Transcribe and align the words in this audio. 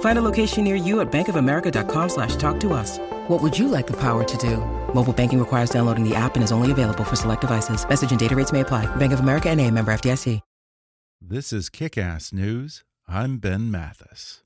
Find 0.00 0.18
a 0.18 0.22
location 0.22 0.64
near 0.64 0.76
you 0.76 1.00
at 1.00 1.10
bankofamerica.com 1.10 2.08
slash 2.08 2.36
talk 2.36 2.58
to 2.60 2.72
us. 2.72 2.98
What 3.28 3.42
would 3.42 3.58
you 3.58 3.68
like 3.68 3.88
the 3.88 3.98
power 3.98 4.22
to 4.22 4.36
do? 4.36 4.58
Mobile 4.94 5.12
banking 5.12 5.38
requires 5.38 5.70
downloading 5.70 6.08
the 6.08 6.14
app 6.14 6.36
and 6.36 6.44
is 6.44 6.52
only 6.52 6.70
available 6.70 7.04
for 7.04 7.16
select 7.16 7.40
devices. 7.40 7.86
Message 7.88 8.12
and 8.12 8.20
data 8.20 8.36
rates 8.36 8.52
may 8.52 8.60
apply. 8.60 8.86
Bank 8.96 9.12
of 9.12 9.20
America 9.20 9.50
and 9.50 9.60
a 9.60 9.70
member 9.70 9.92
FDIC. 9.92 10.40
This 11.26 11.54
is 11.54 11.70
Kick-Ass 11.70 12.34
News. 12.34 12.84
I'm 13.08 13.38
Ben 13.38 13.70
Mathis. 13.70 14.42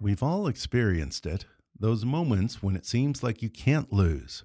We've 0.00 0.22
all 0.22 0.48
experienced 0.48 1.24
it, 1.24 1.46
those 1.78 2.04
moments 2.04 2.62
when 2.62 2.74
it 2.74 2.84
seems 2.84 3.22
like 3.22 3.42
you 3.42 3.48
can't 3.48 3.92
lose. 3.92 4.44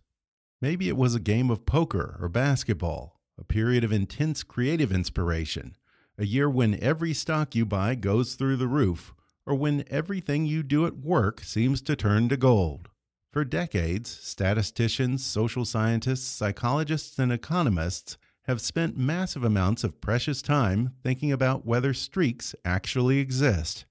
Maybe 0.61 0.89
it 0.89 0.95
was 0.95 1.15
a 1.15 1.19
game 1.19 1.49
of 1.49 1.65
poker 1.65 2.17
or 2.21 2.29
basketball, 2.29 3.18
a 3.39 3.43
period 3.45 3.85
of 3.85 3.93
intense 3.93 4.43
creative 4.43 4.91
inspiration, 4.91 5.75
a 6.17 6.25
year 6.25 6.49
when 6.49 6.77
every 6.83 7.13
stock 7.13 7.55
you 7.55 7.65
buy 7.65 7.95
goes 7.95 8.35
through 8.35 8.57
the 8.57 8.67
roof, 8.67 9.13
or 9.45 9.55
when 9.55 9.85
everything 9.89 10.45
you 10.45 10.61
do 10.61 10.85
at 10.85 10.97
work 10.97 11.41
seems 11.41 11.81
to 11.81 11.95
turn 11.95 12.27
to 12.27 12.35
gold. 12.35 12.89
For 13.31 13.45
decades, 13.45 14.09
statisticians, 14.09 15.25
social 15.25 15.63
scientists, 15.63 16.27
psychologists, 16.27 17.17
and 17.17 17.31
economists 17.31 18.17
have 18.43 18.59
spent 18.59 18.97
massive 18.97 19.43
amounts 19.43 19.83
of 19.83 20.01
precious 20.01 20.41
time 20.41 20.93
thinking 21.01 21.31
about 21.31 21.65
whether 21.65 21.93
streaks 21.93 22.53
actually 22.65 23.19
exist. 23.19 23.85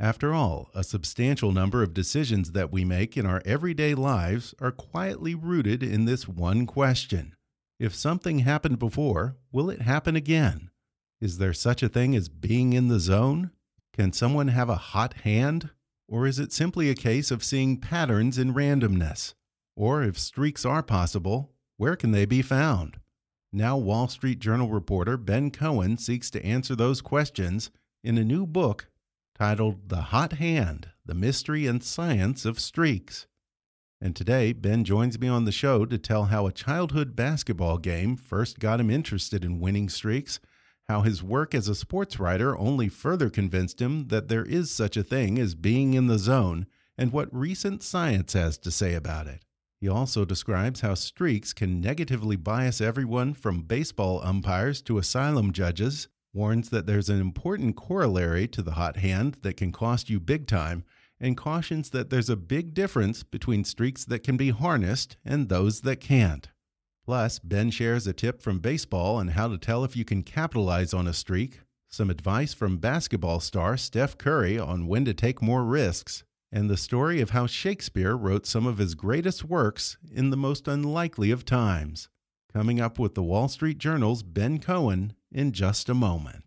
After 0.00 0.34
all, 0.34 0.70
a 0.74 0.82
substantial 0.82 1.52
number 1.52 1.82
of 1.82 1.94
decisions 1.94 2.52
that 2.52 2.72
we 2.72 2.84
make 2.84 3.16
in 3.16 3.26
our 3.26 3.42
everyday 3.44 3.94
lives 3.94 4.54
are 4.60 4.72
quietly 4.72 5.34
rooted 5.36 5.82
in 5.82 6.06
this 6.06 6.26
one 6.26 6.66
question 6.66 7.36
If 7.82 7.96
something 7.96 8.38
happened 8.38 8.78
before, 8.78 9.34
will 9.50 9.68
it 9.68 9.82
happen 9.82 10.14
again? 10.14 10.70
Is 11.20 11.38
there 11.38 11.52
such 11.52 11.82
a 11.82 11.88
thing 11.88 12.14
as 12.14 12.28
being 12.28 12.74
in 12.74 12.86
the 12.86 13.00
zone? 13.00 13.50
Can 13.92 14.12
someone 14.12 14.46
have 14.46 14.68
a 14.68 14.76
hot 14.76 15.14
hand? 15.24 15.70
Or 16.08 16.24
is 16.24 16.38
it 16.38 16.52
simply 16.52 16.90
a 16.90 16.94
case 16.94 17.32
of 17.32 17.42
seeing 17.42 17.80
patterns 17.80 18.38
in 18.38 18.54
randomness? 18.54 19.34
Or 19.74 20.00
if 20.04 20.16
streaks 20.16 20.64
are 20.64 20.84
possible, 20.84 21.50
where 21.76 21.96
can 21.96 22.12
they 22.12 22.24
be 22.24 22.40
found? 22.40 23.00
Now, 23.52 23.76
Wall 23.76 24.06
Street 24.06 24.38
Journal 24.38 24.68
reporter 24.68 25.16
Ben 25.16 25.50
Cohen 25.50 25.98
seeks 25.98 26.30
to 26.30 26.46
answer 26.46 26.76
those 26.76 27.00
questions 27.00 27.72
in 28.04 28.16
a 28.16 28.22
new 28.22 28.46
book 28.46 28.86
titled 29.36 29.88
The 29.88 30.02
Hot 30.02 30.34
Hand 30.34 30.90
The 31.04 31.14
Mystery 31.14 31.66
and 31.66 31.82
Science 31.82 32.44
of 32.44 32.60
Streaks. 32.60 33.26
And 34.02 34.14
today, 34.14 34.52
Ben 34.52 34.84
joins 34.84 35.18
me 35.18 35.28
on 35.28 35.44
the 35.44 35.52
show 35.52 35.86
to 35.86 35.96
tell 35.96 36.24
how 36.24 36.46
a 36.46 36.52
childhood 36.52 37.16
basketball 37.16 37.78
game 37.78 38.16
first 38.16 38.58
got 38.58 38.80
him 38.80 38.90
interested 38.90 39.44
in 39.44 39.60
winning 39.60 39.88
streaks 39.88 40.40
how 40.88 41.02
his 41.02 41.22
work 41.22 41.54
as 41.54 41.68
a 41.68 41.74
sports 41.74 42.18
writer 42.18 42.58
only 42.58 42.88
further 42.88 43.30
convinced 43.30 43.80
him 43.80 44.08
that 44.08 44.28
there 44.28 44.44
is 44.44 44.70
such 44.70 44.96
a 44.96 45.02
thing 45.02 45.38
as 45.38 45.54
being 45.54 45.94
in 45.94 46.06
the 46.06 46.18
zone, 46.18 46.66
and 46.98 47.12
what 47.12 47.34
recent 47.34 47.82
science 47.82 48.32
has 48.32 48.58
to 48.58 48.70
say 48.70 48.94
about 48.94 49.26
it. 49.26 49.44
He 49.80 49.88
also 49.88 50.24
describes 50.24 50.80
how 50.80 50.94
streaks 50.94 51.52
can 51.52 51.80
negatively 51.80 52.36
bias 52.36 52.80
everyone 52.80 53.34
from 53.34 53.62
baseball 53.62 54.20
umpires 54.22 54.80
to 54.82 54.98
asylum 54.98 55.52
judges, 55.52 56.08
warns 56.32 56.68
that 56.70 56.86
there's 56.86 57.08
an 57.08 57.20
important 57.20 57.76
corollary 57.76 58.46
to 58.48 58.62
the 58.62 58.72
hot 58.72 58.96
hand 58.96 59.38
that 59.42 59.56
can 59.56 59.72
cost 59.72 60.08
you 60.10 60.20
big 60.20 60.46
time, 60.46 60.84
and 61.22 61.36
cautions 61.36 61.90
that 61.90 62.10
there's 62.10 62.28
a 62.28 62.36
big 62.36 62.74
difference 62.74 63.22
between 63.22 63.64
streaks 63.64 64.04
that 64.04 64.24
can 64.24 64.36
be 64.36 64.50
harnessed 64.50 65.16
and 65.24 65.48
those 65.48 65.82
that 65.82 66.00
can't. 66.00 66.48
Plus, 67.04 67.38
Ben 67.38 67.70
shares 67.70 68.06
a 68.08 68.12
tip 68.12 68.42
from 68.42 68.58
baseball 68.58 69.16
on 69.16 69.28
how 69.28 69.46
to 69.46 69.56
tell 69.56 69.84
if 69.84 69.96
you 69.96 70.04
can 70.04 70.22
capitalize 70.22 70.92
on 70.92 71.06
a 71.06 71.12
streak, 71.12 71.60
some 71.88 72.10
advice 72.10 72.52
from 72.52 72.78
basketball 72.78 73.38
star 73.38 73.76
Steph 73.76 74.18
Curry 74.18 74.58
on 74.58 74.86
when 74.88 75.04
to 75.04 75.14
take 75.14 75.40
more 75.40 75.64
risks, 75.64 76.24
and 76.50 76.68
the 76.68 76.76
story 76.76 77.20
of 77.20 77.30
how 77.30 77.46
Shakespeare 77.46 78.16
wrote 78.16 78.44
some 78.44 78.66
of 78.66 78.78
his 78.78 78.94
greatest 78.94 79.44
works 79.44 79.98
in 80.12 80.30
the 80.30 80.36
most 80.36 80.66
unlikely 80.66 81.30
of 81.30 81.44
times. 81.44 82.08
Coming 82.52 82.80
up 82.80 82.98
with 82.98 83.14
the 83.14 83.22
Wall 83.22 83.48
Street 83.48 83.78
Journal's 83.78 84.24
Ben 84.24 84.58
Cohen 84.58 85.14
in 85.30 85.52
just 85.52 85.88
a 85.88 85.94
moment. 85.94 86.41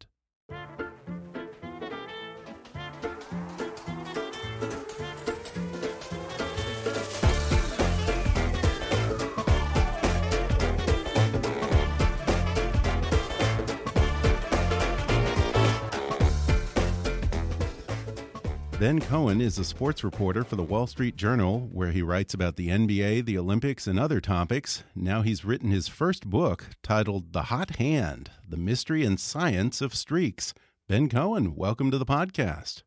Ben 18.77 18.99
Cohen 18.99 19.39
is 19.39 19.57
a 19.57 19.63
sports 19.63 20.03
reporter 20.03 20.43
for 20.43 20.57
the 20.57 20.63
Wall 20.63 20.85
Street 20.85 21.15
Journal, 21.15 21.69
where 21.71 21.91
he 21.91 22.01
writes 22.01 22.33
about 22.33 22.57
the 22.57 22.67
NBA, 22.67 23.23
the 23.23 23.37
Olympics, 23.37 23.87
and 23.87 23.97
other 23.97 24.19
topics. 24.19 24.83
Now 24.93 25.21
he's 25.21 25.45
written 25.45 25.71
his 25.71 25.87
first 25.87 26.29
book 26.29 26.67
titled 26.83 27.31
The 27.31 27.43
Hot 27.43 27.77
Hand 27.77 28.31
The 28.45 28.57
Mystery 28.57 29.05
and 29.05 29.17
Science 29.17 29.79
of 29.79 29.95
Streaks. 29.95 30.53
Ben 30.89 31.07
Cohen, 31.07 31.55
welcome 31.55 31.89
to 31.89 31.97
the 31.97 32.05
podcast. 32.05 32.83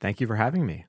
Thank 0.00 0.18
you 0.22 0.26
for 0.26 0.36
having 0.36 0.64
me. 0.64 0.86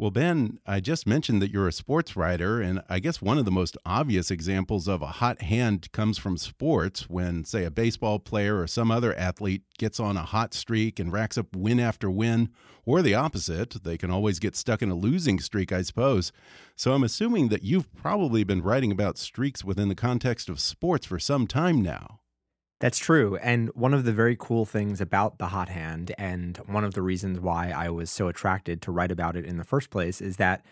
Well, 0.00 0.10
Ben, 0.10 0.60
I 0.66 0.80
just 0.80 1.06
mentioned 1.06 1.42
that 1.42 1.50
you're 1.50 1.68
a 1.68 1.72
sports 1.72 2.16
writer, 2.16 2.58
and 2.58 2.80
I 2.88 3.00
guess 3.00 3.20
one 3.20 3.36
of 3.36 3.44
the 3.44 3.50
most 3.50 3.76
obvious 3.84 4.30
examples 4.30 4.88
of 4.88 5.02
a 5.02 5.08
hot 5.08 5.42
hand 5.42 5.92
comes 5.92 6.16
from 6.16 6.38
sports 6.38 7.10
when, 7.10 7.44
say, 7.44 7.64
a 7.64 7.70
baseball 7.70 8.18
player 8.18 8.58
or 8.58 8.66
some 8.66 8.90
other 8.90 9.14
athlete 9.14 9.60
gets 9.76 10.00
on 10.00 10.16
a 10.16 10.22
hot 10.22 10.54
streak 10.54 10.98
and 10.98 11.12
racks 11.12 11.36
up 11.36 11.54
win 11.54 11.78
after 11.78 12.10
win, 12.10 12.48
or 12.86 13.02
the 13.02 13.14
opposite. 13.14 13.84
They 13.84 13.98
can 13.98 14.10
always 14.10 14.38
get 14.38 14.56
stuck 14.56 14.80
in 14.80 14.90
a 14.90 14.94
losing 14.94 15.38
streak, 15.38 15.70
I 15.70 15.82
suppose. 15.82 16.32
So 16.76 16.94
I'm 16.94 17.04
assuming 17.04 17.50
that 17.50 17.64
you've 17.64 17.94
probably 17.94 18.42
been 18.42 18.62
writing 18.62 18.92
about 18.92 19.18
streaks 19.18 19.66
within 19.66 19.90
the 19.90 19.94
context 19.94 20.48
of 20.48 20.60
sports 20.60 21.04
for 21.04 21.18
some 21.18 21.46
time 21.46 21.82
now. 21.82 22.19
That's 22.80 22.98
true. 22.98 23.36
And 23.36 23.68
one 23.74 23.92
of 23.92 24.04
the 24.04 24.12
very 24.12 24.36
cool 24.38 24.64
things 24.64 25.00
about 25.02 25.36
the 25.38 25.48
hot 25.48 25.68
hand, 25.68 26.12
and 26.16 26.56
one 26.66 26.82
of 26.82 26.94
the 26.94 27.02
reasons 27.02 27.38
why 27.38 27.70
I 27.70 27.90
was 27.90 28.10
so 28.10 28.28
attracted 28.28 28.80
to 28.82 28.90
write 28.90 29.12
about 29.12 29.36
it 29.36 29.44
in 29.44 29.58
the 29.58 29.64
first 29.64 29.90
place, 29.90 30.22
is 30.22 30.38
that 30.38 30.64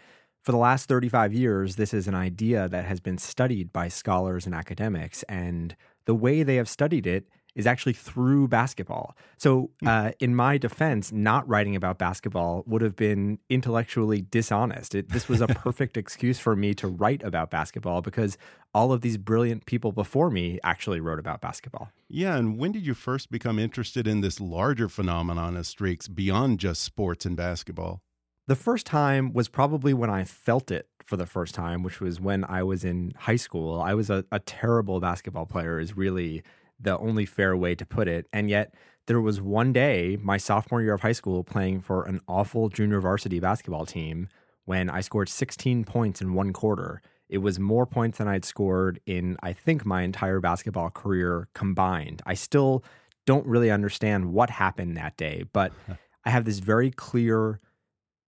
for 0.42 0.52
the 0.52 0.58
last 0.58 0.88
35 0.88 1.34
years, 1.34 1.76
this 1.76 1.92
is 1.92 2.08
an 2.08 2.14
idea 2.14 2.66
that 2.68 2.86
has 2.86 3.00
been 3.00 3.18
studied 3.18 3.72
by 3.74 3.88
scholars 3.88 4.46
and 4.46 4.54
academics. 4.54 5.22
And 5.24 5.76
the 6.06 6.14
way 6.14 6.42
they 6.42 6.56
have 6.56 6.68
studied 6.68 7.06
it 7.06 7.28
is 7.58 7.66
actually 7.66 7.92
through 7.92 8.46
basketball. 8.46 9.16
So, 9.36 9.70
hmm. 9.80 9.88
uh, 9.88 10.10
in 10.20 10.34
my 10.34 10.56
defense, 10.56 11.10
not 11.12 11.46
writing 11.48 11.74
about 11.74 11.98
basketball 11.98 12.62
would 12.66 12.80
have 12.82 12.94
been 12.94 13.40
intellectually 13.50 14.22
dishonest. 14.22 14.94
It, 14.94 15.10
this 15.10 15.28
was 15.28 15.40
a 15.40 15.46
perfect 15.66 15.96
excuse 15.96 16.38
for 16.38 16.54
me 16.54 16.72
to 16.74 16.86
write 16.86 17.22
about 17.24 17.50
basketball 17.50 18.00
because 18.00 18.38
all 18.72 18.92
of 18.92 19.00
these 19.00 19.18
brilliant 19.18 19.66
people 19.66 19.90
before 19.90 20.30
me 20.30 20.60
actually 20.62 21.00
wrote 21.00 21.18
about 21.18 21.40
basketball. 21.40 21.90
Yeah, 22.08 22.36
and 22.36 22.58
when 22.58 22.70
did 22.70 22.86
you 22.86 22.94
first 22.94 23.28
become 23.30 23.58
interested 23.58 24.06
in 24.06 24.20
this 24.20 24.40
larger 24.40 24.88
phenomenon 24.88 25.56
of 25.56 25.66
streaks 25.66 26.06
beyond 26.06 26.60
just 26.60 26.82
sports 26.82 27.26
and 27.26 27.36
basketball? 27.36 28.02
The 28.46 28.56
first 28.56 28.86
time 28.86 29.32
was 29.32 29.48
probably 29.48 29.92
when 29.92 30.10
I 30.10 30.24
felt 30.24 30.70
it 30.70 30.88
for 31.04 31.16
the 31.16 31.26
first 31.26 31.54
time, 31.54 31.82
which 31.82 32.00
was 32.00 32.20
when 32.20 32.44
I 32.44 32.62
was 32.62 32.84
in 32.84 33.14
high 33.16 33.36
school. 33.36 33.80
I 33.80 33.94
was 33.94 34.10
a, 34.10 34.24
a 34.30 34.38
terrible 34.38 35.00
basketball 35.00 35.44
player, 35.44 35.80
is 35.80 35.96
really 35.96 36.44
the 36.80 36.98
only 36.98 37.26
fair 37.26 37.56
way 37.56 37.74
to 37.74 37.86
put 37.86 38.08
it. 38.08 38.26
And 38.32 38.48
yet, 38.48 38.74
there 39.06 39.20
was 39.20 39.40
one 39.40 39.72
day, 39.72 40.18
my 40.20 40.36
sophomore 40.36 40.82
year 40.82 40.94
of 40.94 41.00
high 41.00 41.12
school, 41.12 41.42
playing 41.42 41.80
for 41.80 42.04
an 42.04 42.20
awful 42.28 42.68
junior 42.68 43.00
varsity 43.00 43.40
basketball 43.40 43.86
team, 43.86 44.28
when 44.66 44.90
I 44.90 45.00
scored 45.00 45.30
16 45.30 45.84
points 45.84 46.20
in 46.20 46.34
one 46.34 46.52
quarter. 46.52 47.00
It 47.30 47.38
was 47.38 47.58
more 47.58 47.86
points 47.86 48.18
than 48.18 48.28
I'd 48.28 48.44
scored 48.44 49.00
in, 49.06 49.38
I 49.42 49.54
think, 49.54 49.86
my 49.86 50.02
entire 50.02 50.40
basketball 50.40 50.90
career 50.90 51.48
combined. 51.54 52.20
I 52.26 52.34
still 52.34 52.84
don't 53.24 53.46
really 53.46 53.70
understand 53.70 54.32
what 54.32 54.50
happened 54.50 54.96
that 54.98 55.16
day, 55.16 55.44
but 55.52 55.72
I 56.24 56.30
have 56.30 56.44
this 56.44 56.58
very 56.58 56.90
clear 56.90 57.60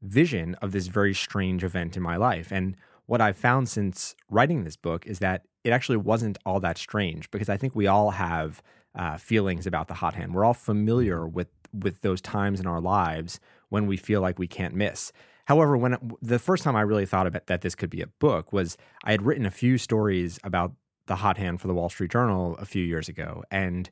vision 0.03 0.55
of 0.57 0.73
this 0.73 0.87
very 0.87 1.13
strange 1.13 1.63
event 1.63 1.97
in 1.97 2.03
my 2.03 2.17
life. 2.17 2.51
And 2.51 2.75
what 3.11 3.21
I've 3.21 3.37
found 3.37 3.69
since 3.69 4.15
writing 4.29 4.63
this 4.63 4.77
book 4.77 5.05
is 5.05 5.19
that 5.19 5.43
it 5.65 5.71
actually 5.71 5.97
wasn't 5.97 6.39
all 6.47 6.61
that 6.61 6.79
strange 6.79 7.29
because 7.33 7.49
I 7.49 7.57
think 7.57 7.75
we 7.75 7.89
all 7.89 8.13
have 8.13 8.63
uh, 8.95 9.17
feelings 9.17 9.67
about 9.67 9.89
the 9.89 9.95
hot 9.95 10.15
hand. 10.15 10.33
We're 10.33 10.45
all 10.45 10.55
familiar 10.55 11.27
with 11.27 11.49
with 11.73 12.03
those 12.03 12.21
times 12.21 12.61
in 12.61 12.69
our 12.69 12.81
lives 12.81 13.41
when 13.69 13.89
we 13.89 13.97
feel 13.97 14.21
like 14.21 14.39
we 14.39 14.47
can't 14.47 14.77
miss. 14.77 15.11
However, 15.47 15.77
when 15.77 15.95
it, 15.95 16.01
the 16.23 16.39
first 16.39 16.63
time 16.63 16.77
I 16.77 16.83
really 16.83 17.05
thought 17.05 17.27
about 17.27 17.49
that 17.49 17.63
this 17.63 17.75
could 17.75 17.91
be 17.91 18.01
a 18.01 18.07
book 18.07 18.53
was 18.53 18.77
I 19.03 19.11
had 19.11 19.23
written 19.23 19.45
a 19.45 19.51
few 19.51 19.77
stories 19.77 20.39
about 20.45 20.73
the 21.07 21.17
hot 21.17 21.37
hand 21.37 21.61
for 21.61 21.67
the 21.67 21.75
Wall 21.75 21.89
Street 21.89 22.13
Journal 22.13 22.57
a 22.61 22.65
few 22.65 22.85
years 22.85 23.09
ago, 23.09 23.43
and 23.51 23.91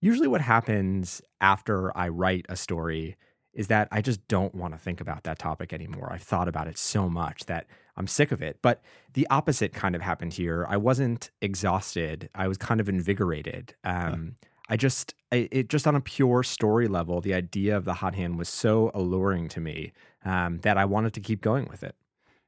usually 0.00 0.28
what 0.28 0.40
happens 0.40 1.20
after 1.38 1.94
I 1.94 2.08
write 2.08 2.46
a 2.48 2.56
story 2.56 3.18
is 3.54 3.68
that 3.68 3.88
I 3.90 4.00
just 4.02 4.26
don't 4.28 4.54
want 4.54 4.74
to 4.74 4.78
think 4.78 5.00
about 5.00 5.22
that 5.24 5.38
topic 5.38 5.72
anymore. 5.72 6.10
I've 6.12 6.22
thought 6.22 6.48
about 6.48 6.68
it 6.68 6.76
so 6.76 7.08
much 7.08 7.46
that 7.46 7.66
I'm 7.96 8.06
sick 8.06 8.32
of 8.32 8.42
it. 8.42 8.58
But 8.60 8.82
the 9.14 9.26
opposite 9.30 9.72
kind 9.72 9.94
of 9.94 10.02
happened 10.02 10.34
here. 10.34 10.66
I 10.68 10.76
wasn't 10.76 11.30
exhausted. 11.40 12.28
I 12.34 12.48
was 12.48 12.58
kind 12.58 12.80
of 12.80 12.88
invigorated. 12.88 13.74
Um. 13.84 14.36
I 14.66 14.78
just, 14.78 15.14
I, 15.30 15.46
it 15.52 15.68
just 15.68 15.86
on 15.86 15.94
a 15.94 16.00
pure 16.00 16.42
story 16.42 16.88
level, 16.88 17.20
the 17.20 17.34
idea 17.34 17.76
of 17.76 17.84
the 17.84 17.92
hot 17.92 18.14
hand 18.14 18.38
was 18.38 18.48
so 18.48 18.90
alluring 18.94 19.48
to 19.50 19.60
me 19.60 19.92
um, 20.24 20.60
that 20.60 20.78
I 20.78 20.86
wanted 20.86 21.12
to 21.14 21.20
keep 21.20 21.42
going 21.42 21.68
with 21.70 21.82
it. 21.82 21.94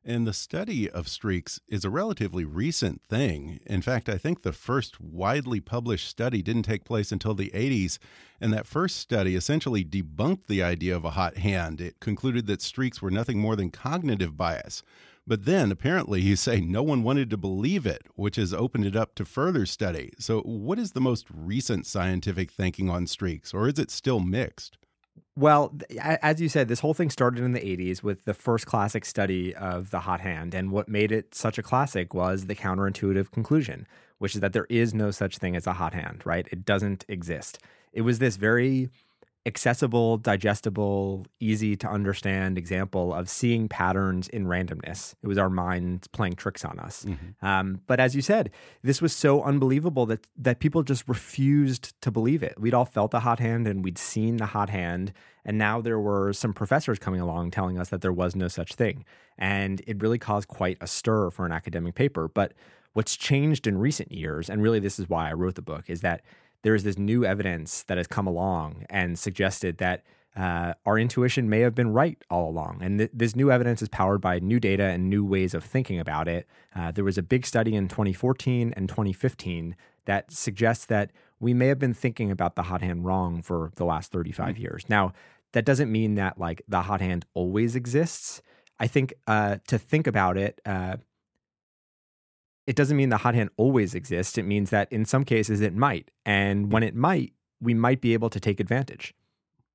And 0.08 0.24
the 0.24 0.32
study 0.32 0.88
of 0.88 1.08
streaks 1.08 1.58
is 1.66 1.84
a 1.84 1.90
relatively 1.90 2.44
recent 2.44 3.02
thing. 3.02 3.58
In 3.66 3.82
fact, 3.82 4.08
I 4.08 4.18
think 4.18 4.42
the 4.42 4.52
first 4.52 5.00
widely 5.00 5.58
published 5.58 6.08
study 6.08 6.42
didn't 6.42 6.62
take 6.62 6.84
place 6.84 7.10
until 7.10 7.34
the 7.34 7.50
80s. 7.50 7.98
And 8.40 8.52
that 8.52 8.68
first 8.68 8.98
study 8.98 9.34
essentially 9.34 9.84
debunked 9.84 10.46
the 10.46 10.62
idea 10.62 10.94
of 10.94 11.04
a 11.04 11.10
hot 11.10 11.38
hand. 11.38 11.80
It 11.80 11.98
concluded 11.98 12.46
that 12.46 12.62
streaks 12.62 13.02
were 13.02 13.10
nothing 13.10 13.40
more 13.40 13.56
than 13.56 13.72
cognitive 13.72 14.36
bias. 14.36 14.84
But 15.26 15.44
then 15.44 15.72
apparently 15.72 16.20
you 16.20 16.36
say 16.36 16.60
no 16.60 16.84
one 16.84 17.02
wanted 17.02 17.28
to 17.30 17.36
believe 17.36 17.84
it, 17.84 18.02
which 18.14 18.36
has 18.36 18.54
opened 18.54 18.86
it 18.86 18.94
up 18.94 19.16
to 19.16 19.24
further 19.24 19.66
study. 19.66 20.12
So, 20.20 20.40
what 20.42 20.78
is 20.78 20.92
the 20.92 21.00
most 21.00 21.26
recent 21.34 21.84
scientific 21.84 22.52
thinking 22.52 22.88
on 22.88 23.08
streaks, 23.08 23.52
or 23.52 23.66
is 23.66 23.80
it 23.80 23.90
still 23.90 24.20
mixed? 24.20 24.78
Well, 25.36 25.76
as 26.00 26.40
you 26.40 26.48
said, 26.48 26.68
this 26.68 26.80
whole 26.80 26.94
thing 26.94 27.10
started 27.10 27.44
in 27.44 27.52
the 27.52 27.60
80s 27.60 28.02
with 28.02 28.24
the 28.24 28.32
first 28.32 28.66
classic 28.66 29.04
study 29.04 29.54
of 29.54 29.90
the 29.90 30.00
hot 30.00 30.20
hand. 30.20 30.54
And 30.54 30.70
what 30.70 30.88
made 30.88 31.12
it 31.12 31.34
such 31.34 31.58
a 31.58 31.62
classic 31.62 32.14
was 32.14 32.46
the 32.46 32.54
counterintuitive 32.54 33.30
conclusion, 33.30 33.86
which 34.18 34.34
is 34.34 34.40
that 34.40 34.54
there 34.54 34.66
is 34.70 34.94
no 34.94 35.10
such 35.10 35.36
thing 35.36 35.54
as 35.54 35.66
a 35.66 35.74
hot 35.74 35.92
hand, 35.92 36.22
right? 36.24 36.48
It 36.50 36.64
doesn't 36.64 37.04
exist. 37.08 37.58
It 37.92 38.00
was 38.00 38.18
this 38.18 38.36
very 38.36 38.88
accessible, 39.46 40.18
digestible, 40.18 41.24
easy 41.38 41.76
to 41.76 41.88
understand 41.88 42.58
example 42.58 43.14
of 43.14 43.30
seeing 43.30 43.68
patterns 43.68 44.28
in 44.28 44.46
randomness. 44.46 45.14
It 45.22 45.28
was 45.28 45.38
our 45.38 45.48
minds 45.48 46.08
playing 46.08 46.34
tricks 46.34 46.64
on 46.64 46.80
us. 46.80 47.04
Mm-hmm. 47.04 47.46
Um, 47.46 47.80
but 47.86 48.00
as 48.00 48.16
you 48.16 48.22
said, 48.22 48.50
this 48.82 49.00
was 49.00 49.12
so 49.12 49.42
unbelievable 49.42 50.04
that 50.06 50.26
that 50.36 50.58
people 50.58 50.82
just 50.82 51.08
refused 51.08 51.98
to 52.02 52.10
believe 52.10 52.42
it. 52.42 52.60
We'd 52.60 52.74
all 52.74 52.84
felt 52.84 53.12
the 53.12 53.20
hot 53.20 53.38
hand 53.38 53.68
and 53.68 53.84
we'd 53.84 53.98
seen 53.98 54.38
the 54.38 54.46
hot 54.46 54.68
hand, 54.68 55.12
and 55.44 55.56
now 55.56 55.80
there 55.80 56.00
were 56.00 56.32
some 56.32 56.52
professors 56.52 56.98
coming 56.98 57.20
along 57.20 57.52
telling 57.52 57.78
us 57.78 57.88
that 57.90 58.00
there 58.00 58.12
was 58.12 58.34
no 58.34 58.48
such 58.48 58.74
thing, 58.74 59.04
and 59.38 59.80
it 59.86 60.02
really 60.02 60.18
caused 60.18 60.48
quite 60.48 60.76
a 60.80 60.88
stir 60.88 61.30
for 61.30 61.46
an 61.46 61.52
academic 61.52 61.94
paper. 61.94 62.26
But 62.26 62.52
what's 62.94 63.14
changed 63.14 63.66
in 63.66 63.78
recent 63.78 64.10
years, 64.10 64.50
and 64.50 64.60
really 64.60 64.80
this 64.80 64.98
is 64.98 65.08
why 65.08 65.30
I 65.30 65.34
wrote 65.34 65.54
the 65.54 65.62
book, 65.62 65.84
is 65.88 66.00
that 66.00 66.22
there 66.66 66.74
is 66.74 66.82
this 66.82 66.98
new 66.98 67.24
evidence 67.24 67.84
that 67.84 67.96
has 67.96 68.08
come 68.08 68.26
along 68.26 68.84
and 68.90 69.16
suggested 69.16 69.78
that 69.78 70.02
uh, 70.36 70.74
our 70.84 70.98
intuition 70.98 71.48
may 71.48 71.60
have 71.60 71.76
been 71.76 71.92
right 71.92 72.18
all 72.28 72.50
along. 72.50 72.80
And 72.82 72.98
th- 72.98 73.10
this 73.14 73.36
new 73.36 73.52
evidence 73.52 73.82
is 73.82 73.88
powered 73.88 74.20
by 74.20 74.40
new 74.40 74.58
data 74.58 74.82
and 74.82 75.08
new 75.08 75.24
ways 75.24 75.54
of 75.54 75.62
thinking 75.62 76.00
about 76.00 76.26
it. 76.26 76.44
Uh, 76.74 76.90
there 76.90 77.04
was 77.04 77.16
a 77.16 77.22
big 77.22 77.46
study 77.46 77.76
in 77.76 77.86
2014 77.86 78.74
and 78.76 78.88
2015 78.88 79.76
that 80.06 80.32
suggests 80.32 80.86
that 80.86 81.12
we 81.38 81.54
may 81.54 81.68
have 81.68 81.78
been 81.78 81.94
thinking 81.94 82.32
about 82.32 82.56
the 82.56 82.64
hot 82.64 82.82
hand 82.82 83.04
wrong 83.04 83.42
for 83.42 83.70
the 83.76 83.84
last 83.84 84.10
35 84.10 84.54
mm-hmm. 84.54 84.60
years. 84.60 84.84
Now, 84.88 85.12
that 85.52 85.64
doesn't 85.64 85.92
mean 85.92 86.16
that 86.16 86.36
like 86.36 86.62
the 86.66 86.82
hot 86.82 87.00
hand 87.00 87.26
always 87.32 87.76
exists. 87.76 88.42
I 88.80 88.88
think 88.88 89.14
uh, 89.28 89.58
to 89.68 89.78
think 89.78 90.08
about 90.08 90.36
it, 90.36 90.60
uh, 90.66 90.96
it 92.66 92.76
doesn't 92.76 92.96
mean 92.96 93.10
the 93.10 93.18
hot 93.18 93.34
hand 93.34 93.50
always 93.56 93.94
exists. 93.94 94.36
It 94.36 94.44
means 94.44 94.70
that 94.70 94.90
in 94.92 95.04
some 95.04 95.24
cases 95.24 95.60
it 95.60 95.74
might. 95.74 96.10
And 96.24 96.72
when 96.72 96.82
it 96.82 96.94
might, 96.94 97.32
we 97.60 97.74
might 97.74 98.00
be 98.00 98.12
able 98.12 98.30
to 98.30 98.40
take 98.40 98.60
advantage. 98.60 99.14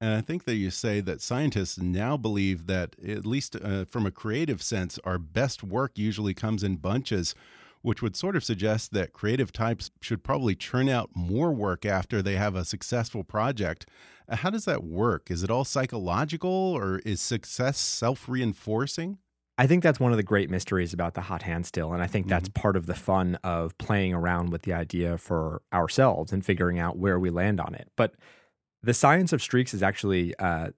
And 0.01 0.15
I 0.15 0.21
think 0.21 0.45
that 0.45 0.55
you 0.55 0.71
say 0.71 0.99
that 1.01 1.21
scientists 1.21 1.77
now 1.77 2.17
believe 2.17 2.65
that, 2.65 2.95
at 3.07 3.25
least 3.25 3.55
uh, 3.55 3.85
from 3.85 4.05
a 4.07 4.11
creative 4.11 4.61
sense, 4.61 4.99
our 5.03 5.19
best 5.19 5.63
work 5.63 5.91
usually 5.95 6.33
comes 6.33 6.63
in 6.63 6.77
bunches, 6.77 7.35
which 7.83 8.01
would 8.01 8.15
sort 8.15 8.35
of 8.35 8.43
suggest 8.43 8.93
that 8.93 9.13
creative 9.13 9.51
types 9.51 9.91
should 10.01 10.23
probably 10.23 10.55
churn 10.55 10.89
out 10.89 11.11
more 11.13 11.51
work 11.51 11.85
after 11.85 12.21
they 12.21 12.35
have 12.35 12.55
a 12.55 12.65
successful 12.65 13.23
project. 13.23 13.85
How 14.27 14.49
does 14.49 14.65
that 14.65 14.83
work? 14.83 15.29
Is 15.29 15.43
it 15.43 15.51
all 15.51 15.65
psychological 15.65 16.49
or 16.49 16.99
is 16.99 17.21
success 17.21 17.77
self 17.77 18.27
reinforcing? 18.27 19.19
I 19.61 19.67
think 19.67 19.83
that's 19.83 19.99
one 19.99 20.09
of 20.09 20.17
the 20.17 20.23
great 20.23 20.49
mysteries 20.49 20.91
about 20.91 21.13
the 21.13 21.21
hot 21.21 21.43
hand 21.43 21.67
still. 21.67 21.93
And 21.93 22.01
I 22.01 22.07
think 22.07 22.27
that's 22.27 22.49
mm-hmm. 22.49 22.59
part 22.59 22.75
of 22.75 22.87
the 22.87 22.95
fun 22.95 23.37
of 23.43 23.77
playing 23.77 24.11
around 24.11 24.51
with 24.51 24.63
the 24.63 24.73
idea 24.73 25.19
for 25.19 25.61
ourselves 25.71 26.33
and 26.33 26.43
figuring 26.43 26.79
out 26.79 26.97
where 26.97 27.19
we 27.19 27.29
land 27.29 27.59
on 27.59 27.75
it. 27.75 27.87
But 27.95 28.15
the 28.81 28.95
science 28.95 29.31
of 29.31 29.39
streaks 29.39 29.75
is 29.75 29.83
actually 29.83 30.33
uh, 30.39 30.71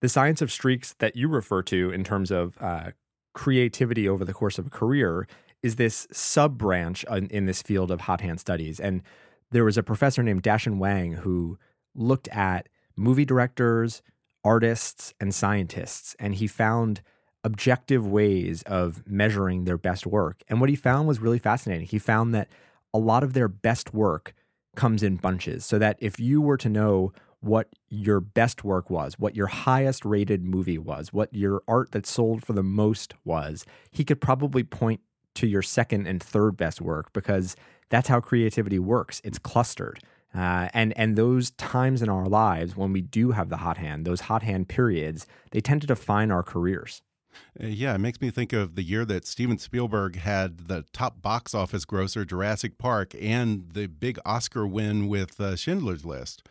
the 0.00 0.08
science 0.08 0.40
of 0.40 0.50
streaks 0.50 0.94
that 0.98 1.14
you 1.14 1.28
refer 1.28 1.60
to 1.64 1.90
in 1.90 2.04
terms 2.04 2.30
of 2.30 2.56
uh, 2.58 2.92
creativity 3.34 4.08
over 4.08 4.24
the 4.24 4.32
course 4.32 4.58
of 4.58 4.68
a 4.68 4.70
career 4.70 5.28
is 5.62 5.76
this 5.76 6.08
sub 6.10 6.56
branch 6.56 7.04
in, 7.10 7.26
in 7.26 7.44
this 7.44 7.60
field 7.60 7.90
of 7.90 8.00
hot 8.00 8.22
hand 8.22 8.40
studies. 8.40 8.80
And 8.80 9.02
there 9.50 9.66
was 9.66 9.76
a 9.76 9.82
professor 9.82 10.22
named 10.22 10.42
Dashun 10.42 10.78
Wang 10.78 11.12
who 11.12 11.58
looked 11.94 12.28
at 12.28 12.70
movie 12.96 13.26
directors, 13.26 14.00
artists, 14.42 15.12
and 15.20 15.34
scientists. 15.34 16.16
And 16.18 16.36
he 16.36 16.46
found 16.46 17.02
objective 17.44 18.06
ways 18.06 18.62
of 18.62 19.02
measuring 19.06 19.64
their 19.64 19.78
best 19.78 20.06
work. 20.06 20.42
And 20.48 20.60
what 20.60 20.70
he 20.70 20.76
found 20.76 21.08
was 21.08 21.20
really 21.20 21.38
fascinating. 21.38 21.86
He 21.86 21.98
found 21.98 22.34
that 22.34 22.48
a 22.94 22.98
lot 22.98 23.22
of 23.22 23.32
their 23.32 23.48
best 23.48 23.92
work 23.92 24.34
comes 24.76 25.02
in 25.02 25.16
bunches. 25.16 25.64
So 25.64 25.78
that 25.78 25.96
if 26.00 26.18
you 26.20 26.40
were 26.40 26.56
to 26.58 26.68
know 26.68 27.12
what 27.40 27.68
your 27.88 28.20
best 28.20 28.62
work 28.62 28.88
was, 28.88 29.18
what 29.18 29.34
your 29.34 29.48
highest 29.48 30.04
rated 30.04 30.44
movie 30.44 30.78
was, 30.78 31.12
what 31.12 31.32
your 31.34 31.62
art 31.66 31.90
that 31.90 32.06
sold 32.06 32.44
for 32.44 32.52
the 32.52 32.62
most 32.62 33.14
was, 33.24 33.66
he 33.90 34.04
could 34.04 34.20
probably 34.20 34.62
point 34.62 35.00
to 35.34 35.46
your 35.46 35.62
second 35.62 36.06
and 36.06 36.22
third 36.22 36.56
best 36.56 36.80
work 36.80 37.12
because 37.12 37.56
that's 37.88 38.08
how 38.08 38.20
creativity 38.20 38.78
works. 38.78 39.20
It's 39.24 39.38
clustered. 39.38 39.98
Uh, 40.34 40.68
and 40.72 40.96
and 40.96 41.16
those 41.16 41.50
times 41.52 42.00
in 42.00 42.08
our 42.08 42.26
lives 42.26 42.74
when 42.74 42.92
we 42.92 43.02
do 43.02 43.32
have 43.32 43.50
the 43.50 43.58
hot 43.58 43.76
hand, 43.76 44.06
those 44.06 44.22
hot 44.22 44.42
hand 44.42 44.68
periods, 44.68 45.26
they 45.50 45.60
tend 45.60 45.80
to 45.82 45.86
define 45.86 46.30
our 46.30 46.42
careers. 46.42 47.02
Uh, 47.60 47.66
yeah, 47.66 47.94
it 47.94 47.98
makes 47.98 48.20
me 48.20 48.30
think 48.30 48.52
of 48.52 48.74
the 48.74 48.82
year 48.82 49.04
that 49.04 49.26
Steven 49.26 49.58
Spielberg 49.58 50.16
had 50.16 50.68
the 50.68 50.84
top 50.92 51.22
box 51.22 51.54
office 51.54 51.84
grosser, 51.84 52.24
Jurassic 52.24 52.78
Park, 52.78 53.14
and 53.20 53.70
the 53.72 53.86
big 53.86 54.18
Oscar 54.24 54.66
win 54.66 55.08
with 55.08 55.40
uh, 55.40 55.56
Schindler's 55.56 56.04
List. 56.04 56.46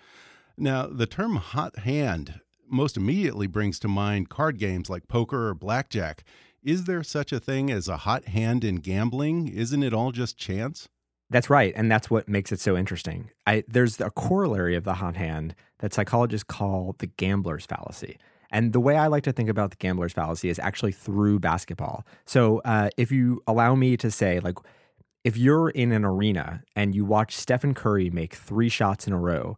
Now, 0.58 0.88
the 0.88 1.08
term 1.08 1.38
hot 1.38 1.80
hand 1.80 2.42
most 2.70 2.98
immediately 2.98 3.48
brings 3.48 3.80
to 3.80 3.88
mind 3.88 4.30
card 4.30 4.58
games 4.58 4.90
like 4.90 5.08
poker 5.08 5.50
or 5.50 5.54
blackjack. 5.54 6.24
Is 6.64 6.86
there 6.86 7.04
such 7.04 7.32
a 7.32 7.40
thing 7.40 7.72
as 7.72 7.88
a 7.88 7.98
hot 7.98 8.26
hand 8.26 8.64
in 8.64 8.76
gambling? 8.76 9.48
Isn't 9.48 9.84
it 9.84 9.94
all 9.94 10.12
just 10.12 10.38
chance? 10.38 10.88
That's 11.32 11.50
right, 11.50 11.74
and 11.78 11.90
that's 11.90 12.10
what 12.10 12.28
makes 12.28 12.52
it 12.52 12.60
so 12.60 12.76
interesting. 12.76 13.32
I, 13.48 13.64
there's 13.66 14.02
a 14.02 14.10
corollary 14.10 14.76
of 14.76 14.84
the 14.84 14.96
hot 14.96 15.16
hand 15.16 15.56
that 15.80 15.94
psychologists 15.94 16.44
call 16.44 16.96
the 17.00 17.08
gambler's 17.08 17.66
fallacy. 17.66 18.18
And 18.52 18.74
the 18.74 18.80
way 18.80 18.98
I 18.98 19.08
like 19.08 19.24
to 19.24 19.32
think 19.32 19.50
about 19.50 19.72
the 19.72 19.78
gambler's 19.78 20.14
fallacy 20.14 20.50
is 20.50 20.60
actually 20.60 20.92
through 20.92 21.40
basketball. 21.40 22.06
So 22.26 22.60
uh, 22.66 22.90
if 22.98 23.12
you 23.12 23.42
allow 23.48 23.76
me 23.76 23.98
to 23.98 24.12
say, 24.12 24.40
like, 24.40 24.58
if 25.24 25.38
you're 25.38 25.70
in 25.70 25.92
an 25.92 26.04
arena 26.04 26.64
and 26.76 26.94
you 26.94 27.06
watch 27.06 27.36
Stephen 27.36 27.74
Curry 27.74 28.10
make 28.10 28.34
three 28.34 28.70
shots 28.70 29.08
in 29.08 29.14
a 29.14 29.20
row, 29.20 29.58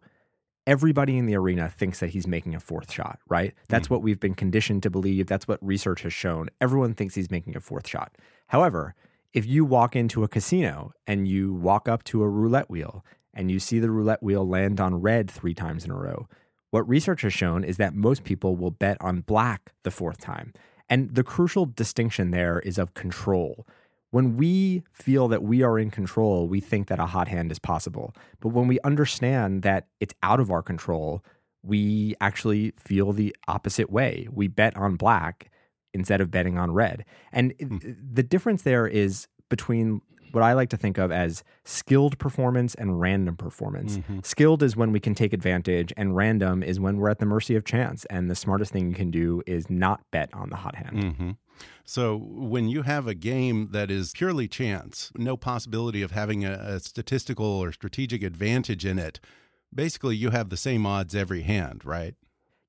everybody 0.66 1.18
in 1.18 1.26
the 1.26 1.36
arena 1.36 1.68
thinks 1.68 2.00
that 2.00 2.10
he's 2.10 2.26
making 2.26 2.54
a 2.54 2.60
fourth 2.60 2.92
shot, 2.92 3.18
right? 3.28 3.54
That's 3.68 3.88
mm. 3.88 3.92
what 3.92 4.02
we've 4.02 4.20
been 4.20 4.34
conditioned 4.34 4.82
to 4.84 4.90
believe. 4.90 5.26
That's 5.26 5.48
what 5.48 5.58
research 5.64 6.02
has 6.02 6.12
shown. 6.12 6.48
Everyone 6.60 6.94
thinks 6.94 7.14
he's 7.14 7.30
making 7.30 7.56
a 7.56 7.60
fourth 7.60 7.88
shot. 7.88 8.16
However, 8.48 8.94
if 9.32 9.46
you 9.46 9.64
walk 9.64 9.96
into 9.96 10.22
a 10.22 10.28
casino 10.28 10.92
and 11.06 11.26
you 11.26 11.52
walk 11.52 11.88
up 11.88 12.04
to 12.04 12.22
a 12.22 12.28
roulette 12.28 12.70
wheel 12.70 13.04
and 13.32 13.50
you 13.50 13.58
see 13.58 13.78
the 13.78 13.90
roulette 13.90 14.22
wheel 14.22 14.46
land 14.46 14.80
on 14.80 15.00
red 15.00 15.30
three 15.30 15.54
times 15.54 15.84
in 15.84 15.90
a 15.90 15.96
row, 15.96 16.28
what 16.74 16.88
research 16.88 17.22
has 17.22 17.32
shown 17.32 17.62
is 17.62 17.76
that 17.76 17.94
most 17.94 18.24
people 18.24 18.56
will 18.56 18.72
bet 18.72 18.96
on 19.00 19.20
black 19.20 19.72
the 19.84 19.92
fourth 19.92 20.18
time. 20.18 20.52
And 20.88 21.14
the 21.14 21.22
crucial 21.22 21.66
distinction 21.66 22.32
there 22.32 22.58
is 22.58 22.78
of 22.78 22.94
control. 22.94 23.64
When 24.10 24.36
we 24.36 24.82
feel 24.92 25.28
that 25.28 25.44
we 25.44 25.62
are 25.62 25.78
in 25.78 25.92
control, 25.92 26.48
we 26.48 26.58
think 26.58 26.88
that 26.88 26.98
a 26.98 27.06
hot 27.06 27.28
hand 27.28 27.52
is 27.52 27.60
possible. 27.60 28.12
But 28.40 28.48
when 28.48 28.66
we 28.66 28.80
understand 28.80 29.62
that 29.62 29.86
it's 30.00 30.14
out 30.24 30.40
of 30.40 30.50
our 30.50 30.62
control, 30.62 31.24
we 31.62 32.16
actually 32.20 32.72
feel 32.76 33.12
the 33.12 33.36
opposite 33.46 33.88
way. 33.88 34.26
We 34.32 34.48
bet 34.48 34.76
on 34.76 34.96
black 34.96 35.52
instead 35.92 36.20
of 36.20 36.32
betting 36.32 36.58
on 36.58 36.72
red. 36.72 37.04
And 37.30 37.54
hmm. 37.60 37.78
the 38.12 38.24
difference 38.24 38.62
there 38.62 38.88
is 38.88 39.28
between 39.48 40.00
what 40.34 40.44
I 40.44 40.52
like 40.52 40.68
to 40.70 40.76
think 40.76 40.98
of 40.98 41.12
as 41.12 41.44
skilled 41.64 42.18
performance 42.18 42.74
and 42.74 43.00
random 43.00 43.36
performance. 43.36 43.98
Mm-hmm. 43.98 44.18
Skilled 44.22 44.62
is 44.62 44.76
when 44.76 44.92
we 44.92 45.00
can 45.00 45.14
take 45.14 45.32
advantage, 45.32 45.92
and 45.96 46.16
random 46.16 46.62
is 46.62 46.80
when 46.80 46.96
we're 46.98 47.10
at 47.10 47.18
the 47.18 47.26
mercy 47.26 47.56
of 47.56 47.64
chance. 47.64 48.04
And 48.06 48.30
the 48.30 48.34
smartest 48.34 48.72
thing 48.72 48.88
you 48.88 48.94
can 48.94 49.10
do 49.10 49.42
is 49.46 49.70
not 49.70 50.00
bet 50.10 50.32
on 50.34 50.50
the 50.50 50.56
hot 50.56 50.74
hand. 50.74 50.96
Mm 50.96 51.14
-hmm. 51.18 51.36
So 51.84 52.16
when 52.16 52.68
you 52.68 52.82
have 52.82 53.06
a 53.10 53.14
game 53.14 53.68
that 53.72 53.90
is 53.90 54.12
purely 54.12 54.48
chance, 54.48 55.12
no 55.14 55.36
possibility 55.36 56.04
of 56.04 56.10
having 56.12 56.44
a, 56.44 56.52
a 56.52 56.80
statistical 56.80 57.46
or 57.46 57.72
strategic 57.72 58.22
advantage 58.22 58.90
in 58.90 58.98
it, 58.98 59.20
basically 59.70 60.16
you 60.16 60.30
have 60.30 60.48
the 60.48 60.56
same 60.56 60.86
odds 60.86 61.14
every 61.14 61.42
hand, 61.42 61.84
right? 61.84 62.14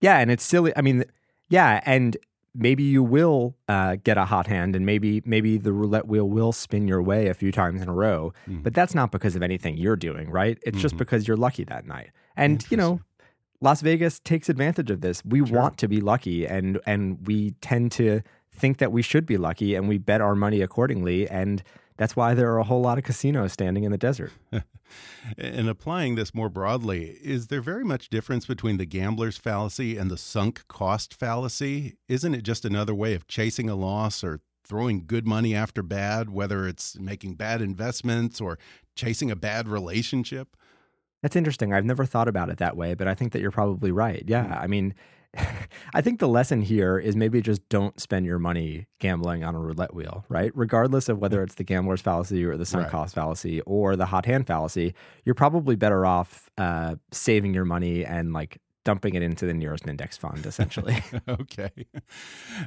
Yeah, 0.02 0.20
and 0.20 0.32
it's 0.32 0.44
silly. 0.44 0.72
I 0.76 0.82
mean, 0.82 1.06
yeah, 1.50 1.82
and 1.86 2.18
maybe 2.56 2.84
you 2.84 3.04
will 3.04 3.56
uh, 3.68 3.98
get 4.04 4.18
a 4.18 4.26
hot 4.26 4.48
hand 4.48 4.76
and 4.76 4.86
maybe 4.86 5.22
maybe 5.26 5.58
the 5.58 5.74
roulette 5.74 6.08
wheel 6.08 6.28
will 6.30 6.52
spin 6.52 6.88
your 6.88 7.02
way 7.02 7.28
a 7.28 7.34
few 7.34 7.52
times 7.52 7.82
in 7.82 7.90
a 7.90 7.94
row 7.94 8.34
mm-hmm. 8.48 8.62
but 8.62 8.74
that's 8.74 8.96
not 8.96 9.12
because 9.12 9.36
of 9.36 9.44
anything 9.44 9.78
you're 9.78 9.96
doing 9.96 10.30
right 10.30 10.58
it's 10.62 10.76
mm-hmm. 10.76 10.82
just 10.82 10.98
because 10.98 11.28
you're 11.28 11.38
lucky 11.38 11.64
that 11.64 11.86
night 11.86 12.12
and 12.36 12.66
you 12.70 12.78
know 12.78 13.02
las 13.62 13.82
vegas 13.82 14.20
takes 14.20 14.50
advantage 14.50 14.90
of 14.90 15.02
this 15.02 15.24
we 15.26 15.46
sure. 15.46 15.58
want 15.58 15.78
to 15.78 15.88
be 15.88 16.02
lucky 16.02 16.48
and 16.48 16.80
and 16.86 17.28
we 17.28 17.52
tend 17.62 17.92
to 17.92 18.22
think 18.54 18.78
that 18.78 18.92
we 18.92 19.02
should 19.02 19.26
be 19.26 19.38
lucky 19.38 19.76
and 19.76 19.88
we 19.88 19.98
bet 19.98 20.22
our 20.22 20.36
money 20.36 20.62
accordingly 20.62 21.28
and 21.30 21.62
that's 21.98 22.16
why 22.16 22.34
there 22.34 22.52
are 22.52 22.60
a 22.60 22.64
whole 22.64 22.82
lot 22.82 22.98
of 22.98 23.04
casinos 23.04 23.54
standing 23.54 23.84
in 23.84 23.92
the 23.92 23.98
desert. 23.98 24.32
and 25.38 25.70
applying 25.70 26.16
this 26.16 26.34
more 26.34 26.50
broadly, 26.50 27.18
is 27.22 27.48
there 27.48 27.62
very 27.62 27.84
much 27.84 28.10
difference 28.10 28.46
between 28.46 28.78
the 28.78 28.86
gambler's 28.86 29.38
fallacy 29.38 29.98
and 29.98 30.12
the 30.12 30.18
sunk 30.18 30.68
cost 30.68 31.14
fallacy? 31.14 31.96
Isn't 32.08 32.36
it 32.36 32.44
just 32.44 32.66
another 32.66 32.94
way 32.94 33.14
of 33.14 33.28
chasing 33.28 33.70
a 33.70 33.76
loss 33.76 34.24
or 34.24 34.42
throwing 34.66 35.06
good 35.06 35.26
money 35.26 35.56
after 35.56 35.82
bad, 35.84 36.30
whether 36.30 36.68
it's 36.68 37.00
making 37.00 37.36
bad 37.36 37.62
investments 37.62 38.42
or 38.42 38.58
chasing 38.96 39.32
a 39.32 39.36
bad 39.36 39.68
relationship? 39.68 40.58
That's 41.22 41.36
interesting. 41.36 41.74
I've 41.74 41.86
never 41.86 42.06
thought 42.06 42.28
about 42.28 42.50
it 42.50 42.58
that 42.58 42.76
way, 42.76 42.94
but 42.94 43.08
I 43.08 43.16
think 43.16 43.32
that 43.32 43.42
you're 43.42 43.52
probably 43.52 43.92
right. 43.92 44.24
Yeah. 44.28 44.46
Hmm. 44.46 44.64
I 44.64 44.68
mean, 44.68 44.94
I 45.94 46.02
think 46.02 46.20
the 46.20 46.28
lesson 46.28 46.62
here 46.62 46.98
is 46.98 47.16
maybe 47.16 47.42
just 47.42 47.68
don't 47.70 48.00
spend 48.00 48.26
your 48.26 48.40
money 48.40 48.88
gambling 49.00 49.44
on 49.44 49.56
a 49.56 49.60
roulette 49.60 49.94
wheel, 49.94 50.26
right? 50.30 50.52
Regardless 50.56 51.10
of 51.10 51.20
whether 51.20 51.44
it's 51.44 51.56
the 51.56 51.64
gambler's 51.64 52.02
fallacy 52.02 52.44
or 52.46 52.58
the 52.58 52.66
sunk 52.66 52.84
right. 52.84 52.92
cost 52.92 53.16
fallacy 53.16 53.62
or 53.62 53.96
the 53.96 54.06
hot 54.06 54.26
hand 54.26 54.48
fallacy, 54.48 54.94
you're 55.24 55.36
probably 55.36 55.76
better 55.76 56.06
off 56.06 56.50
uh, 56.58 56.96
saving 57.12 57.54
your 57.54 57.66
money 57.66 58.06
and 58.06 58.34
like 58.34 58.60
dumping 58.86 59.16
it 59.16 59.24
into 59.24 59.46
the 59.46 59.54
nearest 59.54 59.88
index 59.88 60.16
fund, 60.16 60.46
essentially. 60.46 60.98
okay. 61.28 61.72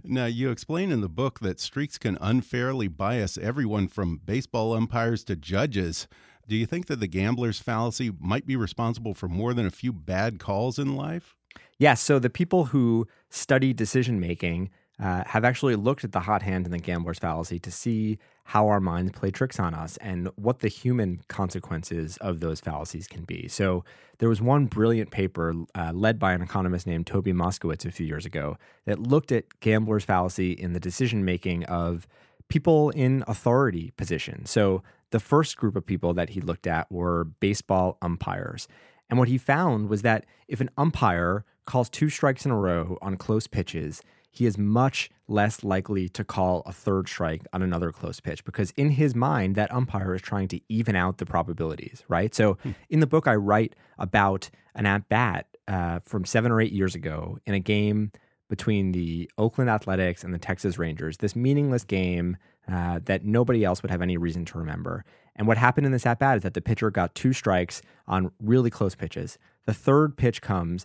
Now, 0.05 0.27
you 0.27 0.51
explain 0.51 0.91
in 0.91 1.01
the 1.01 1.09
book 1.09 1.41
that 1.41 1.61
streaks 1.61 1.97
can 1.97 2.19
unfairly 2.21 2.89
bias 2.89 3.39
everyone 3.39 3.89
from 3.89 4.21
baseball 4.25 4.75
umpires 4.75 5.25
to 5.25 5.37
judges. 5.37 6.09
Do 6.47 6.57
you 6.57 6.67
think 6.67 6.87
that 6.87 7.01
the 7.01 7.07
gambler's 7.07 7.61
fallacy 7.61 8.11
might 8.19 8.47
be 8.47 8.57
responsible 8.57 9.15
for 9.15 9.29
more 9.29 9.55
than 9.55 9.65
a 9.65 9.71
few 9.71 9.93
bad 9.93 10.39
calls 10.39 10.79
in 10.79 10.97
life? 10.97 11.38
Yeah, 11.79 11.95
so 11.95 12.19
the 12.19 12.31
people 12.31 12.67
who 12.67 13.07
study 13.31 13.73
decision 13.73 14.19
making 14.19 14.71
uh, 15.01 15.23
have 15.27 15.45
actually 15.45 15.77
looked 15.77 16.03
at 16.03 16.11
the 16.11 16.21
hot 16.21 16.43
hand 16.43 16.65
and 16.65 16.75
the 16.75 16.79
gambler's 16.79 17.21
fallacy 17.21 17.61
to 17.61 17.71
see 17.71 18.19
how 18.43 18.67
our 18.67 18.81
minds 18.81 19.13
play 19.13 19.31
tricks 19.31 19.61
on 19.61 19.73
us 19.73 19.97
and 19.99 20.29
what 20.35 20.59
the 20.59 20.69
human 20.69 21.21
consequences 21.29 22.17
of 22.17 22.41
those 22.41 22.59
fallacies 22.59 23.07
can 23.07 23.23
be. 23.23 23.47
So 23.47 23.85
there 24.19 24.29
was 24.29 24.43
one 24.43 24.67
brilliant 24.67 25.13
paper 25.13 25.55
uh, 25.77 25.93
led 25.95 26.19
by 26.19 26.33
an 26.33 26.43
economist 26.43 26.85
named 26.87 27.07
Toby 27.07 27.33
Moskowitz 27.33 27.85
a 27.85 27.93
few 27.93 28.07
years 28.07 28.27
ago 28.27 28.57
that 28.87 28.99
looked 28.99 29.31
at 29.31 29.61
gambler's 29.61 30.05
fallacy 30.05 30.51
in 30.51 30.73
the 30.73 30.81
decision 30.81 31.25
making 31.25 31.65
of 31.67 32.09
people 32.49 32.91
in 32.91 33.23
authority 33.29 33.93
positions. 33.97 34.51
So 34.51 34.83
the 35.11 35.21
first 35.21 35.57
group 35.57 35.77
of 35.77 35.87
people 35.87 36.13
that 36.15 36.31
he 36.31 36.41
looked 36.41 36.67
at 36.67 36.91
were 36.91 37.25
baseball 37.25 37.99
umpires. 38.03 38.67
And 39.11 39.19
what 39.19 39.29
he 39.29 39.39
found 39.39 39.89
was 39.89 40.03
that 40.03 40.27
if 40.49 40.61
an 40.61 40.71
umpire 40.77 41.45
calls 41.65 41.89
two 41.89 42.09
strikes 42.09 42.45
in 42.45 42.51
a 42.51 42.57
row 42.57 42.99
on 43.03 43.17
close 43.17 43.47
pitches, 43.47 44.03
he 44.31 44.47
is 44.47 44.57
much 44.57 45.11
less 45.27 45.65
likely 45.65 46.09
to 46.09 46.25
call 46.25 46.63
a 46.65 46.73
third 46.73 47.09
strike 47.09 47.43
on 47.53 47.63
another 47.63 47.93
close 47.93 48.21
pitch 48.21 48.45
because 48.45 48.71
in 48.73 48.91
his 48.91 49.15
mind 49.15 49.55
that 49.57 49.73
umpire 49.73 50.15
is 50.15 50.23
trying 50.23 50.49
to 50.49 50.61
even 50.69 50.97
out 50.97 51.19
the 51.19 51.27
probabilities 51.27 52.05
right 52.09 52.35
so 52.35 52.55
hmm. 52.63 52.71
in 52.89 53.01
the 53.01 53.07
book 53.07 53.27
i 53.27 53.35
write 53.35 53.75
about 53.99 54.49
an 54.75 54.87
at 54.87 55.09
bat 55.09 55.47
uh, 55.67 55.99
from 56.01 56.25
seven 56.25 56.51
or 56.51 56.61
eight 56.61 56.73
years 56.73 56.95
ago 56.95 57.39
in 57.45 57.53
a 57.53 57.61
game 57.61 58.11
between 58.49 58.93
the 58.93 59.31
oakland 59.37 59.69
athletics 59.69 60.25
and 60.25 60.33
the 60.33 60.39
texas 60.39 60.79
rangers 60.79 61.19
this 61.19 61.37
meaningless 61.37 61.85
game 61.85 62.37
uh, 62.71 63.01
that 63.05 63.25
nobody 63.25 63.65
else 63.65 63.83
would 63.83 63.91
have 63.91 64.03
any 64.03 64.17
reason 64.17 64.45
to 64.45 64.59
remember 64.59 65.05
and 65.39 65.47
what 65.47 65.57
happened 65.57 65.87
in 65.87 65.93
this 65.93 66.05
at 66.05 66.19
bat 66.19 66.37
is 66.37 66.43
that 66.43 66.55
the 66.55 66.61
pitcher 66.61 66.91
got 66.91 67.15
two 67.15 67.33
strikes 67.33 67.81
on 68.09 68.33
really 68.43 68.71
close 68.71 68.97
pitches. 68.97 69.39
The 69.67 69.73
third 69.73 70.17
pitch 70.17 70.43
comes. 70.43 70.85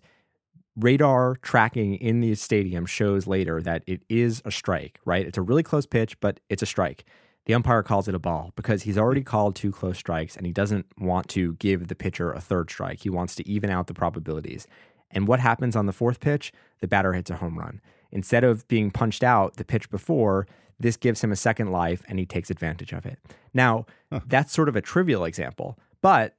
Radar 0.75 1.35
tracking 1.41 1.95
in 1.95 2.21
the 2.21 2.35
stadium 2.35 2.85
shows 2.85 3.27
later 3.27 3.61
that 3.61 3.83
it 3.87 4.01
is 4.09 4.41
a 4.45 4.51
strike, 4.51 4.99
right? 5.05 5.25
It's 5.25 5.37
a 5.37 5.41
really 5.41 5.63
close 5.63 5.85
pitch, 5.85 6.19
but 6.19 6.39
it's 6.49 6.63
a 6.63 6.67
strike. 6.67 7.03
The 7.45 7.53
umpire 7.53 7.83
calls 7.83 8.07
it 8.07 8.15
a 8.15 8.19
ball 8.19 8.53
because 8.55 8.83
he's 8.83 8.97
already 8.97 9.21
called 9.21 9.55
two 9.55 9.71
close 9.71 9.97
strikes 9.97 10.37
and 10.37 10.45
he 10.45 10.53
doesn't 10.53 10.85
want 10.97 11.27
to 11.29 11.53
give 11.55 11.87
the 11.87 11.95
pitcher 11.95 12.31
a 12.31 12.39
third 12.39 12.69
strike. 12.69 13.01
He 13.01 13.09
wants 13.09 13.35
to 13.35 13.47
even 13.47 13.69
out 13.69 13.87
the 13.87 13.93
probabilities. 13.93 14.67
And 15.11 15.27
what 15.27 15.39
happens 15.39 15.75
on 15.75 15.85
the 15.85 15.93
fourth 15.93 16.19
pitch? 16.19 16.53
The 16.79 16.87
batter 16.87 17.13
hits 17.13 17.29
a 17.29 17.35
home 17.35 17.59
run. 17.59 17.81
Instead 18.11 18.43
of 18.43 18.67
being 18.67 18.91
punched 18.91 19.23
out 19.23 19.57
the 19.57 19.65
pitch 19.65 19.89
before, 19.89 20.47
this 20.79 20.97
gives 20.97 21.23
him 21.23 21.31
a 21.31 21.35
second 21.35 21.71
life 21.71 22.03
and 22.07 22.19
he 22.19 22.25
takes 22.25 22.49
advantage 22.49 22.93
of 22.93 23.05
it. 23.05 23.19
Now, 23.53 23.85
huh. 24.11 24.21
that's 24.25 24.53
sort 24.53 24.69
of 24.69 24.75
a 24.75 24.81
trivial 24.81 25.25
example, 25.25 25.77
but 26.01 26.35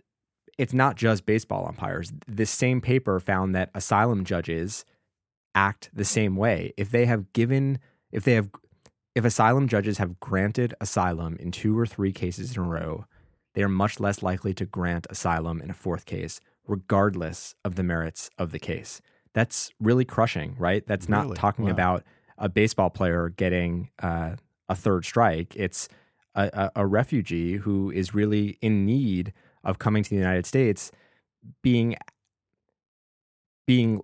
it's 0.58 0.74
not 0.74 0.96
just 0.96 1.26
baseball 1.26 1.66
umpires. 1.66 2.12
This 2.26 2.50
same 2.50 2.80
paper 2.80 3.18
found 3.20 3.54
that 3.54 3.70
asylum 3.74 4.24
judges 4.24 4.84
act 5.54 5.90
the 5.92 6.04
same 6.04 6.36
way. 6.36 6.72
If 6.76 6.90
they 6.90 7.06
have 7.06 7.32
given, 7.32 7.78
if 8.12 8.24
they 8.24 8.34
have, 8.34 8.50
if 9.14 9.24
asylum 9.24 9.68
judges 9.68 9.98
have 9.98 10.20
granted 10.20 10.74
asylum 10.80 11.36
in 11.38 11.50
two 11.50 11.78
or 11.78 11.86
three 11.86 12.12
cases 12.12 12.56
in 12.56 12.62
a 12.62 12.66
row, 12.66 13.06
they 13.54 13.62
are 13.62 13.68
much 13.68 14.00
less 14.00 14.22
likely 14.22 14.52
to 14.54 14.66
grant 14.66 15.06
asylum 15.10 15.60
in 15.60 15.70
a 15.70 15.74
fourth 15.74 16.06
case, 16.06 16.40
regardless 16.66 17.54
of 17.64 17.76
the 17.76 17.84
merits 17.84 18.30
of 18.38 18.50
the 18.50 18.58
case. 18.58 19.00
That's 19.32 19.70
really 19.80 20.04
crushing, 20.04 20.54
right? 20.58 20.86
That's 20.86 21.08
not 21.08 21.24
really? 21.24 21.36
talking 21.36 21.66
wow. 21.66 21.70
about 21.72 22.04
a 22.38 22.48
baseball 22.48 22.90
player 22.90 23.28
getting 23.28 23.90
uh, 24.02 24.36
a 24.68 24.74
third 24.74 25.04
strike. 25.04 25.54
It's 25.56 25.88
a, 26.34 26.70
a, 26.74 26.82
a 26.82 26.86
refugee 26.86 27.56
who 27.56 27.90
is 27.90 28.14
really 28.14 28.58
in 28.60 28.84
need 28.84 29.32
of 29.62 29.78
coming 29.78 30.02
to 30.02 30.10
the 30.10 30.16
United 30.16 30.46
States 30.46 30.90
being 31.62 31.96
being 33.66 34.00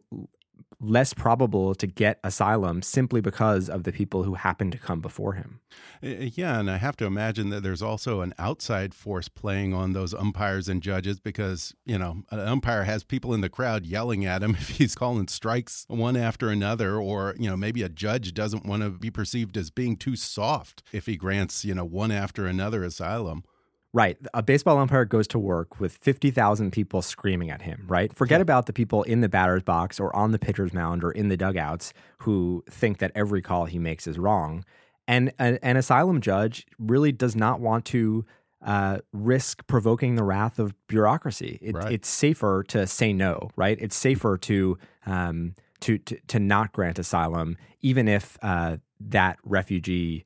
less 0.78 1.12
probable 1.12 1.74
to 1.74 1.86
get 1.86 2.20
asylum 2.24 2.82
simply 2.82 3.20
because 3.20 3.68
of 3.68 3.84
the 3.84 3.92
people 3.92 4.22
who 4.22 4.34
happen 4.34 4.70
to 4.70 4.78
come 4.78 5.00
before 5.00 5.34
him. 5.34 5.60
Yeah, 6.00 6.58
and 6.58 6.70
I 6.70 6.78
have 6.78 6.96
to 6.98 7.04
imagine 7.04 7.50
that 7.50 7.62
there's 7.62 7.82
also 7.82 8.20
an 8.20 8.34
outside 8.38 8.94
force 8.94 9.28
playing 9.28 9.74
on 9.74 9.92
those 9.92 10.14
umpires 10.14 10.68
and 10.68 10.82
judges 10.82 11.20
because, 11.20 11.74
you 11.84 11.98
know, 11.98 12.22
an 12.30 12.40
umpire 12.40 12.84
has 12.84 13.04
people 13.04 13.34
in 13.34 13.40
the 13.40 13.48
crowd 13.48 13.84
yelling 13.84 14.24
at 14.24 14.42
him 14.42 14.50
if 14.58 14.70
he's 14.70 14.94
calling 14.94 15.28
strikes 15.28 15.84
one 15.88 16.16
after 16.16 16.48
another 16.48 16.96
or, 16.96 17.34
you 17.38 17.48
know, 17.48 17.56
maybe 17.56 17.82
a 17.82 17.88
judge 17.88 18.32
doesn't 18.32 18.64
want 18.64 18.82
to 18.82 18.90
be 18.90 19.10
perceived 19.10 19.56
as 19.56 19.70
being 19.70 19.96
too 19.96 20.16
soft 20.16 20.82
if 20.92 21.06
he 21.06 21.16
grants, 21.16 21.64
you 21.64 21.74
know, 21.74 21.84
one 21.84 22.10
after 22.10 22.46
another 22.46 22.82
asylum. 22.82 23.44
Right. 23.92 24.16
A 24.32 24.42
baseball 24.42 24.78
umpire 24.78 25.04
goes 25.04 25.26
to 25.28 25.38
work 25.38 25.80
with 25.80 25.96
50,000 25.96 26.70
people 26.70 27.02
screaming 27.02 27.50
at 27.50 27.62
him, 27.62 27.84
right? 27.88 28.14
Forget 28.14 28.38
yeah. 28.38 28.42
about 28.42 28.66
the 28.66 28.72
people 28.72 29.02
in 29.02 29.20
the 29.20 29.28
batter's 29.28 29.64
box 29.64 29.98
or 29.98 30.14
on 30.14 30.30
the 30.30 30.38
pitcher's 30.38 30.72
mound 30.72 31.02
or 31.02 31.10
in 31.10 31.28
the 31.28 31.36
dugouts 31.36 31.92
who 32.18 32.62
think 32.70 32.98
that 32.98 33.10
every 33.16 33.42
call 33.42 33.64
he 33.64 33.80
makes 33.80 34.06
is 34.06 34.16
wrong. 34.16 34.64
And 35.08 35.32
an, 35.40 35.58
an 35.62 35.76
asylum 35.76 36.20
judge 36.20 36.66
really 36.78 37.10
does 37.10 37.34
not 37.34 37.58
want 37.58 37.84
to 37.86 38.24
uh, 38.64 38.98
risk 39.12 39.66
provoking 39.66 40.14
the 40.14 40.22
wrath 40.22 40.60
of 40.60 40.74
bureaucracy. 40.86 41.58
It, 41.60 41.74
right. 41.74 41.92
It's 41.92 42.08
safer 42.08 42.64
to 42.68 42.86
say 42.86 43.12
no, 43.12 43.50
right? 43.56 43.76
It's 43.80 43.96
safer 43.96 44.38
to, 44.38 44.78
um, 45.04 45.56
to, 45.80 45.98
to, 45.98 46.18
to 46.28 46.38
not 46.38 46.72
grant 46.72 47.00
asylum, 47.00 47.56
even 47.80 48.06
if 48.06 48.38
uh, 48.42 48.76
that 49.00 49.38
refugee 49.42 50.24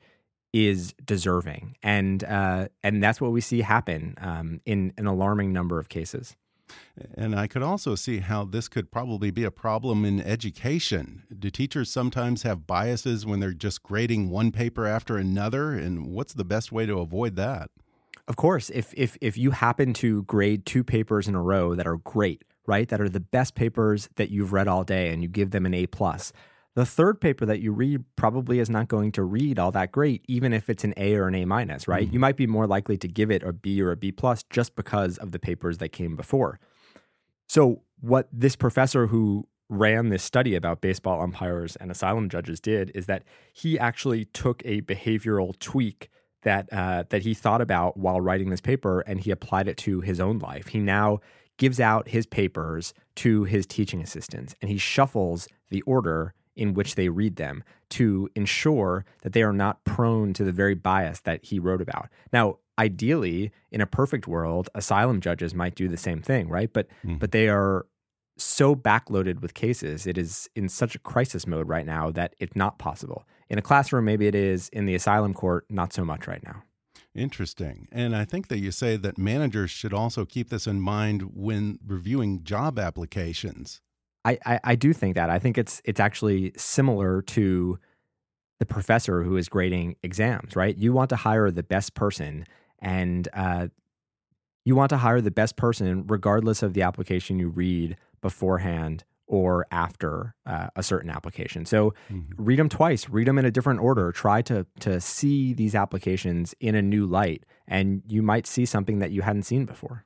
is 0.55 0.95
deserving, 1.05 1.77
and 1.83 2.23
uh, 2.23 2.69
and 2.85 3.03
that's 3.03 3.21
what 3.21 3.33
we 3.33 3.41
see 3.41 3.61
happen 3.61 4.15
um, 4.19 4.61
in 4.65 4.93
an 4.97 5.07
alarming 5.07 5.53
number 5.53 5.81
of 5.81 5.89
cases. 5.89 6.37
And 7.17 7.35
I 7.35 7.49
could 7.49 7.63
also 7.63 7.97
see 7.97 8.19
how 8.21 8.45
this 8.45 8.69
could 8.69 8.91
probably 8.91 9.33
be 9.33 9.43
a 9.43 9.51
problem 9.51 10.05
in 10.05 10.21
education. 10.21 11.25
Do 11.37 11.51
teachers 11.51 11.91
sometimes 11.91 12.45
have 12.45 12.69
biases 12.69 13.27
when 13.27 13.41
they're 13.41 13.53
just 13.53 13.83
grading 13.83 14.31
one 14.31 14.53
paper 14.53 14.87
after 14.87 15.17
another? 15.17 15.73
And 15.73 16.07
what's 16.07 16.33
the 16.33 16.45
best 16.45 16.71
way 16.71 16.87
to 16.87 17.01
avoid 17.01 17.35
that? 17.35 17.71
Of 18.29 18.37
course, 18.37 18.71
if 18.71 18.95
if 18.97 19.19
if 19.21 19.37
you 19.37 19.51
happen 19.51 19.93
to 19.95 20.23
grade 20.23 20.65
two 20.65 20.85
papers 20.85 21.27
in 21.27 21.35
a 21.35 21.43
row 21.43 21.75
that 21.75 21.87
are 21.87 21.97
great, 21.97 22.45
right? 22.65 22.89
That 22.89 23.01
are 23.01 23.09
the 23.09 23.21
best 23.21 23.57
papers 23.57 24.09
that 24.15 24.31
you've 24.31 24.53
read 24.53 24.69
all 24.69 24.85
day 24.85 25.11
and 25.11 25.21
you 25.21 25.29
give 25.29 25.51
them 25.51 25.67
an 25.67 25.75
A 25.75 25.87
plus. 25.87 26.33
The 26.75 26.85
third 26.85 27.21
paper 27.21 27.47
that 27.47 27.61
you 27.61 27.73
read 27.73 28.05
probably 28.17 28.59
is 28.59 28.69
not 28.69 28.89
going 28.89 29.13
to 29.13 29.23
read 29.23 29.61
all 29.61 29.71
that 29.73 29.93
great, 29.93 30.25
even 30.27 30.53
if 30.53 30.69
it's 30.69 30.83
an 30.83 30.93
A 30.97 31.15
or 31.15 31.29
an 31.29 31.35
A 31.37 31.45
minus, 31.45 31.87
right? 31.87 32.05
Mm-hmm. 32.05 32.15
You 32.15 32.21
might 32.21 32.37
be 32.37 32.49
more 32.49 32.67
likely 32.67 32.97
to 32.99 33.07
give 33.07 33.31
it 33.31 33.45
a 33.45 33.53
B 33.53 33.81
or 33.81 33.93
a 33.93 33.97
B 33.97 34.11
plus 34.11 34.43
just 34.51 34.75
because 34.75 35.17
of 35.19 35.31
the 35.31 35.39
papers 35.39 35.79
that 35.79 35.91
came 35.91 36.17
before. 36.17 36.59
So, 37.49 37.83
what 38.01 38.29
this 38.33 38.57
professor 38.57 39.07
who 39.07 39.47
ran 39.69 40.09
this 40.09 40.23
study 40.23 40.55
about 40.55 40.81
baseball 40.81 41.23
umpires 41.23 41.77
and 41.77 41.91
asylum 41.91 42.29
judges 42.29 42.61
did 42.61 42.91
is 42.95 43.07
that 43.07 43.23
he 43.53 43.79
actually 43.79 44.25
took 44.27 44.61
a 44.65 44.83
behavioral 44.83 45.59
tweak 45.59 46.11
that 46.43 46.71
uh, 46.73 47.05
that 47.09 47.23
he 47.23 47.35
thought 47.35 47.61
about 47.61 47.97
while 47.97 48.21
writing 48.21 48.51
this 48.51 48.61
paper 48.61 49.01
and 49.01 49.21
he 49.21 49.31
applied 49.31 49.69
it 49.69 49.77
to 49.79 50.01
his 50.01 50.21
own 50.21 50.39
life. 50.39 50.69
He 50.69 50.81
now 50.81 51.21
gives 51.57 51.79
out 51.79 52.09
his 52.09 52.27
papers 52.27 52.93
to 53.15 53.45
his 53.45 53.65
teaching 53.65 54.03
assistants 54.03 54.55
and 54.61 54.71
he 54.71 54.77
shuffles 54.77 55.49
the 55.71 55.83
order 55.83 56.35
in 56.57 56.75
which 56.75 56.95
they 56.95 57.09
read 57.09 57.37
them 57.37 57.65
to 57.91 58.29
ensure 58.35 59.05
that 59.23 59.33
they 59.33 59.43
are 59.43 59.53
not 59.53 59.85
prone 59.85 60.33
to 60.35 60.45
the 60.45 60.53
very 60.53 60.75
bias 60.75 61.21
that 61.21 61.45
he 61.45 61.59
wrote 61.59 61.83
about. 61.83 62.09
Now, 62.33 62.59
ideally, 62.79 63.53
in 63.71 63.81
a 63.81 63.87
perfect 63.87 64.27
world, 64.27 64.69
asylum 64.75 65.21
judges 65.21 65.55
might 65.55 65.75
do 65.75 65.89
the 65.89 65.97
same 65.97 66.21
thing, 66.21 66.49
right? 66.49 66.73
But 66.73 66.89
mm. 67.05 67.19
but 67.19 67.33
they 67.33 67.49
are 67.49 67.87
so 68.37 68.75
backloaded 68.75 69.41
with 69.41 69.55
cases. 69.55 70.07
It 70.07 70.19
is 70.19 70.49
in 70.57 70.69
such 70.69 70.95
a 70.95 70.99
crisis 70.99 71.47
mode 71.47 71.69
right 71.69 71.87
now 71.87 72.11
that 72.11 72.35
it's 72.39 72.57
not 72.57 72.79
possible. 72.79 73.25
In 73.49 73.59
a 73.59 73.63
classroom, 73.63 74.05
maybe 74.05 74.27
it 74.27 74.35
is. 74.35 74.69
In 74.71 74.87
the 74.87 74.95
asylum 74.95 75.35
court, 75.35 75.67
not 75.71 75.93
so 75.93 76.05
much 76.05 76.27
right 76.27 76.43
now. 76.45 76.63
Interesting. 77.15 77.87
And 77.93 78.17
I 78.17 78.25
think 78.25 78.49
that 78.49 78.59
you 78.59 78.73
say 78.73 78.97
that 78.97 79.19
managers 79.19 79.71
should 79.71 79.95
also 79.95 80.25
keep 80.25 80.51
this 80.51 80.67
in 80.67 80.81
mind 80.81 81.31
when 81.35 81.79
reviewing 81.87 82.43
job 82.43 82.79
applications. 82.79 83.81
I, 84.25 84.39
I, 84.45 84.61
I 84.65 84.75
do 84.75 84.93
think 84.93 85.15
that. 85.17 85.31
I 85.31 85.39
think 85.39 85.59
it's 85.59 85.83
it's 85.85 86.01
actually 86.01 86.53
similar 86.57 87.23
to 87.23 87.79
the 88.59 88.67
professor 88.67 89.23
who 89.23 89.37
is 89.37 89.49
grading 89.49 89.97
exams, 90.03 90.57
right? 90.57 90.77
You 90.77 90.93
want 90.93 91.11
to 91.11 91.17
hire 91.17 91.51
the 91.51 91.63
best 91.63 91.95
person, 91.95 92.47
and 92.79 93.29
uh, 93.35 93.69
you 94.65 94.75
want 94.77 94.91
to 94.91 94.99
hire 94.99 95.21
the 95.21 95.31
best 95.31 95.57
person 95.57 96.07
regardless 96.07 96.63
of 96.63 96.75
the 96.75 96.83
application 96.83 97.39
you 97.39 97.49
read 97.49 97.97
beforehand 98.21 99.05
or 99.27 99.67
after 99.71 100.35
uh, 100.47 100.69
a 100.77 100.83
certain 100.83 101.11
application. 101.11 101.65
So 101.65 101.95
mm-hmm. 102.11 102.43
read 102.43 102.59
them 102.59 102.69
twice, 102.69 103.09
read 103.09 103.27
them 103.27 103.39
in 103.39 103.45
a 103.45 103.51
different 103.51 103.81
order. 103.81 104.13
Try 104.13 104.43
to 104.43 104.67
to 104.81 105.01
see 105.01 105.53
these 105.53 105.75
applications 105.75 106.55
in 106.61 106.75
a 106.75 106.83
new 106.83 107.07
light, 107.07 107.45
and 107.67 108.03
you 108.09 108.23
might 108.23 108.47
see 108.47 108.65
something 108.65 108.99
that 109.01 109.11
you 109.11 109.23
hadn't 109.23 109.45
seen 109.45 109.67
before. 109.67 110.05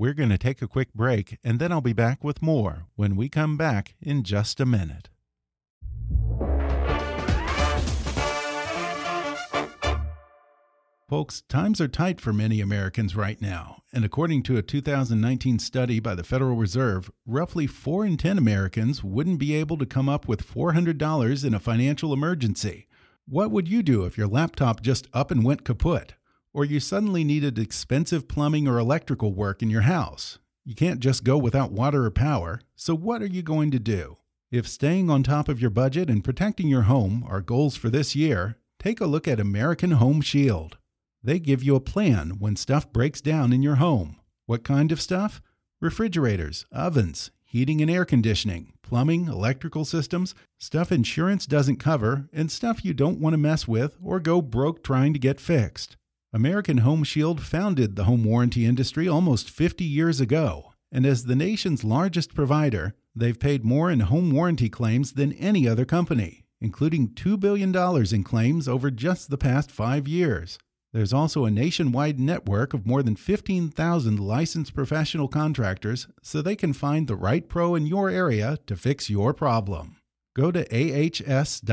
We're 0.00 0.14
going 0.14 0.30
to 0.30 0.38
take 0.38 0.62
a 0.62 0.66
quick 0.66 0.94
break, 0.94 1.36
and 1.44 1.58
then 1.58 1.70
I'll 1.70 1.82
be 1.82 1.92
back 1.92 2.24
with 2.24 2.40
more 2.40 2.86
when 2.96 3.16
we 3.16 3.28
come 3.28 3.58
back 3.58 3.96
in 4.00 4.22
just 4.22 4.58
a 4.58 4.64
minute. 4.64 5.10
Folks, 11.06 11.42
times 11.50 11.82
are 11.82 11.86
tight 11.86 12.18
for 12.18 12.32
many 12.32 12.62
Americans 12.62 13.14
right 13.14 13.38
now, 13.42 13.82
and 13.92 14.02
according 14.02 14.42
to 14.44 14.56
a 14.56 14.62
2019 14.62 15.58
study 15.58 16.00
by 16.00 16.14
the 16.14 16.24
Federal 16.24 16.56
Reserve, 16.56 17.10
roughly 17.26 17.66
4 17.66 18.06
in 18.06 18.16
10 18.16 18.38
Americans 18.38 19.04
wouldn't 19.04 19.38
be 19.38 19.54
able 19.54 19.76
to 19.76 19.84
come 19.84 20.08
up 20.08 20.26
with 20.26 20.50
$400 20.50 21.44
in 21.44 21.52
a 21.52 21.60
financial 21.60 22.14
emergency. 22.14 22.86
What 23.28 23.50
would 23.50 23.68
you 23.68 23.82
do 23.82 24.06
if 24.06 24.16
your 24.16 24.28
laptop 24.28 24.80
just 24.80 25.08
up 25.12 25.30
and 25.30 25.44
went 25.44 25.62
kaput? 25.62 26.14
Or 26.52 26.64
you 26.64 26.80
suddenly 26.80 27.22
needed 27.22 27.58
expensive 27.58 28.26
plumbing 28.26 28.66
or 28.66 28.78
electrical 28.78 29.32
work 29.32 29.62
in 29.62 29.70
your 29.70 29.82
house? 29.82 30.38
You 30.64 30.74
can't 30.74 31.00
just 31.00 31.22
go 31.22 31.38
without 31.38 31.70
water 31.70 32.04
or 32.04 32.10
power, 32.10 32.60
so 32.74 32.94
what 32.94 33.22
are 33.22 33.26
you 33.26 33.42
going 33.42 33.70
to 33.70 33.78
do? 33.78 34.16
If 34.50 34.66
staying 34.66 35.10
on 35.10 35.22
top 35.22 35.48
of 35.48 35.60
your 35.60 35.70
budget 35.70 36.10
and 36.10 36.24
protecting 36.24 36.66
your 36.66 36.82
home 36.82 37.24
are 37.28 37.40
goals 37.40 37.76
for 37.76 37.88
this 37.88 38.16
year, 38.16 38.56
take 38.80 39.00
a 39.00 39.06
look 39.06 39.28
at 39.28 39.38
American 39.38 39.92
Home 39.92 40.20
Shield. 40.20 40.76
They 41.22 41.38
give 41.38 41.62
you 41.62 41.76
a 41.76 41.80
plan 41.80 42.38
when 42.40 42.56
stuff 42.56 42.92
breaks 42.92 43.20
down 43.20 43.52
in 43.52 43.62
your 43.62 43.76
home. 43.76 44.16
What 44.46 44.64
kind 44.64 44.90
of 44.90 45.00
stuff? 45.00 45.40
Refrigerators, 45.80 46.66
ovens, 46.72 47.30
heating 47.44 47.80
and 47.80 47.90
air 47.90 48.04
conditioning, 48.04 48.72
plumbing, 48.82 49.28
electrical 49.28 49.84
systems, 49.84 50.34
stuff 50.58 50.90
insurance 50.90 51.46
doesn't 51.46 51.76
cover, 51.76 52.28
and 52.32 52.50
stuff 52.50 52.84
you 52.84 52.92
don't 52.92 53.20
want 53.20 53.34
to 53.34 53.38
mess 53.38 53.68
with 53.68 53.96
or 54.02 54.18
go 54.18 54.42
broke 54.42 54.82
trying 54.82 55.12
to 55.12 55.18
get 55.20 55.40
fixed. 55.40 55.96
American 56.32 56.78
Home 56.78 57.02
Shield 57.02 57.42
founded 57.42 57.96
the 57.96 58.04
home 58.04 58.22
warranty 58.22 58.64
industry 58.64 59.08
almost 59.08 59.50
50 59.50 59.82
years 59.82 60.20
ago, 60.20 60.72
and 60.92 61.04
as 61.04 61.24
the 61.24 61.34
nation's 61.34 61.82
largest 61.82 62.36
provider, 62.36 62.94
they've 63.16 63.40
paid 63.40 63.64
more 63.64 63.90
in 63.90 63.98
home 63.98 64.30
warranty 64.30 64.68
claims 64.68 65.14
than 65.14 65.32
any 65.32 65.66
other 65.66 65.84
company, 65.84 66.44
including 66.60 67.08
$2 67.08 67.40
billion 67.40 67.74
in 68.14 68.22
claims 68.22 68.68
over 68.68 68.92
just 68.92 69.28
the 69.28 69.36
past 69.36 69.72
five 69.72 70.06
years. 70.06 70.56
There's 70.92 71.12
also 71.12 71.46
a 71.46 71.50
nationwide 71.50 72.20
network 72.20 72.74
of 72.74 72.86
more 72.86 73.02
than 73.02 73.16
15,000 73.16 74.20
licensed 74.20 74.72
professional 74.72 75.26
contractors 75.26 76.06
so 76.22 76.40
they 76.40 76.54
can 76.54 76.72
find 76.72 77.08
the 77.08 77.16
right 77.16 77.48
pro 77.48 77.74
in 77.74 77.86
your 77.86 78.08
area 78.08 78.56
to 78.66 78.76
fix 78.76 79.10
your 79.10 79.34
problem. 79.34 79.96
Go 80.36 80.52
to 80.52 80.64
ahs.com/kick 80.72 81.72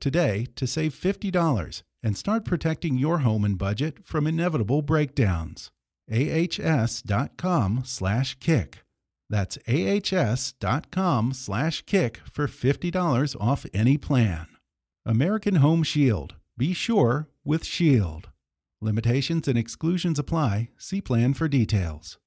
today 0.00 0.48
to 0.56 0.66
save 0.66 0.92
$50 0.92 1.84
and 2.02 2.16
start 2.16 2.44
protecting 2.44 2.98
your 2.98 3.18
home 3.18 3.44
and 3.44 3.56
budget 3.58 4.04
from 4.04 4.26
inevitable 4.26 4.82
breakdowns. 4.82 5.70
ahs.com/kick. 6.10 8.78
That's 9.30 9.58
ahs.com/kick 9.68 12.20
for 12.32 12.48
$50 12.48 13.36
off 13.40 13.66
any 13.74 13.98
plan. 13.98 14.46
American 15.04 15.56
Home 15.56 15.82
Shield. 15.82 16.36
Be 16.56 16.72
sure 16.72 17.28
with 17.44 17.64
Shield. 17.64 18.30
Limitations 18.80 19.48
and 19.48 19.58
exclusions 19.58 20.18
apply. 20.18 20.68
See 20.78 21.00
plan 21.00 21.34
for 21.34 21.48
details. 21.48 22.18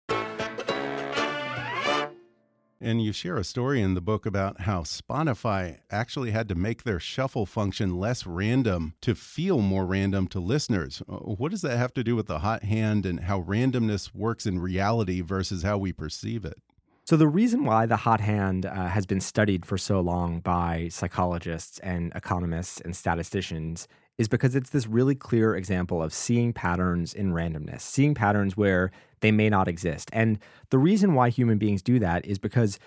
And 2.84 3.00
you 3.00 3.13
share 3.13 3.38
a 3.38 3.44
story 3.44 3.80
in 3.80 3.94
the 3.94 4.02
book 4.02 4.26
about 4.26 4.62
how 4.62 4.82
Spotify 4.82 5.78
actually 5.91 6.32
had 6.32 6.50
to 6.50 6.56
make 6.56 6.82
their 6.82 7.00
shuffle 7.00 7.46
function 7.46 8.00
less 8.00 8.26
random 8.26 8.96
to 9.02 9.13
feel 9.13 9.60
more 9.60 9.86
random 9.86 10.28
to 10.30 10.39
listeners. 10.39 11.04
Uh, 11.08 11.17
what 11.17 11.52
does 11.52 11.62
that 11.62 11.78
have 11.78 11.94
to 11.94 12.04
do 12.04 12.15
with 12.15 12.26
the 12.26 12.39
hot 12.39 12.63
hand 12.63 13.06
and 13.06 13.20
how 13.20 13.41
randomness 13.44 14.15
works 14.15 14.48
in 14.48 14.58
reality 14.58 15.22
versus 15.22 15.62
how 15.62 15.78
we 15.78 15.94
perceive 15.94 16.44
it? 16.44 16.58
So, 17.06 17.17
the 17.17 17.28
reason 17.28 17.65
why 17.65 17.86
the 17.86 17.98
hot 17.98 18.22
hand 18.22 18.65
uh, 18.65 18.88
has 18.88 19.06
been 19.06 19.22
studied 19.22 19.63
for 19.63 19.78
so 19.78 20.02
long 20.02 20.39
by 20.39 20.88
psychologists 20.89 21.78
and 21.80 22.12
economists 22.15 22.82
and 22.82 22.96
statisticians 22.96 23.88
is 24.17 24.28
because 24.28 24.56
it's 24.56 24.69
this 24.69 24.88
really 24.88 25.15
clear 25.15 25.56
example 25.56 26.02
of 26.02 26.13
seeing 26.13 26.54
patterns 26.54 27.13
in 27.13 27.32
randomness, 27.32 27.82
seeing 27.82 28.13
patterns 28.13 28.56
where 28.56 28.91
they 29.21 29.32
may 29.32 29.50
not 29.50 29.67
exist. 29.67 30.10
And 30.13 30.39
the 30.69 30.78
reason 30.78 31.13
why 31.13 31.30
human 31.30 31.58
beings 31.58 31.82
do 31.82 32.00
that 32.00 32.26
is 32.26 32.38
because 32.38 32.80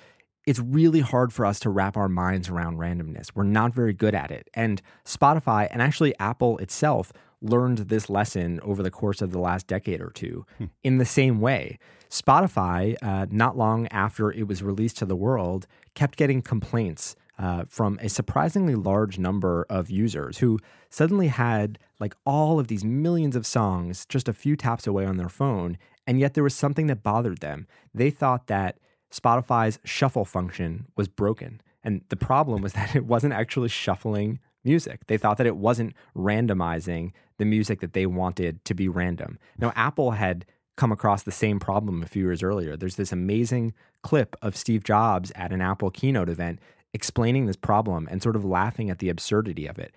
it's 0.47 0.59
really 0.59 1.01
hard 1.01 1.33
for 1.33 1.47
us 1.47 1.59
to 1.61 1.71
wrap 1.71 1.97
our 1.97 2.09
minds 2.09 2.49
around 2.49 2.77
randomness. 2.77 3.31
We're 3.35 3.45
not 3.45 3.73
very 3.73 3.95
good 3.95 4.15
at 4.15 4.31
it. 4.31 4.49
And 4.55 4.83
Spotify 5.05 5.69
and 5.71 5.81
actually 5.81 6.15
Apple 6.19 6.59
itself 6.59 7.13
learned 7.41 7.79
this 7.79 8.09
lesson 8.09 8.61
over 8.61 8.83
the 8.83 8.91
course 8.91 9.21
of 9.21 9.31
the 9.31 9.39
last 9.39 9.67
decade 9.67 10.01
or 10.01 10.11
two 10.11 10.47
hmm. 10.59 10.67
in 10.83 10.99
the 10.99 11.05
same 11.05 11.41
way. 11.41 11.79
Spotify, 12.11 12.97
uh, 13.03 13.27
not 13.31 13.57
long 13.57 13.87
after 13.89 14.31
it 14.31 14.47
was 14.47 14.63
released 14.63 14.99
to 14.99 15.07
the 15.07 15.17
world, 15.17 15.67
kept 15.95 16.17
getting 16.17 16.43
complaints 16.43 17.17
uh, 17.39 17.65
from 17.69 17.99
a 18.01 18.09
surprisingly 18.09 18.75
large 18.75 19.19
number 19.19 19.67
of 19.69 19.91
users 19.91 20.39
who 20.39 20.59
suddenly 20.91 21.29
had 21.29 21.79
like 21.99 22.15
all 22.25 22.61
of 22.61 22.69
these 22.69 22.85
millions 22.85 23.35
of 23.35 23.47
songs 23.47 24.07
just 24.07 24.29
a 24.29 24.33
few 24.33 24.57
taps 24.57 24.87
away 24.87 25.05
on 25.05 25.17
their 25.17 25.29
phone. 25.29 25.77
And 26.07 26.21
yet 26.21 26.35
there 26.35 26.45
was 26.45 26.55
something 26.55 26.87
that 26.87 27.03
bothered 27.03 27.39
them. 27.39 27.67
They 27.93 28.11
thought 28.11 28.47
that 28.47 28.79
Spotify's 29.13 29.79
shuffle 29.85 30.25
function 30.25 30.87
was 30.97 31.09
broken. 31.09 31.61
And 31.83 32.03
the 32.09 32.17
problem 32.17 32.63
was 32.63 32.73
that 32.75 32.95
it 32.95 33.05
wasn't 33.05 33.35
actually 33.35 33.69
shuffling 33.69 34.39
music. 34.65 35.07
They 35.07 35.19
thought 35.19 35.37
that 35.39 35.47
it 35.47 35.57
wasn't 35.57 35.95
randomizing 36.17 37.13
the 37.39 37.45
music 37.45 37.81
that 37.81 37.93
they 37.93 38.07
wanted 38.07 38.65
to 38.65 38.75
be 38.75 38.89
random. 38.89 39.39
Now, 39.59 39.73
Apple 39.75 40.13
had 40.13 40.47
come 40.77 40.91
across 40.91 41.23
the 41.23 41.33
same 41.33 41.61
problem 41.61 42.03
a 42.03 42.07
few 42.07 42.25
years 42.25 42.43
earlier. 42.43 42.77
There's 42.77 42.97
this 42.97 43.13
amazing 43.13 43.75
clip 44.03 44.37
of 44.43 44.57
Steve 44.57 44.83
Jobs 44.83 45.31
at 45.35 45.53
an 45.53 45.61
Apple 45.61 45.91
keynote 45.91 46.29
event 46.29 46.59
explaining 46.95 47.47
this 47.47 47.57
problem 47.57 48.09
and 48.11 48.23
sort 48.23 48.37
of 48.37 48.45
laughing 48.45 48.89
at 48.89 49.01
the 49.01 49.11
absurdity 49.11 49.67
of 49.67 49.79
it. 49.79 49.93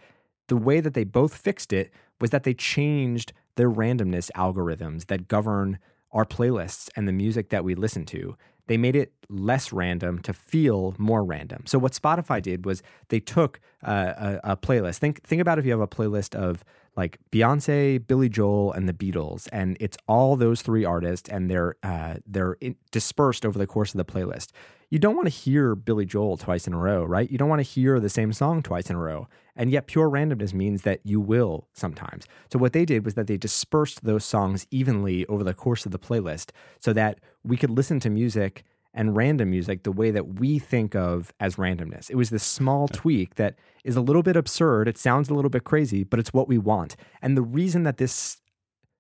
The 0.47 0.57
way 0.57 0.81
that 0.81 0.93
they 0.93 1.03
both 1.03 1.37
fixed 1.37 1.71
it 1.71 1.93
was 2.19 2.31
that 2.31 2.43
they 2.43 2.53
changed 2.53 3.31
their 3.55 3.69
randomness 3.69 4.31
algorithms 4.35 5.05
that 5.07 5.27
govern 5.27 5.79
our 6.11 6.25
playlists 6.25 6.89
and 6.95 7.07
the 7.07 7.11
music 7.11 7.49
that 7.49 7.63
we 7.63 7.75
listen 7.75 8.05
to, 8.05 8.35
they 8.67 8.77
made 8.77 8.95
it 8.95 9.13
less 9.29 9.71
random 9.71 10.19
to 10.19 10.33
feel 10.33 10.95
more 10.97 11.23
random. 11.23 11.63
So 11.65 11.77
what 11.77 11.93
Spotify 11.93 12.41
did 12.41 12.65
was 12.65 12.81
they 13.09 13.19
took 13.19 13.59
uh, 13.83 14.39
a, 14.43 14.51
a, 14.51 14.57
playlist. 14.57 14.97
Think 14.97 15.23
think 15.23 15.41
about 15.41 15.59
if 15.59 15.65
you 15.65 15.71
have 15.71 15.81
a 15.81 15.87
playlist 15.87 16.35
of 16.35 16.63
like 16.95 17.19
Beyonce, 17.31 18.05
Billy 18.05 18.29
Joel, 18.29 18.73
and 18.73 18.89
the 18.89 18.93
Beatles, 18.93 19.47
and 19.51 19.77
it's 19.79 19.97
all 20.07 20.35
those 20.35 20.61
three 20.61 20.83
artists, 20.83 21.29
and 21.29 21.49
they're 21.49 21.75
uh, 21.83 22.15
they're 22.25 22.57
dispersed 22.91 23.45
over 23.45 23.57
the 23.59 23.67
course 23.67 23.93
of 23.93 23.97
the 23.97 24.05
playlist. 24.05 24.51
You 24.89 24.99
don't 24.99 25.17
want 25.17 25.25
to 25.25 25.33
hear 25.33 25.75
Billy 25.75 26.05
Joel 26.05 26.37
twice 26.37 26.65
in 26.65 26.73
a 26.73 26.77
row, 26.77 27.03
right? 27.03 27.29
You 27.29 27.37
don't 27.37 27.49
want 27.49 27.59
to 27.59 27.69
hear 27.69 27.99
the 27.99 28.07
same 28.09 28.31
song 28.31 28.63
twice 28.63 28.89
in 28.89 28.95
a 28.95 28.99
row. 28.99 29.27
And 29.53 29.69
yet, 29.69 29.87
pure 29.87 30.09
randomness 30.09 30.53
means 30.53 30.83
that 30.83 31.01
you 31.03 31.19
will 31.19 31.67
sometimes. 31.73 32.25
So, 32.51 32.57
what 32.57 32.71
they 32.71 32.85
did 32.85 33.03
was 33.03 33.15
that 33.15 33.27
they 33.27 33.35
dispersed 33.35 34.05
those 34.05 34.23
songs 34.23 34.65
evenly 34.71 35.25
over 35.25 35.43
the 35.43 35.53
course 35.53 35.85
of 35.85 35.91
the 35.91 35.99
playlist 35.99 36.51
so 36.79 36.93
that 36.93 37.19
we 37.43 37.57
could 37.57 37.71
listen 37.71 37.99
to 38.01 38.09
music 38.09 38.63
and 38.93 39.15
random 39.15 39.49
music 39.49 39.83
the 39.83 39.91
way 39.91 40.09
that 40.09 40.39
we 40.39 40.57
think 40.57 40.95
of 40.95 41.33
as 41.39 41.57
randomness. 41.57 42.09
It 42.09 42.15
was 42.15 42.29
this 42.29 42.43
small 42.43 42.87
tweak 42.87 43.35
that 43.35 43.55
is 43.83 43.97
a 43.97 44.01
little 44.01 44.23
bit 44.23 44.37
absurd. 44.37 44.87
It 44.87 44.97
sounds 44.97 45.29
a 45.29 45.33
little 45.33 45.49
bit 45.49 45.65
crazy, 45.65 46.03
but 46.03 46.19
it's 46.19 46.33
what 46.33 46.47
we 46.47 46.57
want. 46.57 46.95
And 47.21 47.35
the 47.35 47.41
reason 47.41 47.83
that 47.83 47.97
this 47.97 48.37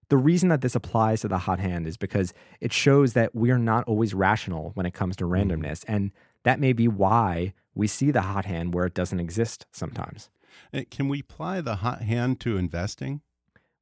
the 0.09 0.17
reason 0.17 0.49
that 0.49 0.61
this 0.61 0.75
applies 0.75 1.21
to 1.21 1.27
the 1.27 1.39
hot 1.39 1.59
hand 1.59 1.87
is 1.87 1.97
because 1.97 2.33
it 2.61 2.71
shows 2.71 3.13
that 3.13 3.35
we 3.35 3.51
are 3.51 3.59
not 3.59 3.83
always 3.85 4.13
rational 4.13 4.71
when 4.73 4.85
it 4.85 4.93
comes 4.93 5.15
to 5.17 5.25
mm-hmm. 5.25 5.51
randomness. 5.51 5.83
And 5.87 6.11
that 6.43 6.59
may 6.59 6.73
be 6.73 6.87
why 6.87 7.53
we 7.75 7.87
see 7.87 8.11
the 8.11 8.21
hot 8.21 8.45
hand 8.45 8.73
where 8.73 8.85
it 8.85 8.93
doesn't 8.93 9.19
exist 9.19 9.65
sometimes. 9.71 10.29
Uh, 10.73 10.81
can 10.89 11.07
we 11.07 11.19
apply 11.19 11.61
the 11.61 11.77
hot 11.77 12.01
hand 12.01 12.39
to 12.41 12.57
investing? 12.57 13.21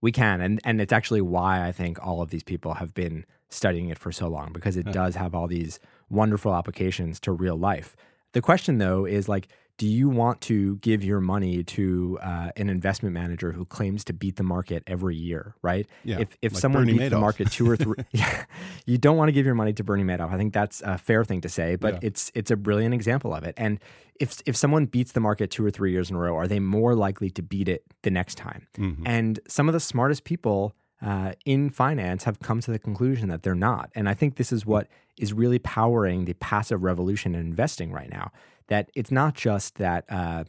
We 0.02 0.12
can. 0.12 0.42
And, 0.42 0.60
and 0.64 0.82
it's 0.82 0.94
actually 0.94 1.22
why 1.22 1.66
I 1.66 1.72
think 1.72 2.06
all 2.06 2.22
of 2.22 2.30
these 2.30 2.44
people 2.44 2.76
have 2.76 2.94
been 2.94 3.26
studying 3.50 3.90
it 3.90 3.98
for 3.98 4.12
so 4.12 4.28
long 4.28 4.52
because 4.52 4.76
it 4.76 4.92
does 4.92 5.16
have 5.16 5.34
all 5.34 5.48
these 5.48 5.80
wonderful 6.10 6.54
applications 6.54 7.20
to 7.22 7.32
real 7.32 7.56
life. 7.56 7.96
The 8.34 8.42
question, 8.42 8.80
though, 8.80 9.06
is 9.06 9.30
like, 9.30 9.48
do 9.78 9.88
you 9.88 10.08
want 10.08 10.40
to 10.42 10.78
give 10.78 11.04
your 11.04 11.20
money 11.20 11.64
to 11.64 12.18
uh, 12.22 12.50
an 12.56 12.70
investment 12.70 13.14
manager 13.14 13.52
who 13.52 13.66
claims 13.66 14.04
to 14.06 14.14
beat 14.14 14.38
the 14.38 14.44
market 14.44 14.84
every 14.88 15.16
year, 15.18 15.54
right? 15.62 15.86
Yeah, 16.04 16.20
if 16.20 16.38
if 16.42 16.54
like 16.54 16.62
someone 16.62 16.84
Bernie 16.84 16.94
beats 16.94 17.04
Madoff. 17.06 17.10
the 17.10 17.20
market 17.20 17.52
two 17.52 17.70
or 17.70 17.76
three, 17.76 17.96
yeah, 18.12 18.46
you 18.86 18.98
don't 18.98 19.18
want 19.18 19.28
to 19.28 19.34
give 19.34 19.46
your 19.46 19.56
money 19.56 19.74
to 19.74 19.84
Bernie 19.84 20.04
Madoff. 20.04 20.32
I 20.32 20.38
think 20.38 20.54
that's 20.54 20.82
a 20.86 20.98
fair 20.98 21.26
thing 21.26 21.42
to 21.42 21.50
say, 21.50 21.76
but 21.76 21.96
Yeah. 21.96 22.00
it's 22.04 22.32
it's 22.34 22.52
a 22.52 22.56
brilliant 22.56 22.94
example 22.94 23.34
of 23.34 23.44
it. 23.44 23.54
And 23.58 23.80
if 24.20 24.42
if 24.46 24.56
someone 24.56 24.86
beats 24.86 25.12
the 25.12 25.20
market 25.20 25.52
two 25.52 25.66
or 25.66 25.72
three 25.72 25.92
years 25.92 26.10
in 26.10 26.16
a 26.16 26.20
row, 26.20 26.36
are 26.38 26.48
they 26.48 26.60
more 26.62 26.96
likely 26.96 27.30
to 27.32 27.42
beat 27.42 27.68
it 27.68 27.84
the 28.04 28.12
next 28.12 28.36
time? 28.36 28.68
Mhm. 28.78 29.02
And 29.06 29.40
some 29.48 29.68
of 29.68 29.74
the 29.74 29.80
smartest 29.82 30.24
people 30.24 30.74
uh, 31.02 31.34
in 31.46 31.70
finance 31.70 32.24
have 32.24 32.40
come 32.40 32.62
to 32.62 32.72
the 32.72 32.80
conclusion 32.80 33.30
that 33.30 33.44
they're 33.44 33.56
not. 33.56 33.90
And 33.96 34.08
I 34.08 34.14
think 34.14 34.36
this 34.36 34.52
is 34.52 34.66
what 34.66 34.88
is 35.18 35.34
really 35.34 35.60
powering 35.60 36.26
the 36.26 36.34
passive 36.34 36.84
revolution 36.84 37.36
in 37.36 37.42
investing 37.42 37.92
right 37.92 38.10
now. 38.10 38.32
That 38.68 38.90
it's 38.96 39.12
not 39.12 39.36
just 39.36 39.76
that. 39.76 40.06
Uh, 40.10 40.46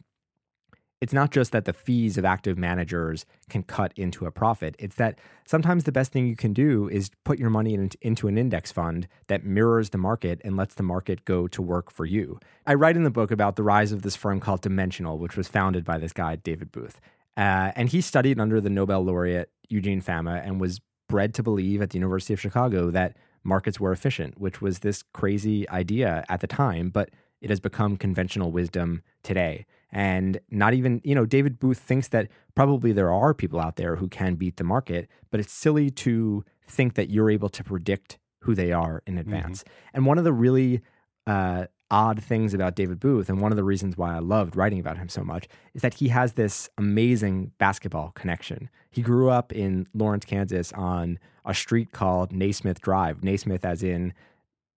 it's 0.99 1.13
not 1.13 1.29
just 1.29 1.51
that 1.51 1.65
the 1.65 1.73
fees 1.73 2.17
of 2.17 2.25
active 2.25 2.57
managers 2.57 3.23
can 3.49 3.61
cut 3.61 3.93
into 3.95 4.25
a 4.25 4.31
profit. 4.31 4.75
It's 4.79 4.95
that 4.95 5.19
sometimes 5.45 5.83
the 5.83 5.91
best 5.91 6.11
thing 6.11 6.27
you 6.27 6.35
can 6.35 6.53
do 6.53 6.89
is 6.89 7.11
put 7.23 7.37
your 7.37 7.51
money 7.51 7.75
in, 7.75 7.91
into 8.01 8.27
an 8.27 8.35
index 8.35 8.71
fund 8.71 9.07
that 9.27 9.45
mirrors 9.45 9.91
the 9.91 9.99
market 9.99 10.41
and 10.43 10.57
lets 10.57 10.73
the 10.73 10.81
market 10.81 11.23
go 11.23 11.47
to 11.49 11.61
work 11.61 11.91
for 11.91 12.05
you. 12.05 12.39
I 12.65 12.73
write 12.73 12.95
in 12.95 13.03
the 13.03 13.11
book 13.11 13.29
about 13.29 13.57
the 13.57 13.63
rise 13.63 13.91
of 13.91 14.01
this 14.01 14.15
firm 14.15 14.39
called 14.39 14.61
Dimensional, 14.61 15.19
which 15.19 15.37
was 15.37 15.47
founded 15.47 15.85
by 15.85 15.99
this 15.99 16.13
guy, 16.13 16.35
David 16.35 16.71
Booth. 16.71 16.99
Uh, 17.37 17.71
and 17.75 17.89
he 17.89 18.01
studied 18.01 18.39
under 18.39 18.59
the 18.59 18.69
Nobel 18.69 19.01
laureate 19.01 19.51
Eugene 19.69 20.01
Fama 20.01 20.41
and 20.43 20.59
was 20.59 20.81
bred 21.07 21.33
to 21.35 21.43
believe 21.43 21.81
at 21.81 21.91
the 21.91 21.97
University 21.97 22.33
of 22.33 22.41
Chicago 22.41 22.89
that 22.91 23.15
markets 23.43 23.79
were 23.79 23.91
efficient, 23.91 24.39
which 24.39 24.61
was 24.61 24.79
this 24.79 25.03
crazy 25.13 25.69
idea 25.69 26.25
at 26.27 26.41
the 26.41 26.47
time, 26.47 26.89
but 26.89 27.09
it 27.39 27.49
has 27.49 27.59
become 27.59 27.95
conventional 27.95 28.51
wisdom 28.51 29.03
today. 29.23 29.65
And 29.91 30.39
not 30.49 30.73
even, 30.73 30.99
you 31.03 31.15
know, 31.15 31.25
David 31.25 31.59
Booth 31.59 31.77
thinks 31.77 32.07
that 32.09 32.27
probably 32.55 32.91
there 32.91 33.11
are 33.11 33.33
people 33.33 33.59
out 33.59 33.75
there 33.75 33.97
who 33.97 34.07
can 34.07 34.35
beat 34.35 34.57
the 34.57 34.63
market, 34.63 35.07
but 35.29 35.39
it's 35.39 35.53
silly 35.53 35.89
to 35.91 36.43
think 36.67 36.95
that 36.95 37.09
you're 37.09 37.29
able 37.29 37.49
to 37.49 37.63
predict 37.63 38.17
who 38.41 38.55
they 38.55 38.71
are 38.71 39.01
in 39.05 39.17
advance. 39.17 39.63
And 39.93 40.05
one 40.05 40.17
of 40.17 40.23
the 40.23 40.33
really 40.33 40.81
uh, 41.25 41.67
odd 41.89 42.21
things 42.21 42.53
about 42.53 42.75
David 42.75 42.99
Booth, 42.99 43.29
and 43.29 43.39
one 43.41 43.51
of 43.51 43.55
the 43.55 43.63
reasons 43.63 43.97
why 43.97 44.15
I 44.15 44.19
loved 44.19 44.55
writing 44.55 44.79
about 44.79 44.97
him 44.97 45.07
so 45.09 45.23
much, 45.23 45.47
is 45.73 45.81
that 45.81 45.95
he 45.95 46.09
has 46.09 46.33
this 46.33 46.69
amazing 46.77 47.51
basketball 47.57 48.11
connection. 48.15 48.69
He 48.91 49.01
grew 49.01 49.29
up 49.29 49.51
in 49.53 49.87
Lawrence, 49.93 50.25
Kansas 50.25 50.73
on 50.73 51.17
a 51.45 51.53
street 51.53 51.91
called 51.91 52.31
Naismith 52.33 52.81
Drive, 52.81 53.23
Naismith 53.23 53.63
as 53.63 53.83
in 53.83 54.13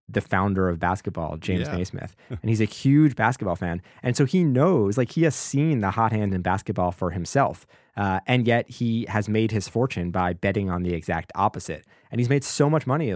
the 0.08 0.20
founder 0.20 0.68
of 0.68 0.78
basketball, 0.80 1.36
James 1.36 1.68
Yeah. 1.68 1.76
Naismith. 1.76 2.16
And 2.30 2.48
he's 2.48 2.60
a 2.60 2.64
huge 2.64 3.14
basketball 3.14 3.54
fan. 3.56 3.80
And 4.02 4.16
so 4.16 4.24
he 4.24 4.42
knows, 4.42 4.98
like, 4.98 5.12
he 5.12 5.22
has 5.22 5.34
seen 5.36 5.80
the 5.80 5.92
hot 5.92 6.10
hand 6.12 6.34
in 6.34 6.42
basketball 6.42 6.90
for 6.90 7.10
himself. 7.10 7.64
Uh, 7.96 8.18
and 8.26 8.46
yet 8.46 8.68
he 8.68 9.04
has 9.08 9.28
made 9.28 9.50
his 9.52 9.68
fortune 9.68 10.10
by 10.10 10.32
betting 10.32 10.68
on 10.68 10.82
the 10.82 10.94
exact 10.94 11.30
opposite. 11.36 11.84
And 12.10 12.20
he's 12.20 12.28
made 12.28 12.42
so 12.44 12.68
much 12.68 12.86
money. 12.88 13.12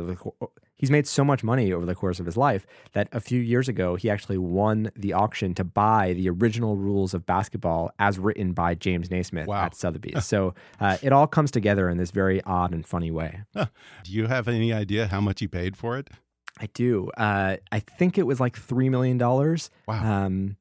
Over 0.75 0.81
the 0.81 0.81
co- 0.81 0.81
He's 0.81 0.91
made 0.91 1.07
so 1.07 1.25
much 1.25 1.43
money 1.45 1.73
over 1.73 1.87
the 1.87 1.95
course 1.95 2.21
of 2.21 2.27
his 2.27 2.37
life 2.37 2.67
that 2.93 3.09
a 3.13 3.21
few 3.21 3.41
years 3.41 3.69
ago 3.69 3.97
he 3.97 4.11
actually 4.11 4.39
won 4.39 4.91
the 4.97 5.13
auction 5.13 5.55
to 5.55 5.65
buy 5.65 6.13
the 6.15 6.29
original 6.31 6.77
rules 6.77 7.15
of 7.15 7.25
basketball 7.27 7.91
as 7.99 8.19
written 8.19 8.53
by 8.53 8.75
James 8.75 9.11
Naismith 9.11 9.47
Wow. 9.47 9.65
at 9.65 9.75
Sotheby's. 9.75 10.25
so 10.27 10.55
uh, 10.81 10.97
it 11.03 11.13
all 11.13 11.27
comes 11.27 11.51
together 11.51 11.89
in 11.89 11.97
this 11.99 12.11
very 12.11 12.43
odd 12.45 12.73
and 12.73 12.87
funny 12.87 13.11
way. 13.11 13.43
Do 13.55 13.69
you 14.13 14.27
have 14.27 14.49
any 14.49 14.73
idea 14.73 15.07
how 15.09 15.21
much 15.21 15.41
he 15.41 15.47
paid 15.49 15.77
for 15.77 15.97
it? 15.99 16.09
I 16.61 16.67
do. 16.75 17.11
Uh, 17.17 17.57
I 17.73 17.81
think 17.81 18.17
it 18.17 18.25
was 18.27 18.39
like 18.39 18.57
three 18.57 18.89
million 18.89 19.19
dollars. 19.19 19.71
Wow. 19.89 20.25
Um, 20.27 20.57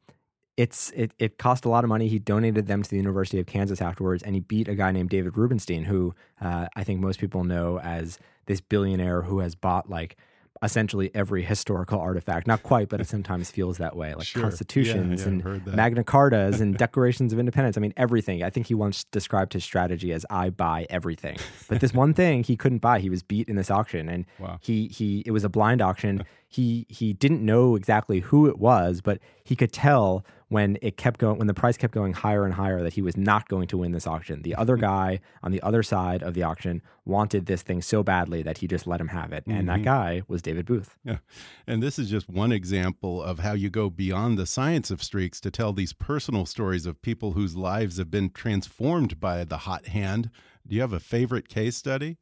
it's 0.57 0.91
it 0.91 1.13
it 1.19 1.37
cost 1.39 1.65
a 1.65 1.69
lot 1.69 1.83
of 1.83 1.89
money. 1.89 2.07
He 2.07 2.19
donated 2.19 2.67
them 2.67 2.83
to 2.83 2.89
the 2.89 2.95
University 2.97 3.39
of 3.39 3.45
Kansas 3.47 3.81
afterwards, 3.81 4.21
and 4.23 4.35
he 4.35 4.41
beat 4.41 4.67
a 4.67 4.75
guy 4.75 4.91
named 4.91 5.09
David 5.09 5.35
Rubenstein, 5.37 5.83
who 5.83 6.13
uh, 6.41 6.67
I 6.75 6.83
think 6.83 6.99
most 6.99 7.19
people 7.19 7.43
know 7.43 7.79
as 7.79 8.19
this 8.45 8.61
billionaire 8.61 9.23
who 9.23 9.39
has 9.39 9.55
bought 9.55 9.89
like 9.89 10.15
essentially 10.61 11.11
every 11.13 11.43
historical 11.43 11.99
artifact. 11.99 12.47
Not 12.47 12.63
quite, 12.63 12.87
but 12.87 13.01
it 13.01 13.07
sometimes 13.07 13.51
feels 13.51 13.79
that 13.79 13.97
way, 13.97 14.15
like 14.15 14.25
Sure. 14.25 14.43
Constitutions 14.43 15.21
yeah, 15.21 15.27
I've 15.27 15.67
and. 15.67 15.75
Magna 15.75 16.03
Cartas 16.05 16.61
and 16.61 16.77
Declarations 16.85 17.33
of 17.33 17.39
Independence. 17.39 17.77
I 17.77 17.81
mean, 17.81 17.93
everything. 17.97 18.43
I 18.43 18.49
think 18.49 18.67
he 18.67 18.73
once 18.73 19.03
described 19.05 19.51
his 19.53 19.63
strategy 19.65 20.13
as 20.13 20.25
"I 20.29 20.49
buy 20.51 20.85
everything." 20.89 21.37
But 21.67 21.81
this 21.81 21.93
one 21.93 22.13
thing 22.13 22.43
he 22.43 22.55
couldn't 22.55 22.79
buy. 22.79 22.99
He 22.99 23.09
was 23.09 23.23
beat 23.23 23.49
in 23.49 23.57
this 23.57 23.69
auction, 23.69 24.07
and 24.07 24.25
Wow. 24.39 24.59
he 24.61 24.87
he 24.87 25.23
it 25.25 25.31
was 25.31 25.43
a 25.43 25.49
blind 25.49 25.81
auction. 25.81 26.23
he 26.47 26.85
he 26.87 27.11
didn't 27.11 27.43
know 27.45 27.75
exactly 27.75 28.21
who 28.21 28.47
it 28.47 28.57
was, 28.57 29.01
but 29.01 29.19
he 29.43 29.57
could 29.57 29.73
tell 29.73 30.23
when 30.53 30.77
it 30.83 30.97
kept 30.97 31.19
going 31.19 31.39
when 31.39 31.47
the 31.47 31.53
price 31.53 31.77
kept 31.77 31.95
going 31.95 32.13
higher 32.13 32.45
and 32.45 32.53
higher 32.53 32.83
that 32.83 32.93
he 32.93 33.01
was 33.01 33.17
not 33.17 33.49
going 33.49 33.67
to 33.67 33.75
win 33.75 33.91
this 33.91 34.05
auction. 34.05 34.43
The 34.43 34.53
other 34.53 34.75
mm-hmm. 34.75 34.85
guy 34.85 35.19
on 35.41 35.51
the 35.51 35.59
other 35.63 35.81
side 35.81 36.21
of 36.21 36.35
the 36.35 36.43
auction 36.43 36.83
wanted 37.05 37.47
this 37.47 37.63
thing 37.63 37.81
so 37.81 38.03
badly 38.03 38.43
that 38.43 38.59
he 38.59 38.67
just 38.67 38.85
let 38.85 39.01
him 39.01 39.07
have 39.07 39.33
it. 39.33 39.43
And 39.47 39.67
that 39.67 39.77
mm-hmm. 39.77 39.83
guy 39.85 40.21
was 40.27 40.43
David 40.43 40.67
Booth. 40.67 40.95
Yeah. 41.03 41.17
And 41.65 41.81
this 41.81 41.97
is 41.97 42.07
just 42.07 42.29
one 42.29 42.51
example 42.51 43.19
of 43.19 43.39
how 43.39 43.53
you 43.53 43.71
go 43.71 43.89
beyond 43.89 44.37
the 44.37 44.45
science 44.45 44.91
of 44.91 45.01
streaks 45.01 45.41
to 45.41 45.49
tell 45.49 45.73
these 45.73 45.91
personal 45.91 46.45
stories 46.45 46.85
of 46.85 47.01
people 47.01 47.31
whose 47.31 47.55
lives 47.55 47.97
have 47.97 48.11
been 48.11 48.29
transformed 48.29 49.19
by 49.19 49.43
the 49.45 49.57
hot 49.57 49.87
hand. 49.87 50.29
Do 50.67 50.75
you 50.75 50.81
have 50.81 50.93
a 50.93 50.99
favorite 50.99 51.49
case 51.49 51.77
study? 51.77 52.17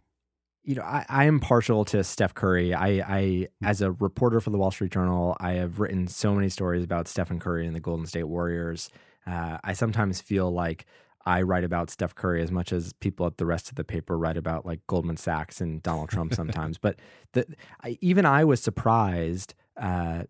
You 0.64 0.76
know, 0.76 0.84
I, 0.84 1.06
I 1.10 1.26
am 1.26 1.40
partial 1.40 1.86
to 1.86 2.04
Steph 2.04 2.34
Curry. 2.34 2.74
I, 2.74 2.88
I, 3.08 3.48
as 3.64 3.82
a 3.82 3.92
reporter 3.94 4.40
for 4.40 4.52
the 4.52 4.58
Wall 4.58 4.72
Street 4.72 4.92
Journal, 4.92 5.36
I 5.40 5.54
have 5.54 5.80
written 5.80 6.08
so 6.08 6.36
many 6.36 6.50
stories 6.50 6.84
about 6.84 7.08
Stephen 7.08 7.40
Curry 7.40 7.66
and 7.66 7.76
the 7.76 7.80
Golden 7.80 8.06
State 8.06 8.26
Warriors. 8.26 8.90
Uh, 9.26 9.58
I 9.64 9.74
sometimes 9.74 10.22
feel 10.22 10.52
like 10.52 10.86
I 11.26 11.42
write 11.42 11.64
about 11.64 11.90
Steph 11.90 12.16
Curry 12.16 12.42
as 12.42 12.52
much 12.52 12.72
as 12.72 12.94
people 12.94 13.26
at 13.26 13.38
the 13.38 13.46
rest 13.46 13.70
of 13.70 13.76
the 13.76 13.84
paper 13.84 14.18
write 14.18 14.38
about 14.38 14.66
like 14.66 14.86
Goldman 14.88 15.18
Sachs 15.18 15.62
and 15.62 15.82
Donald 15.82 16.10
Trump 16.10 16.34
sometimes. 16.34 16.78
but 16.78 17.00
the, 17.34 17.46
I, 17.84 17.98
even 18.02 18.26
I 18.26 18.44
was 18.44 18.62
surprised 18.62 19.54
uh, 19.78 20.24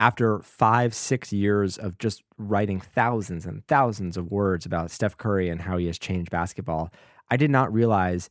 after 0.00 0.40
five, 0.40 0.94
six 0.94 1.32
years 1.32 1.76
of 1.76 1.98
just 1.98 2.22
writing 2.36 2.80
thousands 2.80 3.46
and 3.46 3.66
thousands 3.66 4.16
of 4.16 4.30
words 4.30 4.66
about 4.66 4.90
Steph 4.90 5.16
Curry 5.16 5.48
and 5.48 5.62
how 5.62 5.76
he 5.76 5.86
has 5.86 5.98
changed 5.98 6.30
basketball. 6.30 6.92
I 7.30 7.36
did 7.36 7.50
not 7.50 7.72
realize 7.72 8.30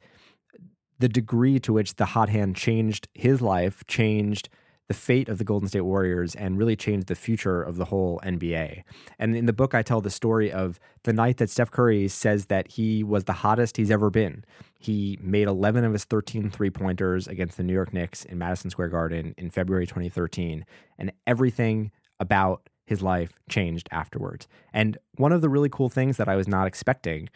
the 0.99 1.09
degree 1.09 1.59
to 1.59 1.73
which 1.73 1.95
the 1.95 2.05
hot 2.05 2.29
hand 2.29 2.55
changed 2.55 3.07
his 3.13 3.41
life, 3.41 3.83
changed 3.87 4.49
the 4.87 4.93
fate 4.93 5.27
of 5.27 5.37
the 5.37 5.43
Golden 5.43 5.67
State 5.67 5.81
Warriors, 5.81 6.33
and 6.33 6.57
really 6.57 6.75
changed 6.75 7.07
the 7.07 7.15
future 7.15 7.61
of 7.61 7.75
the 7.75 7.85
whole 7.85 8.21
NBA. 8.23 8.83
And 9.19 9.35
in 9.35 9.45
the 9.45 9.53
book, 9.53 9.75
I 9.75 9.81
tell 9.81 9.99
the 9.99 10.09
story 10.09 10.51
of 10.51 10.79
the 11.03 11.11
night 11.11 11.37
that 11.37 11.49
Steph 11.49 11.71
Curry 11.71 12.07
says 12.07 12.45
that 12.45 12.71
he 12.71 13.03
was 13.03 13.25
the 13.25 13.33
hottest 13.33 13.75
he's 13.75 13.91
ever 13.91 14.09
been. 14.09 14.45
He 14.79 15.19
made 15.21 15.47
11 15.47 15.83
of 15.83 15.91
his 15.91 16.05
13 16.05 16.49
three 16.49 16.69
pointers 16.69 17.27
against 17.27 17.57
the 17.57 17.63
New 17.63 17.73
York 17.73 17.93
Knicks 17.93 18.23
in 18.23 18.37
Madison 18.37 18.69
Square 18.69 18.89
Garden 18.89 19.35
in 19.37 19.49
February 19.49 19.87
2013, 19.87 20.65
and 20.97 21.11
everything 21.25 21.91
about 22.19 22.69
his 22.85 23.01
life 23.01 23.33
changed 23.49 23.89
afterwards. 23.91 24.47
And 24.71 24.97
one 25.17 25.33
of 25.33 25.41
the 25.41 25.49
really 25.49 25.69
cool 25.69 25.89
things 25.89 26.15
that 26.17 26.29
I 26.29 26.37
was 26.37 26.47
not 26.47 26.65
expecting 26.65 27.29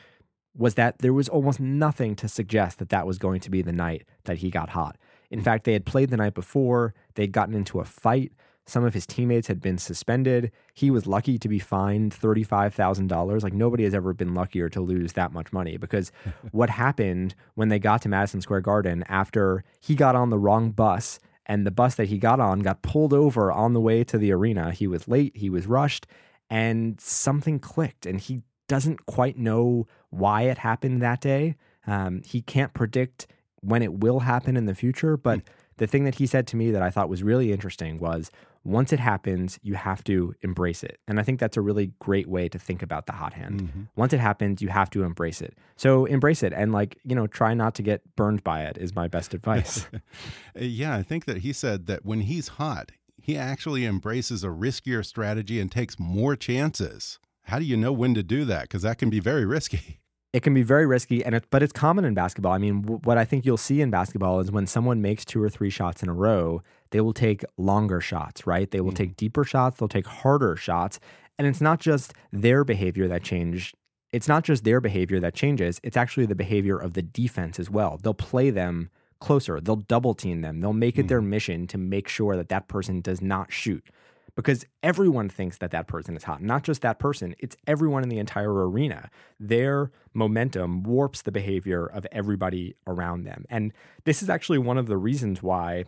was 0.56 0.76
that 0.76 1.00
there 1.00 1.14
was 1.14 1.30
almost 1.30 1.60
nothing 1.60 2.16
to 2.16 2.28
suggest 2.28 2.80
that 2.80 2.90
that 2.90 3.08
was 3.08 3.18
going 3.18 3.40
to 3.42 3.50
be 3.50 3.62
the 3.62 3.72
night 3.72 4.04
that 4.26 4.38
he 4.38 4.50
got 4.50 4.70
hot. 4.70 4.98
In 5.30 5.42
fact, 5.42 5.64
they 5.64 5.74
had 5.74 5.86
played 5.86 6.10
the 6.10 6.18
night 6.18 6.34
before, 6.34 6.94
they'd 7.16 7.32
gotten 7.32 7.56
into 7.56 7.80
a 7.80 7.86
fight. 7.86 8.34
Some 8.66 8.84
of 8.84 8.94
his 8.94 9.08
teammates 9.08 9.48
had 9.48 9.60
been 9.60 9.78
suspended. 9.78 10.52
He 10.74 10.92
was 10.92 11.08
lucky 11.08 11.40
to 11.40 11.50
be 11.50 11.58
fined 11.58 12.14
$35,000. 12.14 13.44
Like 13.44 13.54
nobody 13.54 13.86
has 13.86 13.94
ever 13.94 14.14
been 14.14 14.34
luckier 14.34 14.70
to 14.70 14.82
lose 14.82 15.14
that 15.14 15.34
much 15.34 15.52
money 15.52 15.78
because 15.78 16.12
what 16.52 16.70
happened 16.70 17.34
when 17.56 17.70
they 17.70 17.80
got 17.80 18.02
to 18.04 18.10
Madison 18.10 18.42
Square 18.42 18.62
Garden 18.62 19.04
after 19.08 19.64
he 19.80 19.96
got 19.96 20.16
on 20.16 20.30
the 20.30 20.38
wrong 20.38 20.72
bus 20.72 21.20
and 21.46 21.66
the 21.66 21.72
bus 21.72 21.96
that 21.96 22.06
he 22.06 22.18
got 22.18 22.40
on 22.40 22.60
got 22.60 22.82
pulled 22.82 23.14
over 23.14 23.52
on 23.52 23.74
the 23.74 23.82
way 23.82 24.04
to 24.04 24.18
the 24.18 24.32
arena. 24.32 24.72
He 24.72 24.88
was 24.88 25.08
late, 25.08 25.36
he 25.36 25.50
was 25.50 25.66
rushed, 25.66 26.06
and 26.50 27.00
something 27.02 27.60
clicked 27.60 28.06
and 28.06 28.20
he 28.20 28.44
doesn't 28.72 29.06
quite 29.06 29.38
know 29.38 29.86
why 30.12 30.44
it 30.44 30.60
happened 30.60 31.02
that 31.02 31.20
day. 31.20 31.58
Um, 31.86 32.22
he 32.26 32.42
can't 32.42 32.74
predict 32.74 33.28
when 33.60 33.82
it 33.82 33.96
will 33.96 34.22
happen 34.22 34.56
in 34.56 34.66
the 34.66 34.74
future, 34.74 35.18
but 35.18 35.40
mm. 35.40 35.44
the 35.76 35.88
thing 35.88 36.06
that 36.06 36.16
he 36.16 36.26
said 36.26 36.48
to 36.48 36.56
me 36.56 36.72
that 36.72 36.82
I 36.82 36.90
thought 36.90 37.10
was 37.10 37.22
really 37.22 37.52
interesting 37.52 37.98
was 37.98 38.32
once 38.64 38.94
it 38.94 39.00
happens, 39.02 39.60
you 39.62 39.74
have 39.74 40.06
to 40.06 40.34
embrace 40.42 40.86
it. 40.86 41.00
And 41.06 41.20
I 41.20 41.24
think 41.24 41.38
that's 41.38 41.58
a 41.58 41.62
really 41.62 41.92
great 42.00 42.28
way 42.28 42.48
to 42.48 42.58
think 42.58 42.82
about 42.82 43.08
the 43.08 43.12
hot 43.12 43.34
hand. 43.34 43.62
Mm-hmm. 43.62 43.82
Once 43.98 44.14
it 44.14 44.22
happens, 44.22 44.62
you 44.62 44.70
have 44.70 44.90
to 44.92 45.04
embrace 45.04 45.42
it. 45.42 45.54
So 45.76 46.06
embrace 46.06 46.42
it 46.42 46.54
and, 46.54 46.72
like, 46.72 46.98
you 47.04 47.14
know, 47.14 47.28
try 47.28 47.54
not 47.54 47.76
to 47.76 47.84
get 47.84 48.16
burned 48.16 48.42
by 48.42 48.64
it, 48.64 48.78
is 48.78 48.96
my 48.96 49.10
best 49.10 49.34
advice. 49.34 49.86
yeah, 50.56 50.96
I 50.96 51.04
think 51.04 51.26
that 51.26 51.40
he 51.40 51.52
said 51.52 51.88
that 51.88 52.06
when 52.06 52.22
he's 52.22 52.48
hot, 52.48 52.94
he 53.22 53.36
actually 53.36 53.86
embraces 53.86 54.46
a 54.46 54.48
riskier 54.48 55.06
strategy 55.06 55.60
and 55.60 55.70
takes 55.70 56.00
more 56.00 56.38
chances. 56.38 57.20
How 57.52 57.60
do 57.60 57.66
you 57.66 57.76
know 57.76 57.92
when 57.92 58.14
to 58.14 58.24
do 58.24 58.46
that? 58.46 58.62
Because 58.62 58.84
that 58.84 58.98
can 58.98 59.10
be 59.10 59.20
very 59.20 59.46
risky. 59.46 60.00
it 60.34 60.42
can 60.42 60.54
be 60.54 60.64
very 60.64 60.86
risky 60.86 61.22
and 61.22 61.36
it, 61.36 61.44
but 61.50 61.62
it's 61.62 61.74
common 61.74 62.06
in 62.06 62.14
basketball. 62.14 62.54
I 62.54 62.58
mean, 62.60 62.84
w- 62.84 63.02
what 63.04 63.18
I 63.18 63.26
think 63.26 63.46
you'll 63.46 63.58
see 63.58 63.82
in 63.82 63.90
basketball 63.90 64.40
is 64.40 64.50
when 64.50 64.68
someone 64.68 65.02
makes 65.02 65.26
two 65.26 65.44
or 65.44 65.50
three 65.50 65.70
shots 65.70 66.02
in 66.02 66.08
a 66.08 66.14
row, 66.14 66.64
they 66.92 67.02
will 67.02 67.12
take 67.12 67.44
longer 67.58 68.00
shots, 68.00 68.48
right? 68.48 68.72
They 68.72 68.80
will 68.80 68.94
mm. 68.94 68.96
take 68.96 69.18
deeper 69.18 69.44
shots, 69.44 69.80
they'll 69.80 69.90
take 69.90 70.08
harder 70.08 70.56
shots, 70.56 71.02
and 71.38 71.46
it's 71.46 71.60
not 71.60 71.82
just 71.82 72.14
their 72.32 72.64
behavior 72.64 73.10
that 73.10 73.22
change. 73.22 73.74
It's 74.14 74.30
not 74.30 74.46
just 74.46 74.64
their 74.64 74.80
behavior 74.80 75.20
that 75.20 75.36
changes, 75.36 75.82
it's 75.84 75.98
actually 75.98 76.28
the 76.28 76.36
behavior 76.36 76.78
of 76.78 76.94
the 76.94 77.02
defense 77.02 77.60
as 77.60 77.70
well. 77.70 78.00
They'll 78.02 78.14
play 78.14 78.50
them 78.50 78.90
closer, 79.20 79.60
they'll 79.60 79.76
double 79.76 80.14
team 80.14 80.40
them. 80.40 80.62
They'll 80.62 80.72
make 80.72 80.98
it 80.98 81.08
mm. 81.08 81.10
their 81.10 81.22
mission 81.22 81.68
to 81.68 81.78
make 81.78 82.08
sure 82.08 82.38
that 82.38 82.48
that 82.48 82.70
person 82.70 83.02
does 83.02 83.22
not 83.22 83.52
shoot 83.52 83.90
because 84.36 84.66
everyone 84.82 85.30
thinks 85.30 85.58
that 85.58 85.72
that 85.72 85.88
person 85.88 86.16
is 86.16 86.24
hot. 86.24 86.42
Not 86.42 86.64
just 86.64 86.82
that 86.82 87.00
person, 87.00 87.36
it's 87.40 87.56
everyone 87.68 88.04
in 88.04 88.10
the 88.10 88.20
entire 88.20 88.54
arena. 88.70 89.10
Their 89.40 89.92
momentum 90.14 90.84
warps 90.84 91.22
the 91.22 91.32
behavior 91.32 91.86
of 91.86 92.06
everybody 92.12 92.76
around 92.88 93.24
them. 93.24 93.46
And 93.50 93.74
this 94.06 94.22
is 94.24 94.30
actually 94.30 94.60
one 94.60 94.78
of 94.78 94.88
the 94.88 94.98
reasons 94.98 95.44
why 95.44 95.86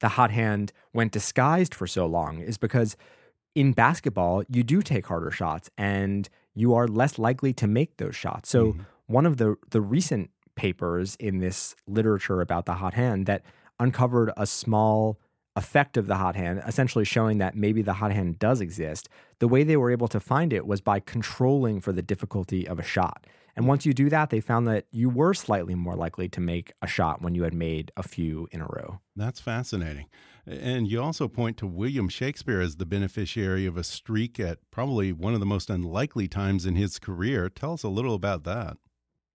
the 0.00 0.10
hot 0.10 0.30
hand 0.30 0.72
went 0.92 1.12
disguised 1.12 1.74
for 1.74 1.86
so 1.86 2.06
long, 2.06 2.40
is 2.40 2.58
because 2.58 2.96
in 3.54 3.72
basketball, 3.72 4.42
you 4.48 4.62
do 4.62 4.82
take 4.82 5.06
harder 5.06 5.30
shots 5.30 5.70
and 5.78 6.28
you 6.54 6.74
are 6.74 6.88
less 6.88 7.18
likely 7.18 7.52
to 7.54 7.66
make 7.66 7.96
those 7.96 8.16
shots. 8.16 8.48
So, 8.48 8.72
mm-hmm. 8.72 8.82
one 9.06 9.26
of 9.26 9.36
the, 9.36 9.56
the 9.70 9.80
recent 9.80 10.30
papers 10.56 11.16
in 11.16 11.38
this 11.38 11.74
literature 11.86 12.40
about 12.40 12.66
the 12.66 12.74
hot 12.74 12.94
hand 12.94 13.26
that 13.26 13.42
uncovered 13.78 14.30
a 14.36 14.46
small 14.46 15.18
effect 15.56 15.96
of 15.96 16.06
the 16.06 16.16
hot 16.16 16.36
hand, 16.36 16.62
essentially 16.66 17.04
showing 17.04 17.38
that 17.38 17.54
maybe 17.54 17.82
the 17.82 17.94
hot 17.94 18.12
hand 18.12 18.38
does 18.38 18.60
exist, 18.60 19.08
the 19.38 19.48
way 19.48 19.62
they 19.62 19.76
were 19.76 19.90
able 19.90 20.08
to 20.08 20.20
find 20.20 20.52
it 20.52 20.66
was 20.66 20.80
by 20.80 21.00
controlling 21.00 21.80
for 21.80 21.92
the 21.92 22.02
difficulty 22.02 22.66
of 22.66 22.78
a 22.78 22.82
shot. 22.82 23.26
And 23.56 23.68
once 23.68 23.86
you 23.86 23.92
do 23.92 24.08
that, 24.10 24.30
they 24.30 24.40
found 24.40 24.66
that 24.66 24.86
you 24.90 25.08
were 25.08 25.32
slightly 25.32 25.76
more 25.76 25.94
likely 25.94 26.28
to 26.30 26.40
make 26.40 26.72
a 26.82 26.88
shot 26.88 27.22
when 27.22 27.36
you 27.36 27.44
had 27.44 27.54
made 27.54 27.92
a 27.96 28.02
few 28.02 28.48
in 28.50 28.60
a 28.60 28.66
row. 28.66 29.00
That's 29.14 29.40
fascinating. 29.40 30.06
And 30.46 30.88
you 30.88 31.00
also 31.00 31.28
point 31.28 31.56
to 31.58 31.66
William 31.66 32.08
Shakespeare 32.08 32.60
as 32.60 32.76
the 32.76 32.84
beneficiary 32.84 33.64
of 33.64 33.76
a 33.76 33.84
streak 33.84 34.40
at 34.40 34.58
probably 34.70 35.12
one 35.12 35.34
of 35.34 35.40
the 35.40 35.46
most 35.46 35.70
unlikely 35.70 36.26
times 36.26 36.66
in 36.66 36.74
his 36.74 36.98
career. 36.98 37.48
Tell 37.48 37.74
us 37.74 37.84
a 37.84 37.88
little 37.88 38.14
about 38.14 38.42
that. 38.44 38.76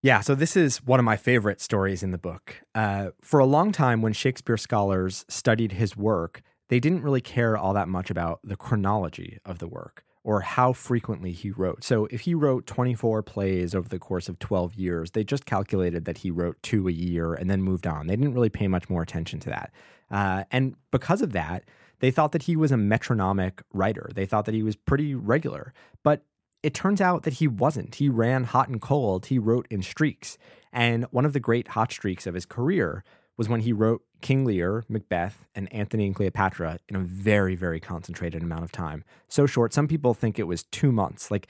Yeah, 0.02 0.20
so 0.20 0.34
this 0.34 0.56
is 0.56 0.82
one 0.82 0.98
of 0.98 1.04
my 1.04 1.18
favorite 1.18 1.60
stories 1.60 2.02
in 2.02 2.10
the 2.10 2.18
book. 2.18 2.62
Uh, 2.74 3.10
for 3.20 3.38
a 3.38 3.44
long 3.44 3.70
time, 3.70 4.00
when 4.00 4.14
Shakespeare 4.14 4.56
scholars 4.56 5.26
studied 5.28 5.72
his 5.72 5.94
work, 5.94 6.40
they 6.68 6.80
didn't 6.80 7.02
really 7.02 7.20
care 7.20 7.56
all 7.56 7.74
that 7.74 7.88
much 7.88 8.10
about 8.10 8.40
the 8.42 8.56
chronology 8.56 9.38
of 9.44 9.58
the 9.58 9.68
work 9.68 10.04
or 10.24 10.40
how 10.40 10.72
frequently 10.72 11.32
he 11.32 11.50
wrote. 11.50 11.84
So 11.84 12.06
if 12.10 12.22
he 12.22 12.34
wrote 12.34 12.66
24 12.66 13.22
plays 13.22 13.74
over 13.74 13.88
the 13.88 13.98
course 13.98 14.28
of 14.28 14.38
12 14.38 14.74
years, 14.74 15.10
they 15.10 15.24
just 15.24 15.44
calculated 15.44 16.06
that 16.06 16.18
he 16.18 16.30
wrote 16.30 16.62
two 16.62 16.88
a 16.88 16.92
year 16.92 17.34
and 17.34 17.50
then 17.50 17.62
moved 17.62 17.86
on. 17.86 18.06
They 18.06 18.16
didn't 18.16 18.34
really 18.34 18.50
pay 18.50 18.68
much 18.68 18.88
more 18.88 19.02
attention 19.02 19.38
to 19.40 19.50
that. 19.50 19.72
Uh, 20.10 20.44
and 20.50 20.76
because 20.90 21.20
of 21.20 21.32
that, 21.32 21.64
they 22.00 22.10
thought 22.10 22.32
that 22.32 22.44
he 22.44 22.56
was 22.56 22.72
a 22.72 22.76
metronomic 22.76 23.62
writer. 23.72 24.10
They 24.14 24.26
thought 24.26 24.46
that 24.46 24.54
he 24.54 24.62
was 24.62 24.76
pretty 24.76 25.14
regular. 25.14 25.72
But 26.02 26.22
it 26.62 26.74
turns 26.74 27.00
out 27.00 27.22
that 27.22 27.34
he 27.34 27.48
wasn't. 27.48 27.94
He 27.94 28.08
ran 28.08 28.44
hot 28.44 28.68
and 28.68 28.80
cold. 28.80 29.26
He 29.26 29.38
wrote 29.38 29.66
in 29.70 29.82
streaks. 29.82 30.36
And 30.72 31.04
one 31.10 31.24
of 31.24 31.32
the 31.32 31.40
great 31.40 31.68
hot 31.68 31.90
streaks 31.90 32.26
of 32.26 32.34
his 32.34 32.46
career 32.46 33.02
was 33.36 33.48
when 33.48 33.60
he 33.60 33.72
wrote 33.72 34.02
King 34.20 34.44
Lear, 34.44 34.84
Macbeth, 34.88 35.46
and 35.54 35.72
Antony 35.72 36.06
and 36.06 36.14
Cleopatra 36.14 36.78
in 36.88 36.96
a 36.96 37.00
very, 37.00 37.54
very 37.54 37.80
concentrated 37.80 38.42
amount 38.42 38.64
of 38.64 38.72
time. 38.72 39.02
So 39.28 39.46
short, 39.46 39.72
some 39.72 39.88
people 39.88 40.12
think 40.12 40.38
it 40.38 40.46
was 40.46 40.64
two 40.64 40.92
months. 40.92 41.30
Like 41.30 41.48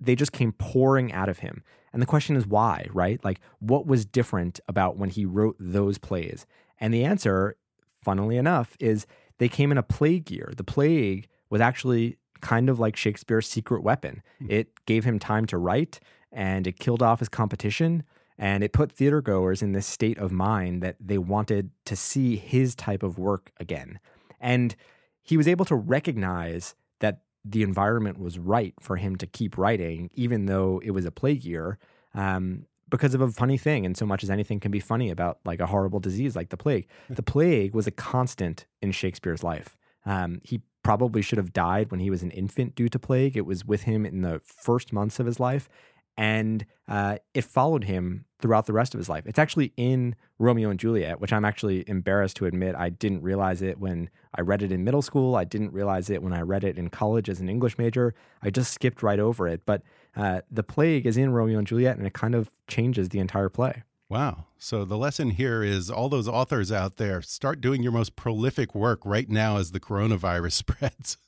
they 0.00 0.16
just 0.16 0.32
came 0.32 0.52
pouring 0.52 1.12
out 1.12 1.28
of 1.28 1.38
him. 1.38 1.62
And 1.92 2.02
the 2.02 2.06
question 2.06 2.34
is 2.34 2.46
why, 2.46 2.88
right? 2.92 3.24
Like 3.24 3.40
what 3.60 3.86
was 3.86 4.04
different 4.04 4.58
about 4.66 4.96
when 4.96 5.10
he 5.10 5.24
wrote 5.24 5.56
those 5.60 5.98
plays? 5.98 6.44
And 6.80 6.92
the 6.92 7.04
answer, 7.04 7.56
funnily 8.02 8.36
enough, 8.36 8.76
is 8.80 9.06
they 9.38 9.48
came 9.48 9.70
in 9.70 9.78
a 9.78 9.82
plague 9.82 10.30
year. 10.30 10.52
The 10.56 10.64
plague 10.64 11.28
was 11.50 11.60
actually 11.60 12.18
kind 12.40 12.68
of 12.68 12.78
like 12.78 12.96
Shakespeare's 12.96 13.48
secret 13.48 13.82
weapon. 13.82 14.22
Mm-hmm. 14.42 14.52
It 14.52 14.84
gave 14.86 15.04
him 15.04 15.18
time 15.18 15.46
to 15.46 15.58
write 15.58 16.00
and 16.32 16.66
it 16.66 16.78
killed 16.78 17.02
off 17.02 17.20
his 17.20 17.28
competition. 17.28 18.04
And 18.38 18.62
it 18.62 18.72
put 18.72 18.92
theater 18.92 19.20
goers 19.20 19.62
in 19.62 19.72
this 19.72 19.86
state 19.86 20.18
of 20.18 20.30
mind 20.30 20.82
that 20.82 20.96
they 21.00 21.18
wanted 21.18 21.70
to 21.86 21.96
see 21.96 22.36
his 22.36 22.76
type 22.76 23.02
of 23.02 23.18
work 23.18 23.50
again. 23.58 23.98
And 24.40 24.76
he 25.22 25.36
was 25.36 25.48
able 25.48 25.64
to 25.66 25.74
recognize 25.74 26.76
that 27.00 27.22
the 27.44 27.62
environment 27.62 28.18
was 28.18 28.38
right 28.38 28.74
for 28.80 28.96
him 28.96 29.16
to 29.16 29.26
keep 29.26 29.58
writing, 29.58 30.10
even 30.14 30.46
though 30.46 30.80
it 30.84 30.92
was 30.92 31.04
a 31.04 31.10
plague 31.10 31.44
year, 31.44 31.78
um, 32.14 32.66
because 32.88 33.12
of 33.12 33.20
a 33.20 33.28
funny 33.28 33.58
thing. 33.58 33.84
And 33.84 33.96
so 33.96 34.06
much 34.06 34.22
as 34.22 34.30
anything 34.30 34.60
can 34.60 34.70
be 34.70 34.80
funny 34.80 35.10
about 35.10 35.38
like 35.44 35.60
a 35.60 35.66
horrible 35.66 36.00
disease 36.00 36.36
like 36.36 36.50
the 36.50 36.56
plague, 36.56 36.86
the 37.10 37.22
plague 37.22 37.74
was 37.74 37.86
a 37.86 37.90
constant 37.90 38.66
in 38.80 38.92
Shakespeare's 38.92 39.42
life. 39.42 39.76
Um, 40.06 40.40
he 40.44 40.62
probably 40.88 41.20
should 41.20 41.36
have 41.36 41.52
died 41.52 41.90
when 41.90 42.00
he 42.00 42.08
was 42.08 42.22
an 42.22 42.30
infant 42.30 42.74
due 42.74 42.88
to 42.88 42.98
plague. 42.98 43.36
It 43.36 43.44
was 43.44 43.62
with 43.62 43.82
him 43.82 44.06
in 44.06 44.22
the 44.22 44.40
first 44.42 44.90
months 44.90 45.20
of 45.20 45.26
his 45.26 45.38
life, 45.38 45.68
and 46.16 46.64
uh, 46.88 47.18
it 47.34 47.44
followed 47.44 47.84
him 47.84 48.24
throughout 48.40 48.64
the 48.64 48.72
rest 48.72 48.94
of 48.94 48.98
his 48.98 49.06
life. 49.06 49.24
It's 49.26 49.38
actually 49.38 49.74
in 49.76 50.16
Romeo 50.38 50.70
and 50.70 50.80
Juliet, 50.80 51.20
which 51.20 51.30
I'm 51.30 51.44
actually 51.44 51.86
embarrassed 51.86 52.36
to 52.36 52.46
admit 52.46 52.74
I 52.74 52.88
didn't 52.88 53.20
realize 53.20 53.60
it 53.60 53.78
when 53.78 54.08
I 54.34 54.40
read 54.40 54.62
it 54.62 54.72
in 54.72 54.82
middle 54.82 55.02
school. 55.02 55.36
I 55.36 55.44
didn't 55.44 55.74
realize 55.74 56.08
it 56.08 56.22
when 56.22 56.32
I 56.32 56.40
read 56.40 56.64
it 56.64 56.78
in 56.78 56.88
college 56.88 57.28
as 57.28 57.38
an 57.38 57.50
English 57.50 57.76
major. 57.76 58.14
I 58.40 58.48
just 58.48 58.72
skipped 58.72 59.02
right 59.02 59.20
over 59.20 59.46
it. 59.46 59.66
But 59.66 59.82
uh, 60.16 60.40
the 60.50 60.62
plague 60.62 61.04
is 61.04 61.18
in 61.18 61.32
Romeo 61.34 61.58
and 61.58 61.66
Juliet, 61.66 61.98
and 61.98 62.06
it 62.06 62.14
kind 62.14 62.34
of 62.34 62.48
changes 62.66 63.10
the 63.10 63.18
entire 63.18 63.50
play. 63.50 63.82
Wow. 64.08 64.46
So 64.58 64.84
the 64.84 64.96
lesson 64.96 65.30
here 65.30 65.62
is 65.62 65.90
all 65.90 66.08
those 66.08 66.28
authors 66.28 66.72
out 66.72 66.96
there, 66.96 67.20
start 67.20 67.60
doing 67.60 67.82
your 67.82 67.92
most 67.92 68.16
prolific 68.16 68.74
work 68.74 69.00
right 69.04 69.28
now 69.28 69.58
as 69.58 69.72
the 69.72 69.80
coronavirus 69.80 70.52
spreads. 70.64 71.18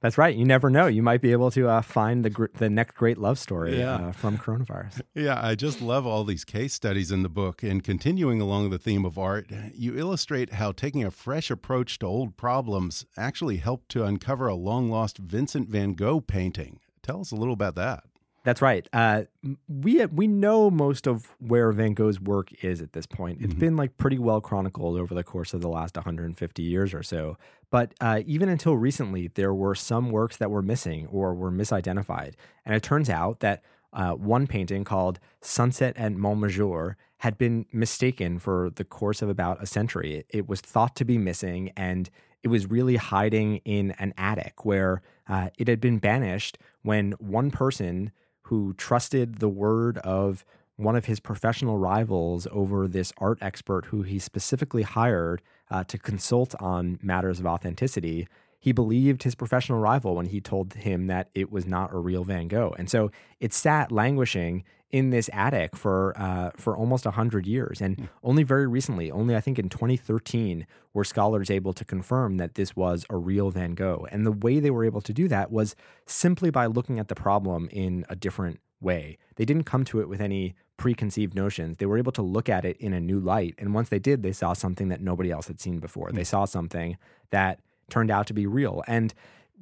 That's 0.00 0.16
right. 0.16 0.34
You 0.34 0.46
never 0.46 0.70
know. 0.70 0.86
You 0.86 1.02
might 1.02 1.20
be 1.20 1.32
able 1.32 1.50
to 1.50 1.68
uh, 1.68 1.82
find 1.82 2.24
the 2.24 2.48
the 2.54 2.70
next 2.70 2.94
great 2.94 3.18
love 3.18 3.38
story 3.38 3.78
yeah. 3.78 3.96
uh, 3.96 4.12
from 4.12 4.38
coronavirus. 4.38 5.02
Yeah, 5.14 5.38
I 5.42 5.54
just 5.54 5.82
love 5.82 6.06
all 6.06 6.24
these 6.24 6.44
case 6.44 6.72
studies 6.72 7.12
in 7.12 7.22
the 7.22 7.28
book. 7.28 7.62
And 7.62 7.84
continuing 7.84 8.40
along 8.40 8.70
the 8.70 8.78
theme 8.78 9.04
of 9.04 9.18
art, 9.18 9.50
you 9.74 9.98
illustrate 9.98 10.54
how 10.54 10.72
taking 10.72 11.04
a 11.04 11.10
fresh 11.10 11.50
approach 11.50 11.98
to 11.98 12.06
old 12.06 12.38
problems 12.38 13.04
actually 13.18 13.58
helped 13.58 13.90
to 13.90 14.04
uncover 14.04 14.48
a 14.48 14.54
long 14.54 14.90
lost 14.90 15.18
Vincent 15.18 15.68
van 15.68 15.92
Gogh 15.92 16.22
painting. 16.22 16.80
Tell 17.02 17.20
us 17.20 17.30
a 17.30 17.36
little 17.36 17.54
about 17.54 17.74
that. 17.74 18.04
That's 18.42 18.62
right. 18.62 18.88
Uh, 18.92 19.24
we 19.68 20.04
we 20.06 20.26
know 20.26 20.70
most 20.70 21.06
of 21.06 21.36
where 21.40 21.70
Van 21.72 21.92
Gogh's 21.92 22.20
work 22.20 22.52
is 22.64 22.80
at 22.80 22.94
this 22.94 23.04
point. 23.04 23.38
It's 23.40 23.50
mm-hmm. 23.50 23.60
been 23.60 23.76
like 23.76 23.98
pretty 23.98 24.18
well 24.18 24.40
chronicled 24.40 24.98
over 24.98 25.14
the 25.14 25.22
course 25.22 25.52
of 25.52 25.60
the 25.60 25.68
last 25.68 25.96
150 25.96 26.62
years 26.62 26.94
or 26.94 27.02
so. 27.02 27.36
But 27.70 27.94
uh, 28.00 28.22
even 28.26 28.48
until 28.48 28.76
recently, 28.76 29.28
there 29.28 29.52
were 29.52 29.74
some 29.74 30.10
works 30.10 30.38
that 30.38 30.50
were 30.50 30.62
missing 30.62 31.06
or 31.08 31.34
were 31.34 31.52
misidentified. 31.52 32.32
And 32.64 32.74
it 32.74 32.82
turns 32.82 33.10
out 33.10 33.40
that 33.40 33.62
uh, 33.92 34.12
one 34.12 34.46
painting 34.46 34.84
called 34.84 35.20
Sunset 35.42 35.96
at 35.96 36.12
Montmajour 36.12 36.96
had 37.18 37.36
been 37.36 37.66
mistaken 37.72 38.38
for 38.38 38.70
the 38.70 38.84
course 38.84 39.20
of 39.20 39.28
about 39.28 39.62
a 39.62 39.66
century. 39.66 40.16
It, 40.16 40.26
it 40.30 40.48
was 40.48 40.62
thought 40.62 40.96
to 40.96 41.04
be 41.04 41.18
missing, 41.18 41.70
and 41.76 42.08
it 42.42 42.48
was 42.48 42.70
really 42.70 42.96
hiding 42.96 43.56
in 43.58 43.90
an 43.98 44.14
attic 44.16 44.64
where 44.64 45.02
uh, 45.28 45.50
it 45.58 45.68
had 45.68 45.80
been 45.80 45.98
banished 45.98 46.56
when 46.82 47.12
one 47.18 47.50
person 47.50 48.10
who 48.50 48.74
trusted 48.74 49.36
the 49.36 49.48
word 49.48 49.96
of 49.98 50.44
one 50.74 50.96
of 50.96 51.04
his 51.04 51.20
professional 51.20 51.78
rivals 51.78 52.48
over 52.50 52.88
this 52.88 53.12
art 53.18 53.38
expert 53.40 53.86
who 53.86 54.02
he 54.02 54.18
specifically 54.18 54.82
hired 54.82 55.40
uh, 55.70 55.84
to 55.84 55.96
consult 55.96 56.56
on 56.60 56.98
matters 57.00 57.38
of 57.38 57.46
authenticity. 57.46 58.26
He 58.60 58.72
believed 58.72 59.22
his 59.22 59.34
professional 59.34 59.78
rival 59.78 60.14
when 60.14 60.26
he 60.26 60.40
told 60.40 60.74
him 60.74 61.06
that 61.06 61.30
it 61.34 61.50
was 61.50 61.66
not 61.66 61.92
a 61.92 61.98
real 61.98 62.24
Van 62.24 62.46
Gogh. 62.46 62.74
And 62.78 62.90
so 62.90 63.10
it 63.40 63.54
sat 63.54 63.90
languishing 63.90 64.64
in 64.90 65.10
this 65.10 65.30
attic 65.32 65.76
for 65.76 66.14
uh, 66.16 66.50
for 66.56 66.76
almost 66.76 67.04
hundred 67.04 67.46
years, 67.46 67.80
and 67.80 67.96
mm. 67.96 68.08
only 68.22 68.42
very 68.42 68.66
recently, 68.66 69.10
only 69.10 69.36
I 69.36 69.40
think 69.40 69.58
in 69.58 69.68
2013, 69.68 70.66
were 70.92 71.04
scholars 71.04 71.50
able 71.50 71.72
to 71.72 71.84
confirm 71.84 72.36
that 72.36 72.54
this 72.54 72.74
was 72.74 73.06
a 73.08 73.16
real 73.16 73.50
Van 73.50 73.74
Gogh. 73.74 74.06
And 74.10 74.26
the 74.26 74.32
way 74.32 74.60
they 74.60 74.70
were 74.70 74.84
able 74.84 75.00
to 75.02 75.12
do 75.12 75.28
that 75.28 75.50
was 75.50 75.76
simply 76.06 76.50
by 76.50 76.66
looking 76.66 76.98
at 76.98 77.08
the 77.08 77.14
problem 77.14 77.68
in 77.70 78.04
a 78.08 78.16
different 78.16 78.60
way. 78.80 79.16
They 79.36 79.44
didn't 79.44 79.64
come 79.64 79.84
to 79.86 80.00
it 80.00 80.08
with 80.08 80.20
any 80.20 80.54
preconceived 80.76 81.34
notions. 81.34 81.76
They 81.76 81.86
were 81.86 81.98
able 81.98 82.12
to 82.12 82.22
look 82.22 82.48
at 82.48 82.64
it 82.64 82.76
in 82.78 82.92
a 82.92 83.00
new 83.00 83.20
light, 83.20 83.54
and 83.58 83.72
once 83.74 83.90
they 83.90 83.98
did, 83.98 84.22
they 84.22 84.32
saw 84.32 84.54
something 84.54 84.88
that 84.88 85.00
nobody 85.00 85.30
else 85.30 85.46
had 85.46 85.60
seen 85.60 85.78
before. 85.78 86.10
They 86.12 86.24
saw 86.24 86.46
something 86.46 86.96
that 87.30 87.60
turned 87.90 88.10
out 88.10 88.26
to 88.28 88.34
be 88.34 88.46
real, 88.46 88.82
and 88.86 89.12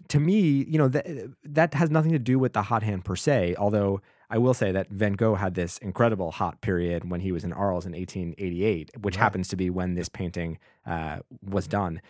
to 0.09 0.21
me, 0.21 0.65
you 0.69 0.79
know, 0.79 0.89
that 0.89 1.07
that 1.45 1.75
has 1.75 1.91
nothing 1.91 2.13
to 2.13 2.19
do 2.19 2.39
with 2.39 2.53
the 2.53 2.63
hot 2.63 2.83
hand 2.83 3.05
per 3.05 3.17
se, 3.17 3.55
although 3.59 4.01
I 4.31 4.39
will 4.39 4.55
say 4.55 4.73
that 4.73 4.89
Van 4.91 5.15
Gogh 5.15 5.35
had 5.35 5.55
this 5.55 5.79
incredible 5.79 6.33
hot 6.33 6.61
period 6.61 7.11
when 7.11 7.21
he 7.21 7.33
was 7.33 7.45
in 7.45 7.53
Arles 7.53 7.87
in 7.87 7.93
1888, 7.93 8.91
which 9.01 9.17
right. 9.17 9.23
happens 9.23 9.49
to 9.49 9.57
be 9.57 9.71
when 9.71 9.95
this 9.95 10.09
painting 10.09 10.59
uh, 10.87 11.21
was 11.43 11.67
done. 11.67 12.01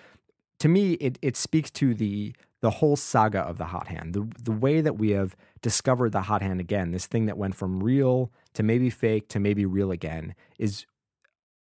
To 0.61 0.69
me, 0.69 0.95
it 0.95 1.19
it 1.23 1.37
speaks 1.37 1.71
to 1.73 1.95
the 1.95 2.35
the 2.61 2.71
whole 2.71 2.97
saga 2.97 3.41
of 3.41 3.59
the 3.59 3.67
hot 3.67 3.89
hand, 3.89 4.15
the 4.15 4.29
the 4.43 4.53
way 4.53 4.81
that 4.81 4.99
we 4.99 5.11
have 5.11 5.37
discovered 5.63 6.13
the 6.13 6.23
hot 6.23 6.43
hand 6.43 6.61
again, 6.61 6.91
this 6.93 7.07
thing 7.07 7.27
that 7.27 7.39
went 7.39 7.55
from 7.55 7.83
real 7.83 8.31
to 8.55 8.63
maybe 8.63 8.91
fake 8.91 9.29
to 9.29 9.41
maybe 9.41 9.65
real 9.65 9.91
again, 9.91 10.35
is 10.59 10.87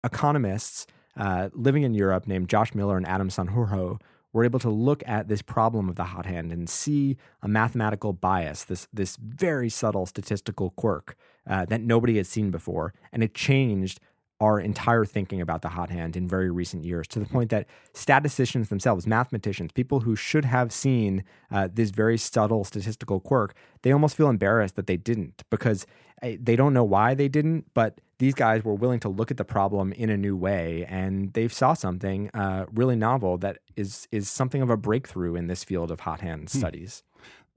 economists 0.03 0.87
uh, 1.17 1.49
living 1.53 1.83
in 1.83 1.93
Europe 1.93 2.27
named 2.27 2.49
Josh 2.49 2.73
Miller 2.73 2.97
and 2.97 3.07
Adam 3.07 3.29
Sanjurjo 3.29 3.99
we're 4.35 4.43
able 4.43 4.59
to 4.59 4.69
look 4.69 5.01
at 5.07 5.29
this 5.29 5.41
problem 5.41 5.87
of 5.87 5.95
the 5.95 6.03
hot 6.03 6.25
hand 6.25 6.51
and 6.51 6.69
see 6.69 7.15
a 7.41 7.47
mathematical 7.47 8.11
bias, 8.11 8.65
this 8.65 8.85
this 8.91 9.15
very 9.15 9.69
subtle 9.69 10.05
statistical 10.05 10.71
quirk 10.71 11.15
uh, 11.49 11.63
that 11.63 11.79
nobody 11.79 12.17
had 12.17 12.27
seen 12.27 12.51
before, 12.51 12.93
and 13.13 13.23
it 13.23 13.33
changed 13.33 14.01
our 14.41 14.59
entire 14.59 15.05
thinking 15.05 15.39
about 15.39 15.61
the 15.61 15.69
hot 15.69 15.89
hand 15.89 16.17
in 16.17 16.27
very 16.27 16.51
recent 16.51 16.83
years 16.83 17.07
to 17.07 17.19
the 17.19 17.25
point 17.25 17.49
that 17.49 17.65
statisticians 17.93 18.67
themselves, 18.67 19.07
mathematicians, 19.07 19.71
people 19.71 20.01
who 20.01 20.17
should 20.17 20.43
have 20.43 20.73
seen 20.73 21.23
uh, 21.49 21.69
this 21.73 21.91
very 21.91 22.17
subtle 22.17 22.65
statistical 22.65 23.21
quirk, 23.21 23.55
they 23.83 23.93
almost 23.93 24.17
feel 24.17 24.27
embarrassed 24.27 24.75
that 24.75 24.87
they 24.87 24.97
didn't 24.97 25.43
because 25.49 25.87
uh, 26.21 26.31
they 26.41 26.57
don't 26.57 26.73
know 26.73 26.83
why 26.83 27.13
they 27.13 27.29
didn't, 27.29 27.63
but 27.73 28.01
these 28.17 28.33
guys 28.33 28.63
were 28.63 28.73
willing 28.73 28.99
to 29.01 29.09
look 29.09 29.31
at 29.31 29.37
the 29.37 29.45
problem 29.45 29.91
in 29.93 30.09
a 30.09 30.17
new 30.17 30.35
way, 30.35 30.85
and 30.87 31.33
they 31.33 31.47
saw 31.47 31.73
something 31.73 32.29
uh, 32.33 32.65
really 32.73 32.95
novel 32.95 33.37
that 33.39 33.59
is 33.75 34.07
is 34.11 34.29
something 34.29 34.61
of 34.61 34.69
a 34.69 34.77
breakthrough 34.77 35.35
in 35.35 35.47
this 35.47 35.63
field 35.63 35.91
of 35.91 36.01
hot 36.01 36.21
hand 36.21 36.49
hmm. 36.49 36.57
studies. 36.57 37.03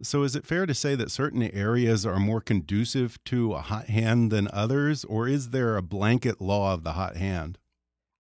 So, 0.01 0.23
is 0.23 0.37
it 0.37 0.47
fair 0.47 0.65
to 0.65 0.75
say 0.75 0.95
that 0.95 1.11
certain 1.11 1.43
areas 1.43 2.07
are 2.07 2.21
more 2.21 2.41
conducive 2.41 3.23
to 3.25 3.55
a 3.55 3.61
hot 3.61 3.87
hand 3.87 4.31
than 4.31 4.49
others, 4.53 5.05
or 5.05 5.27
is 5.27 5.51
there 5.51 5.77
a 5.77 5.83
blanket 5.83 6.41
law 6.41 6.73
of 6.73 6.85
the 6.85 6.93
hot 6.93 7.17
hand? 7.17 7.59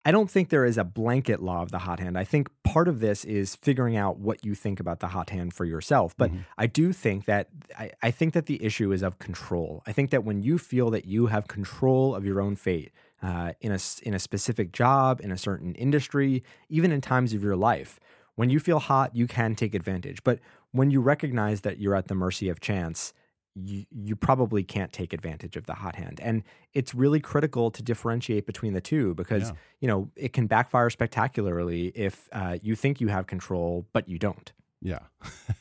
I 0.08 0.10
don't 0.10 0.30
think 0.30 0.48
there 0.48 0.64
is 0.64 0.78
a 0.78 0.84
blanket 0.84 1.42
law 1.42 1.60
of 1.60 1.70
the 1.70 1.80
hot 1.80 2.00
hand. 2.00 2.16
I 2.16 2.24
think 2.24 2.48
part 2.64 2.88
of 2.88 3.00
this 3.00 3.26
is 3.26 3.56
figuring 3.56 3.94
out 3.94 4.16
what 4.18 4.42
you 4.42 4.54
think 4.54 4.80
about 4.80 5.00
the 5.00 5.08
hot 5.08 5.28
hand 5.28 5.52
for 5.52 5.66
yourself. 5.66 6.16
But 6.16 6.30
mm-hmm. 6.30 6.40
I 6.56 6.66
do 6.66 6.94
think 6.94 7.26
that 7.26 7.48
I, 7.78 7.90
I, 8.02 8.10
think 8.10 8.32
that 8.32 8.46
the 8.46 8.64
issue 8.64 8.90
is 8.90 9.02
of 9.02 9.18
control. 9.18 9.82
I 9.86 9.92
think 9.92 10.08
that 10.08 10.24
when 10.24 10.42
you 10.42 10.56
feel 10.56 10.88
that 10.92 11.04
you 11.04 11.26
have 11.26 11.46
control 11.46 12.14
of 12.14 12.24
your 12.24 12.40
own 12.40 12.56
fate 12.56 12.90
uh, 13.22 13.52
in 13.60 13.70
a 13.70 13.78
in 14.02 14.14
a 14.14 14.18
specific 14.18 14.72
job, 14.72 15.20
in 15.22 15.30
a 15.30 15.36
certain 15.36 15.74
industry, 15.74 16.42
even 16.70 16.90
in 16.90 17.02
times 17.02 17.34
of 17.34 17.42
your 17.42 17.56
life, 17.56 18.00
when 18.34 18.48
you 18.48 18.60
feel 18.60 18.78
hot, 18.78 19.14
you 19.14 19.26
can 19.26 19.54
take 19.54 19.74
advantage. 19.74 20.24
But 20.24 20.38
when 20.72 20.90
you 20.90 21.02
recognize 21.02 21.60
that 21.60 21.80
you're 21.80 21.94
at 21.94 22.08
the 22.08 22.14
mercy 22.14 22.48
of 22.48 22.60
chance, 22.60 23.12
you, 23.54 23.84
you 23.90 24.16
probably 24.16 24.62
can't 24.62 24.92
take 24.92 25.12
advantage 25.12 25.56
of 25.56 25.66
the 25.66 25.74
hot 25.74 25.96
hand. 25.96 26.20
And 26.22 26.42
it's 26.74 26.94
really 26.94 27.20
critical 27.20 27.70
to 27.70 27.82
differentiate 27.82 28.46
between 28.46 28.72
the 28.72 28.80
two 28.80 29.14
because, 29.14 29.50
yeah. 29.50 29.56
you 29.80 29.88
know, 29.88 30.10
it 30.16 30.32
can 30.32 30.46
backfire 30.46 30.90
spectacularly 30.90 31.88
if 31.94 32.28
uh, 32.32 32.58
you 32.62 32.76
think 32.76 33.00
you 33.00 33.08
have 33.08 33.26
control, 33.26 33.86
but 33.92 34.08
you 34.08 34.18
don't. 34.18 34.52
Yeah. 34.80 35.00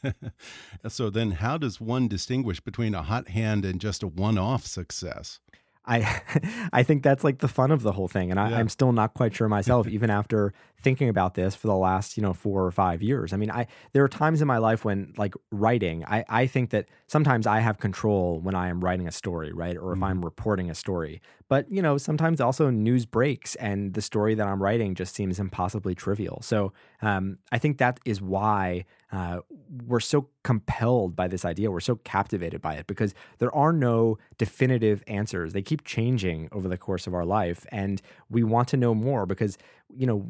so 0.88 1.10
then, 1.10 1.32
how 1.32 1.58
does 1.58 1.82
one 1.82 2.08
distinguish 2.08 2.60
between 2.60 2.93
a 2.93 3.02
hot 3.02 3.30
hand 3.30 3.65
and 3.65 3.82
just 3.82 4.04
a 4.04 4.08
one 4.08 4.38
off 4.38 4.65
success? 4.65 5.39
I 5.88 6.21
I 6.73 6.84
think 6.84 7.04
that's 7.04 7.23
like 7.23 7.39
the 7.39 7.47
fun 7.47 7.71
of 7.71 7.82
the 7.82 7.93
whole 7.93 8.08
thing, 8.08 8.30
and 8.30 8.39
I, 8.39 8.60
am 8.60 8.69
still 8.69 8.91
not 8.91 9.13
quite 9.13 9.34
sure 9.34 9.50
myself, 9.50 9.88
even 9.89 10.10
after 10.10 10.54
thinking 10.80 11.10
about 11.10 11.34
this 11.34 11.56
for 11.56 11.68
the 11.68 11.76
last 11.76 12.18
you 12.18 12.24
know 12.24 12.34
four 12.34 12.66
or 12.66 12.72
five 12.72 13.02
years. 13.02 13.34
I 13.34 13.38
mean, 13.38 13.52
I 13.52 13.68
there 13.94 14.04
are 14.04 14.10
times 14.10 14.42
in 14.42 14.48
my 14.48 14.58
life 14.58 14.86
when 14.86 15.13
like 15.18 15.34
writing, 15.52 16.06
I 16.06 16.24
I 16.30 16.48
think 16.48 16.70
that 16.72 16.88
sometimes 17.08 17.48
I 17.48 17.60
have 17.60 17.80
control 17.80 18.40
when 18.40 18.56
I 18.56 18.70
am 18.70 18.82
writing 18.82 19.08
a 19.08 19.12
story, 19.12 19.52
right, 19.52 19.76
or 19.78 19.94
if 19.94 20.00
mm. 20.00 20.06
I'm 20.06 20.24
reporting 20.24 20.70
a 20.70 20.76
story. 20.76 21.22
But 21.50 21.72
you 21.72 21.82
know, 21.82 21.98
sometimes 21.98 22.42
also 22.42 22.70
news 22.70 23.06
breaks, 23.06 23.56
and 23.56 23.94
the 23.94 24.02
story 24.02 24.36
that 24.36 24.48
I'm 24.48 24.62
writing 24.62 24.96
just 24.96 25.16
seems 25.16 25.40
impossibly 25.40 25.96
trivial. 25.96 26.42
So 26.42 26.74
um, 27.02 27.38
I 27.52 27.58
think 27.58 27.78
that 27.78 28.00
is 28.06 28.22
why 28.22 28.86
uh, 29.12 29.40
we're 29.86 30.02
so 30.02 30.28
compelled 30.44 31.16
by 31.16 31.28
this 31.28 31.46
idea. 31.46 31.72
We're 31.72 31.80
so 31.80 31.96
captivated 31.96 32.62
by 32.62 32.76
it 32.76 32.88
because 32.88 33.13
there 33.40 33.54
are 33.56 33.72
no 33.72 34.18
definitive 34.38 35.04
answers. 35.08 35.54
They 35.54 35.62
keep 35.62 35.86
changing 35.86 36.50
over 36.52 36.68
the 36.68 36.78
course 36.78 37.08
of 37.08 37.13
our 37.13 37.26
life, 37.26 37.66
and 37.72 38.02
we 38.30 38.44
want 38.44 38.68
to 38.70 38.78
know 38.78 38.94
more 38.94 39.26
because 39.26 39.58
you 39.90 40.06
know 40.06 40.26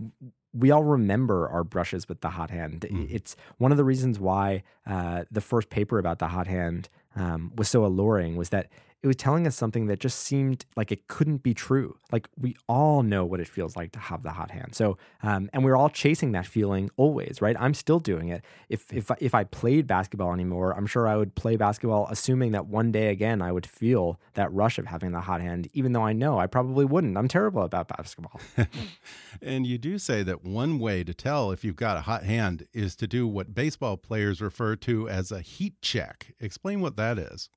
we 0.53 0.71
all 0.71 0.83
remember 0.83 1.47
our 1.49 1.63
brushes 1.63 2.07
with 2.07 2.21
the 2.21 2.29
hot 2.29 2.49
hand. 2.49 2.85
Mm. 2.89 3.11
It's 3.11 3.35
one 3.57 3.71
of 3.71 3.77
the 3.77 3.83
reasons 3.83 4.19
why 4.19 4.63
uh, 4.85 5.25
the 5.29 5.41
first 5.41 5.69
paper 5.69 5.99
about 5.99 6.19
the 6.19 6.27
hot 6.27 6.47
hand 6.47 6.89
um, 7.15 7.51
was 7.55 7.67
so 7.69 7.85
alluring 7.85 8.35
was 8.35 8.49
that 8.49 8.69
it 9.07 9.15
was 9.15 9.15
telling 9.15 9.47
us 9.47 9.55
something 9.55 9.87
that 9.87 10.01
just 10.01 10.19
seemed 10.19 10.65
like 10.75 10.91
it 10.91 11.07
couldn't 11.07 11.41
be 11.41 11.53
true. 11.53 11.95
Like 12.11 12.27
we 12.37 12.57
all 12.67 13.03
know 13.03 13.23
what 13.23 13.39
it 13.39 13.47
feels 13.47 13.77
like 13.77 13.93
to 13.93 13.99
have 13.99 14.21
the 14.21 14.31
hot 14.31 14.51
hand. 14.51 14.75
So, 14.75 14.97
um, 15.23 15.49
and 15.53 15.63
we're 15.63 15.77
all 15.77 15.89
chasing 15.89 16.33
that 16.33 16.45
feeling 16.45 16.89
always, 16.97 17.41
right? 17.41 17.55
I'm 17.57 17.73
still 17.73 17.99
doing 17.99 18.27
it. 18.27 18.43
If 18.67 18.91
if 18.91 19.09
if 19.21 19.33
I 19.33 19.45
played 19.45 19.87
basketball 19.87 20.33
anymore, 20.33 20.73
I'm 20.75 20.87
sure 20.87 21.07
I 21.07 21.15
would 21.15 21.35
play 21.35 21.55
basketball, 21.55 22.07
assuming 22.09 22.51
that 22.51 22.65
one 22.67 22.91
day 22.91 23.07
again 23.07 23.41
I 23.41 23.53
would 23.53 23.65
feel 23.65 24.19
that 24.33 24.51
rush 24.51 24.77
of 24.77 24.87
having 24.87 25.13
the 25.13 25.21
hot 25.21 25.39
hand, 25.39 25.69
even 25.71 25.93
though 25.93 26.03
I 26.03 26.11
know 26.11 26.37
I 26.37 26.47
probably 26.47 26.83
wouldn't. 26.83 27.17
I'm 27.17 27.29
terrible 27.29 27.61
about 27.61 27.87
basketball. 27.87 28.41
and 29.41 29.65
you 29.65 29.77
do 29.77 29.97
say 29.97 30.21
that 30.23 30.43
one 30.43 30.79
way 30.79 31.05
to 31.05 31.13
tell 31.13 31.51
if 31.51 31.63
you've 31.63 31.77
got 31.77 31.95
a 31.95 32.01
hot 32.01 32.23
hand 32.23 32.67
is 32.73 32.97
to 32.97 33.07
do 33.07 33.25
what 33.25 33.55
baseball 33.55 33.95
players 33.95 34.41
refer 34.41 34.75
to 34.75 35.07
as 35.07 35.31
a 35.31 35.39
heat 35.39 35.81
check. 35.81 36.33
Explain 36.41 36.81
what 36.81 36.97
that 36.97 37.17
is. 37.17 37.49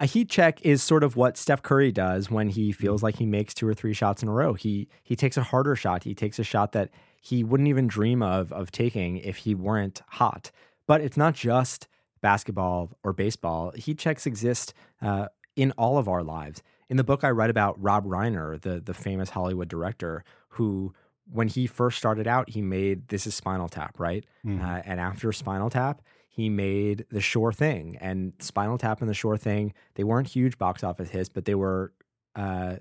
A 0.00 0.06
heat 0.06 0.28
check 0.30 0.60
is 0.62 0.82
sort 0.82 1.02
of 1.02 1.16
what 1.16 1.36
Steph 1.36 1.62
Curry 1.62 1.90
does 1.90 2.30
when 2.30 2.50
he 2.50 2.70
feels 2.70 3.02
like 3.02 3.16
he 3.16 3.26
makes 3.26 3.52
two 3.52 3.66
or 3.66 3.74
three 3.74 3.92
shots 3.92 4.22
in 4.22 4.28
a 4.28 4.32
row. 4.32 4.54
He 4.54 4.88
he 5.02 5.16
takes 5.16 5.36
a 5.36 5.42
harder 5.42 5.74
shot. 5.74 6.04
He 6.04 6.14
takes 6.14 6.38
a 6.38 6.44
shot 6.44 6.72
that 6.72 6.90
he 7.20 7.42
wouldn't 7.42 7.68
even 7.68 7.88
dream 7.88 8.22
of 8.22 8.52
of 8.52 8.70
taking 8.70 9.16
if 9.18 9.38
he 9.38 9.54
weren't 9.54 10.02
hot. 10.08 10.52
But 10.86 11.00
it's 11.00 11.16
not 11.16 11.34
just 11.34 11.88
basketball 12.20 12.90
or 13.02 13.12
baseball. 13.12 13.72
Heat 13.72 13.98
checks 13.98 14.24
exist 14.24 14.72
uh, 15.02 15.28
in 15.56 15.72
all 15.72 15.98
of 15.98 16.08
our 16.08 16.22
lives. 16.22 16.62
In 16.88 16.96
the 16.96 17.04
book, 17.04 17.24
I 17.24 17.30
write 17.30 17.50
about 17.50 17.80
Rob 17.82 18.06
Reiner, 18.06 18.60
the 18.60 18.80
the 18.80 18.94
famous 18.94 19.30
Hollywood 19.30 19.68
director, 19.68 20.24
who 20.50 20.94
when 21.30 21.48
he 21.48 21.66
first 21.66 21.98
started 21.98 22.26
out, 22.26 22.50
he 22.50 22.62
made 22.62 23.08
This 23.08 23.26
Is 23.26 23.34
Spinal 23.34 23.68
Tap, 23.68 23.98
right? 23.98 24.24
Mm. 24.46 24.62
Uh, 24.62 24.82
and 24.84 25.00
after 25.00 25.32
Spinal 25.32 25.70
Tap, 25.70 26.02
he 26.28 26.48
made 26.48 27.06
The 27.10 27.20
Sure 27.20 27.52
Thing 27.52 27.96
and 28.00 28.32
Spinal 28.38 28.78
Tap 28.78 29.00
and 29.00 29.08
The 29.08 29.14
Sure 29.14 29.36
Thing. 29.36 29.72
They 29.94 30.04
weren't 30.04 30.28
huge 30.28 30.58
box 30.58 30.84
office 30.84 31.10
hits, 31.10 31.28
but 31.28 31.46
they 31.46 31.54
were, 31.54 31.92
uh, 32.36 32.76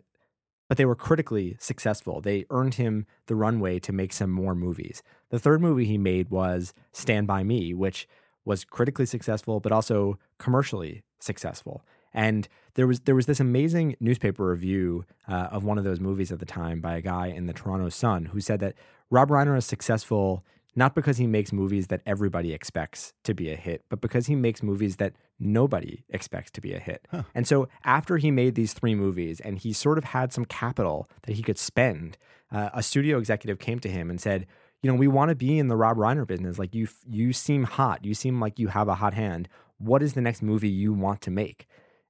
but 0.67 0.77
they 0.77 0.85
were 0.85 0.95
critically 0.95 1.57
successful. 1.59 2.21
They 2.21 2.45
earned 2.49 2.75
him 2.75 3.05
the 3.27 3.35
runway 3.35 3.79
to 3.79 3.91
make 3.91 4.13
some 4.13 4.31
more 4.31 4.53
movies. 4.53 5.01
The 5.29 5.39
third 5.39 5.61
movie 5.61 5.85
he 5.85 5.97
made 5.97 6.29
was 6.29 6.73
Stand 6.91 7.25
by 7.25 7.43
Me, 7.43 7.73
which 7.73 8.07
was 8.45 8.63
critically 8.63 9.05
successful, 9.05 9.59
but 9.59 9.71
also 9.71 10.19
commercially 10.37 11.03
successful. 11.19 11.83
And 12.13 12.47
there 12.75 12.87
was 12.87 13.01
there 13.01 13.15
was 13.15 13.25
this 13.25 13.39
amazing 13.39 13.95
newspaper 13.99 14.49
review 14.49 15.05
uh, 15.27 15.49
of 15.51 15.63
one 15.63 15.77
of 15.77 15.83
those 15.83 15.99
movies 15.99 16.31
at 16.31 16.39
the 16.39 16.45
time 16.45 16.79
by 16.79 16.95
a 16.95 17.01
guy 17.01 17.27
in 17.27 17.45
the 17.45 17.53
Toronto 17.53 17.89
Sun 17.89 18.25
who 18.25 18.39
said 18.39 18.59
that 18.59 18.75
Rob 19.09 19.29
Reiner 19.29 19.57
is 19.57 19.65
successful 19.65 20.43
not 20.77 20.93
because 20.93 21.17
he 21.17 21.25
makes 21.25 21.51
movies 21.51 21.87
that 21.87 22.01
everybody 22.05 22.53
expects 22.53 23.11
to 23.23 23.33
be 23.33 23.51
a 23.51 23.55
hit, 23.55 23.83
but 23.89 23.99
because 23.99 24.27
he 24.27 24.35
makes 24.35 24.61
movies 24.61 24.97
that 24.97 25.13
nobody 25.39 26.03
expects 26.09 26.51
to 26.51 26.61
be 26.61 26.71
a 26.71 26.79
hit. 26.79 27.07
Huh. 27.09 27.23
And 27.33 27.47
so 27.47 27.67
after 27.83 28.17
he 28.17 28.29
made 28.29 28.53
these 28.53 28.73
three 28.73 28.93
movies 28.93 29.39
and 29.39 29.57
he 29.57 29.73
sort 29.73 29.97
of 29.97 30.03
had 30.03 30.31
some 30.31 30.45
capital 30.45 31.09
that 31.23 31.33
he 31.33 31.41
could 31.41 31.57
spend, 31.57 32.15
uh, 32.51 32.69
a 32.75 32.83
studio 32.83 33.17
executive 33.17 33.57
came 33.57 33.79
to 33.79 33.89
him 33.89 34.11
and 34.11 34.21
said, 34.21 34.45
you 34.83 34.91
know, 34.91 34.95
we 34.95 35.07
want 35.07 35.29
to 35.29 35.35
be 35.35 35.57
in 35.57 35.67
the 35.67 35.75
Rob 35.75 35.97
Reiner 35.97 36.27
business. 36.27 36.59
Like 36.59 36.75
you, 36.75 36.87
you 37.09 37.33
seem 37.33 37.63
hot. 37.63 38.05
You 38.05 38.13
seem 38.13 38.39
like 38.39 38.59
you 38.59 38.67
have 38.67 38.87
a 38.87 38.95
hot 38.95 39.15
hand. 39.15 39.49
What 39.79 40.03
is 40.03 40.13
the 40.13 40.21
next 40.21 40.43
movie 40.43 40.69
you 40.69 40.93
want 40.93 41.21
to 41.21 41.31
make? 41.31 41.65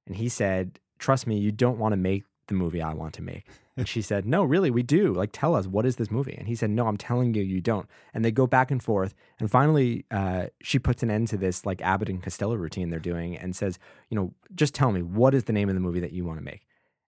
And 0.06 0.16
he 0.16 0.28
said, 0.28 0.78
trust 0.98 1.26
me, 1.26 1.38
you 1.38 1.52
don't 1.52 1.78
want 1.78 1.92
to 1.92 1.96
make 1.96 2.24
the 2.48 2.54
movie 2.54 2.82
I 2.82 2.92
want 2.92 3.14
to 3.14 3.22
make. 3.22 3.46
And 3.78 3.86
she 3.86 4.02
said, 4.02 4.26
No, 4.26 4.42
really, 4.42 4.72
we 4.72 4.82
do. 4.82 5.14
Like, 5.14 5.30
tell 5.32 5.54
us, 5.54 5.68
what 5.68 5.86
is 5.86 5.94
this 5.96 6.10
movie? 6.10 6.34
And 6.36 6.48
he 6.48 6.56
said, 6.56 6.68
No, 6.68 6.88
I'm 6.88 6.96
telling 6.96 7.32
you, 7.32 7.44
you 7.44 7.60
don't. 7.60 7.88
And 8.12 8.24
they 8.24 8.32
go 8.32 8.44
back 8.44 8.72
and 8.72 8.82
forth. 8.82 9.14
And 9.38 9.48
finally, 9.48 10.04
uh, 10.10 10.46
she 10.60 10.80
puts 10.80 11.04
an 11.04 11.12
end 11.12 11.28
to 11.28 11.36
this, 11.36 11.64
like, 11.64 11.80
Abbott 11.80 12.08
and 12.08 12.20
Costello 12.20 12.56
routine 12.56 12.90
they're 12.90 12.98
doing 12.98 13.36
and 13.36 13.54
says, 13.54 13.78
You 14.10 14.16
know, 14.16 14.34
just 14.52 14.74
tell 14.74 14.90
me, 14.90 15.02
what 15.02 15.32
is 15.32 15.44
the 15.44 15.52
name 15.52 15.68
of 15.68 15.76
the 15.76 15.80
movie 15.80 16.00
that 16.00 16.12
you 16.12 16.24
want 16.24 16.40
to 16.40 16.44
make? 16.44 16.66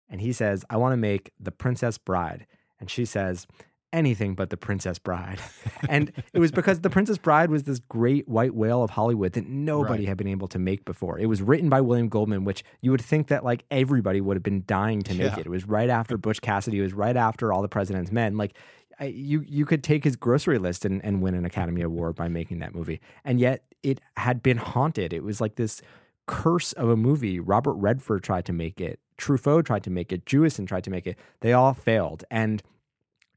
And 0.08 0.20
he 0.20 0.32
says, 0.32 0.64
I 0.70 0.76
want 0.76 0.92
to 0.92 0.96
make 0.96 1.32
The 1.40 1.50
Princess 1.50 1.98
Bride. 1.98 2.46
And 2.78 2.88
she 2.88 3.04
says, 3.04 3.48
anything 3.92 4.34
but 4.34 4.50
The 4.50 4.56
Princess 4.56 4.98
Bride. 4.98 5.40
and 5.88 6.12
it 6.32 6.38
was 6.38 6.52
because 6.52 6.80
The 6.80 6.90
Princess 6.90 7.18
Bride 7.18 7.50
was 7.50 7.64
this 7.64 7.78
great 7.78 8.28
white 8.28 8.54
whale 8.54 8.82
of 8.82 8.90
Hollywood 8.90 9.32
that 9.32 9.46
nobody 9.48 10.02
Right. 10.04 10.08
had 10.08 10.16
been 10.16 10.26
able 10.28 10.48
to 10.48 10.58
make 10.58 10.84
before. 10.84 11.18
It 11.18 11.26
was 11.26 11.42
written 11.42 11.68
by 11.68 11.80
William 11.80 12.08
Goldman, 12.08 12.44
which 12.44 12.62
you 12.80 12.90
would 12.90 13.00
think 13.02 13.28
that 13.28 13.44
like 13.44 13.64
everybody 13.70 14.20
would 14.20 14.36
have 14.36 14.42
been 14.42 14.64
dying 14.66 15.02
to 15.02 15.12
make 15.14 15.32
Yeah. 15.32 15.40
it. 15.40 15.46
It 15.46 15.50
was 15.50 15.66
right 15.66 15.90
after 15.90 16.16
Butch 16.16 16.40
Cassidy, 16.40 16.78
it 16.78 16.82
was 16.82 16.92
right 16.94 17.16
after 17.16 17.52
All 17.52 17.62
the 17.62 17.68
President's 17.68 18.12
Men. 18.12 18.36
Like 18.36 18.54
I, 18.98 19.04
you 19.06 19.42
you 19.48 19.64
could 19.64 19.82
take 19.82 20.04
his 20.04 20.14
grocery 20.16 20.58
list 20.58 20.84
and, 20.84 21.02
and 21.04 21.22
win 21.22 21.34
an 21.34 21.44
Academy 21.44 21.80
Award 21.80 22.16
by 22.16 22.28
making 22.28 22.58
that 22.60 22.74
movie. 22.74 23.00
And 23.24 23.40
yet 23.40 23.64
it 23.82 24.00
had 24.18 24.42
been 24.42 24.58
haunted. 24.58 25.12
It 25.12 25.24
was 25.24 25.40
like 25.40 25.56
this 25.56 25.80
curse 26.26 26.72
of 26.74 26.88
a 26.90 26.96
movie. 26.96 27.40
Robert 27.40 27.72
Redford 27.74 28.22
tried 28.22 28.44
to 28.44 28.52
make 28.52 28.80
it. 28.80 29.00
Truffaut 29.18 29.64
tried 29.64 29.82
to 29.84 29.90
make 29.90 30.12
it. 30.12 30.24
Jewison 30.26 30.66
tried 30.66 30.84
to 30.84 30.90
make 30.90 31.06
it. 31.06 31.18
They 31.40 31.52
all 31.52 31.74
failed. 31.74 32.24
And 32.30 32.62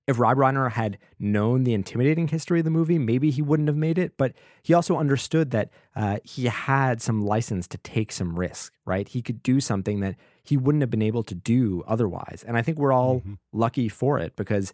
if 0.06 0.20
Rob 0.20 0.38
Reiner 0.38 0.70
had 0.72 0.98
known 1.18 1.64
the 1.64 1.74
intimidating 1.74 2.28
history 2.28 2.60
of 2.60 2.66
the 2.66 2.72
movie, 2.72 3.00
maybe 3.00 3.30
he 3.32 3.42
wouldn't 3.42 3.70
have 3.70 3.78
made 3.78 3.98
it. 3.98 4.18
But 4.18 4.34
he 4.62 4.74
also 4.74 4.98
understood 4.98 5.52
that 5.52 5.70
uh, 5.96 6.18
he 6.24 6.46
had 6.46 7.02
some 7.02 7.22
license 7.26 7.68
to 7.70 7.78
take 7.78 8.12
some 8.12 8.38
risk, 8.38 8.74
right? 8.86 9.08
He 9.08 9.22
could 9.22 9.42
do 9.44 9.62
something 9.62 10.02
that 10.02 10.16
he 10.44 10.58
wouldn't 10.58 10.82
have 10.82 10.90
been 10.90 11.02
able 11.02 11.24
to 11.24 11.36
do 11.36 11.84
otherwise. 11.88 12.44
And 12.46 12.58
I 12.58 12.62
think 12.62 12.78
we're 12.78 12.92
all 12.92 13.24
lucky 13.54 13.88
for 13.88 14.20
it 14.20 14.36
because 14.36 14.74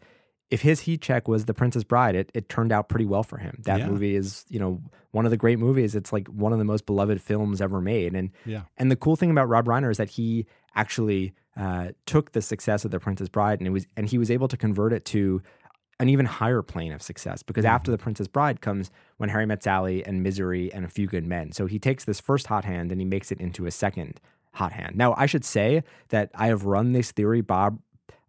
if 0.50 0.62
his 0.64 0.80
heat 0.82 1.00
check 1.00 1.28
was 1.28 1.46
The 1.46 1.54
Princess 1.54 1.84
Bride, 1.84 2.16
it, 2.16 2.32
it 2.34 2.50
turned 2.50 2.72
out 2.72 2.90
pretty 2.90 3.06
well 3.06 3.22
for 3.22 3.38
him. 3.38 3.62
That 3.66 3.82
Yeah. 3.82 3.88
movie 3.88 4.16
is, 4.16 4.46
you 4.50 4.60
know, 4.60 4.82
one 5.12 5.26
of 5.26 5.30
the 5.32 5.38
great 5.38 5.60
movies. 5.60 5.94
It's 5.94 6.12
like 6.12 6.28
one 6.28 6.54
of 6.54 6.58
the 6.58 6.66
most 6.66 6.88
beloved 6.88 7.22
films 7.22 7.62
ever 7.62 7.80
made. 7.82 8.16
And 8.16 8.32
Yeah. 8.46 8.64
and 8.78 8.90
the 8.90 8.96
cool 8.96 9.16
thing 9.16 9.30
about 9.30 9.48
Rob 9.48 9.66
Reiner 9.68 9.92
is 9.92 9.98
that 9.98 10.10
he 10.10 10.48
actually 10.76 11.34
uh, 11.60 11.90
took 12.06 12.32
the 12.32 12.42
success 12.42 12.86
of 12.86 12.92
The 12.92 13.00
Princess 13.00 13.30
Bride 13.30 13.60
and 13.60 13.68
it 13.68 13.72
was 13.72 13.86
and 13.98 14.08
he 14.08 14.18
was 14.18 14.32
able 14.32 14.48
to 14.48 14.58
convert 14.58 14.94
it 14.94 15.06
to 15.06 15.42
an 16.00 16.08
even 16.08 16.26
higher 16.26 16.62
plane 16.62 16.94
of 16.94 17.02
success 17.02 17.44
because 17.44 17.66
after 17.66 17.92
The 17.92 17.98
Princess 17.98 18.28
Bride 18.28 18.62
comes 18.62 18.90
When 19.18 19.30
Harry 19.30 19.46
Met 19.46 19.62
Sally 19.62 20.04
and 20.06 20.24
Misery 20.24 20.74
and 20.74 20.86
A 20.86 20.88
Few 20.88 21.08
Good 21.08 21.26
Men. 21.26 21.52
So 21.52 21.66
he 21.66 21.78
takes 21.78 22.06
this 22.06 22.22
first 22.22 22.48
hot 22.48 22.64
hand 22.64 22.92
and 22.92 23.02
he 23.02 23.06
makes 23.06 23.32
it 23.32 23.42
into 23.42 23.66
a 23.66 23.72
second 23.72 24.22
hot 24.54 24.72
hand. 24.72 24.96
Now, 24.96 25.14
I 25.18 25.26
should 25.26 25.44
say 25.44 25.84
that 26.10 26.32
I 26.34 26.48
have 26.48 26.64
run 26.66 26.94
this 26.94 27.12
theory 27.12 27.42
Bob 27.42 27.80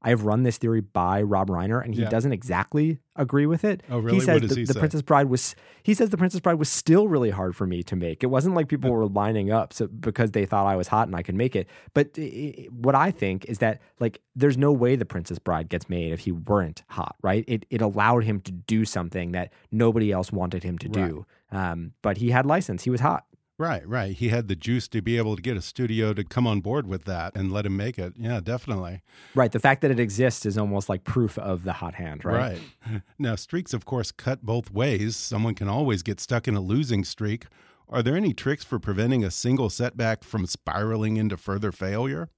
I 0.02 0.08
have 0.10 0.24
run 0.24 0.44
this 0.44 0.56
theory 0.56 0.80
by 0.80 1.20
Rob 1.22 1.50
Reiner 1.50 1.84
and 1.84 1.94
he 1.94 2.02
Yeah. 2.02 2.08
doesn't 2.08 2.32
exactly 2.32 3.00
agree 3.16 3.44
with 3.44 3.64
it. 3.64 3.82
Oh, 3.90 3.98
really? 3.98 4.16
He 4.16 4.20
says 4.20 4.34
What 4.36 4.42
does 4.42 4.50
the, 4.50 4.60
he 4.60 4.64
the? 4.64 4.74
Princess 4.74 5.02
Bride 5.02 5.28
was 5.28 5.54
he 5.82 5.92
says 5.94 6.08
the 6.10 6.16
Princess 6.16 6.40
Bride 6.40 6.54
was 6.58 6.68
still 6.70 7.06
really 7.08 7.28
hard 7.30 7.54
for 7.54 7.66
me 7.66 7.82
to 7.82 7.96
make. 7.96 8.22
It 8.22 8.28
wasn't 8.28 8.54
like 8.54 8.68
people 8.68 8.90
were 8.90 9.06
lining 9.06 9.50
up 9.52 9.72
so 9.74 9.88
because 9.88 10.30
they 10.32 10.46
thought 10.46 10.66
I 10.66 10.76
was 10.76 10.88
hot 10.88 11.06
and 11.08 11.14
I 11.16 11.22
could 11.22 11.34
make 11.34 11.54
it. 11.54 11.68
But 11.92 12.10
i- 12.18 12.22
i- 12.22 12.68
what 12.70 12.94
I 12.94 13.10
think 13.10 13.44
is 13.44 13.58
that 13.58 13.80
like 13.98 14.20
there's 14.34 14.56
no 14.56 14.72
way 14.72 14.96
the 14.96 15.04
Princess 15.04 15.38
Bride 15.38 15.68
gets 15.68 15.88
made 15.90 16.12
if 16.12 16.20
he 16.20 16.32
weren't 16.32 16.82
hot, 16.88 17.16
right? 17.22 17.44
It 17.46 17.66
it 17.68 17.82
allowed 17.82 18.24
him 18.24 18.40
to 18.40 18.52
do 18.52 18.84
something 18.86 19.32
that 19.32 19.52
nobody 19.70 20.12
else 20.12 20.32
wanted 20.32 20.62
him 20.64 20.78
to 20.78 20.88
do. 20.88 21.26
Um, 21.52 21.92
but 22.00 22.18
he 22.18 22.30
had 22.30 22.46
license. 22.46 22.84
He 22.84 22.90
was 22.90 23.00
hot. 23.00 23.24
Right, 23.60 23.86
right. 23.86 24.16
He 24.16 24.30
had 24.30 24.48
the 24.48 24.56
juice 24.56 24.88
to 24.88 25.02
be 25.02 25.18
able 25.18 25.36
to 25.36 25.42
get 25.42 25.54
a 25.54 25.60
studio 25.60 26.14
to 26.14 26.24
come 26.24 26.46
on 26.46 26.62
board 26.62 26.86
with 26.86 27.04
that 27.04 27.36
and 27.36 27.52
let 27.52 27.66
him 27.66 27.76
make 27.76 27.98
it. 27.98 28.14
Yeah, 28.18 28.40
definitely. 28.40 29.02
Right. 29.34 29.52
The 29.52 29.58
fact 29.58 29.82
that 29.82 29.90
it 29.90 30.00
exists 30.00 30.46
is 30.46 30.56
almost 30.56 30.88
like 30.88 31.04
proof 31.04 31.36
of 31.36 31.64
the 31.64 31.74
hot 31.74 31.96
hand, 31.96 32.24
right? 32.24 32.58
Right. 32.88 33.02
Now, 33.18 33.34
streaks, 33.34 33.74
of 33.74 33.84
course, 33.84 34.12
cut 34.12 34.46
both 34.46 34.70
ways. 34.70 35.14
Someone 35.14 35.54
can 35.54 35.68
always 35.68 36.02
get 36.02 36.20
stuck 36.20 36.48
in 36.48 36.54
a 36.54 36.60
losing 36.60 37.04
streak. 37.04 37.48
Are 37.86 38.02
there 38.02 38.16
any 38.16 38.32
tricks 38.32 38.64
for 38.64 38.78
preventing 38.78 39.22
a 39.24 39.30
single 39.30 39.68
setback 39.68 40.24
from 40.24 40.46
spiraling 40.46 41.18
into 41.18 41.36
further 41.36 41.70
failure? 41.70 42.30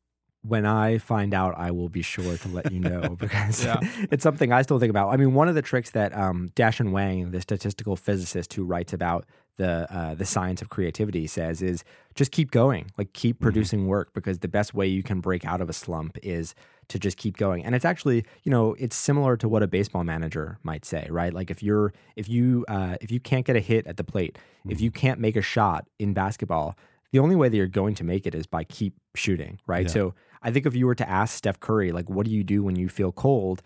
When 0.44 0.66
I 0.66 0.98
find 0.98 1.32
out, 1.34 1.54
I 1.56 1.70
will 1.70 1.88
be 1.88 2.02
sure 2.02 2.36
to 2.36 2.48
let 2.48 2.72
you 2.72 2.80
know 2.80 3.16
because 3.18 3.64
Yeah. 3.64 3.78
it's 4.10 4.22
something 4.22 4.52
I 4.52 4.62
still 4.62 4.78
think 4.78 4.90
about. 4.90 5.10
I 5.10 5.16
mean, 5.16 5.34
one 5.34 5.48
of 5.48 5.54
the 5.54 5.62
tricks 5.62 5.90
that 5.90 6.16
um, 6.16 6.50
Dashun 6.56 6.90
Wang, 6.90 7.30
the 7.30 7.40
statistical 7.40 7.96
physicist 7.96 8.52
who 8.54 8.64
writes 8.64 8.92
about 8.92 9.24
the 9.58 9.86
uh, 9.94 10.14
the 10.14 10.24
science 10.24 10.62
of 10.62 10.70
creativity, 10.70 11.26
says 11.26 11.62
is 11.62 11.84
just 12.14 12.32
keep 12.32 12.50
going, 12.50 12.90
like 12.96 13.12
keep 13.12 13.38
producing 13.38 13.86
work 13.86 14.12
because 14.14 14.38
the 14.40 14.48
best 14.48 14.74
way 14.74 14.86
you 14.86 15.02
can 15.02 15.20
break 15.20 15.44
out 15.44 15.60
of 15.60 15.68
a 15.68 15.72
slump 15.74 16.18
is 16.22 16.54
to 16.88 16.98
just 16.98 17.16
keep 17.16 17.36
going. 17.36 17.64
And 17.64 17.74
it's 17.74 17.84
actually, 17.84 18.24
you 18.42 18.50
know, 18.50 18.74
it's 18.78 18.96
similar 18.96 19.36
to 19.36 19.48
what 19.48 19.62
a 19.62 19.66
baseball 19.66 20.04
manager 20.04 20.58
might 20.62 20.84
say, 20.84 21.06
right? 21.10 21.32
Like 21.32 21.50
if 21.50 21.62
you're 21.62 21.92
if 22.16 22.28
you 22.28 22.64
uh, 22.66 22.96
if 23.00 23.10
you 23.10 23.20
can't 23.20 23.46
get 23.46 23.54
a 23.54 23.60
hit 23.60 23.86
at 23.86 23.96
the 23.96 24.04
plate, 24.04 24.38
if 24.68 24.80
you 24.80 24.90
can't 24.90 25.20
make 25.20 25.36
a 25.36 25.42
shot 25.42 25.86
in 25.98 26.14
basketball, 26.14 26.76
the 27.12 27.18
only 27.18 27.36
way 27.36 27.48
that 27.48 27.56
you're 27.56 27.66
going 27.66 27.94
to 27.96 28.04
make 28.04 28.26
it 28.26 28.34
is 28.34 28.46
by 28.46 28.64
keep 28.64 28.94
shooting, 29.14 29.58
right? 29.66 29.86
Yeah. 29.86 29.92
So 29.92 30.14
I 30.42 30.50
think 30.50 30.66
if 30.66 30.74
you 30.74 30.86
were 30.86 30.94
to 30.96 31.08
ask 31.08 31.36
Steph 31.36 31.60
Curry, 31.60 31.92
like, 31.92 32.10
what 32.10 32.26
do 32.26 32.32
you 32.32 32.42
do 32.42 32.62
when 32.62 32.76
you 32.76 32.88
feel 32.88 33.12
cold? 33.12 33.62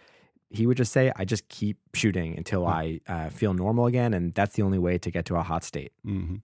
He 0.50 0.66
would 0.66 0.76
just 0.76 0.92
say, 0.92 1.12
I 1.16 1.24
just 1.24 1.48
keep 1.48 1.78
shooting 1.94 2.36
until 2.36 2.66
I 2.66 3.00
uh, 3.08 3.28
feel 3.30 3.54
normal 3.54 3.86
again. 3.86 4.14
And 4.14 4.32
that's 4.34 4.54
the 4.54 4.62
only 4.62 4.78
way 4.78 4.98
to 4.98 5.10
get 5.10 5.24
to 5.26 5.36
a 5.36 5.42
hot 5.42 5.64
state. 5.64 5.92
hmm 6.04 6.36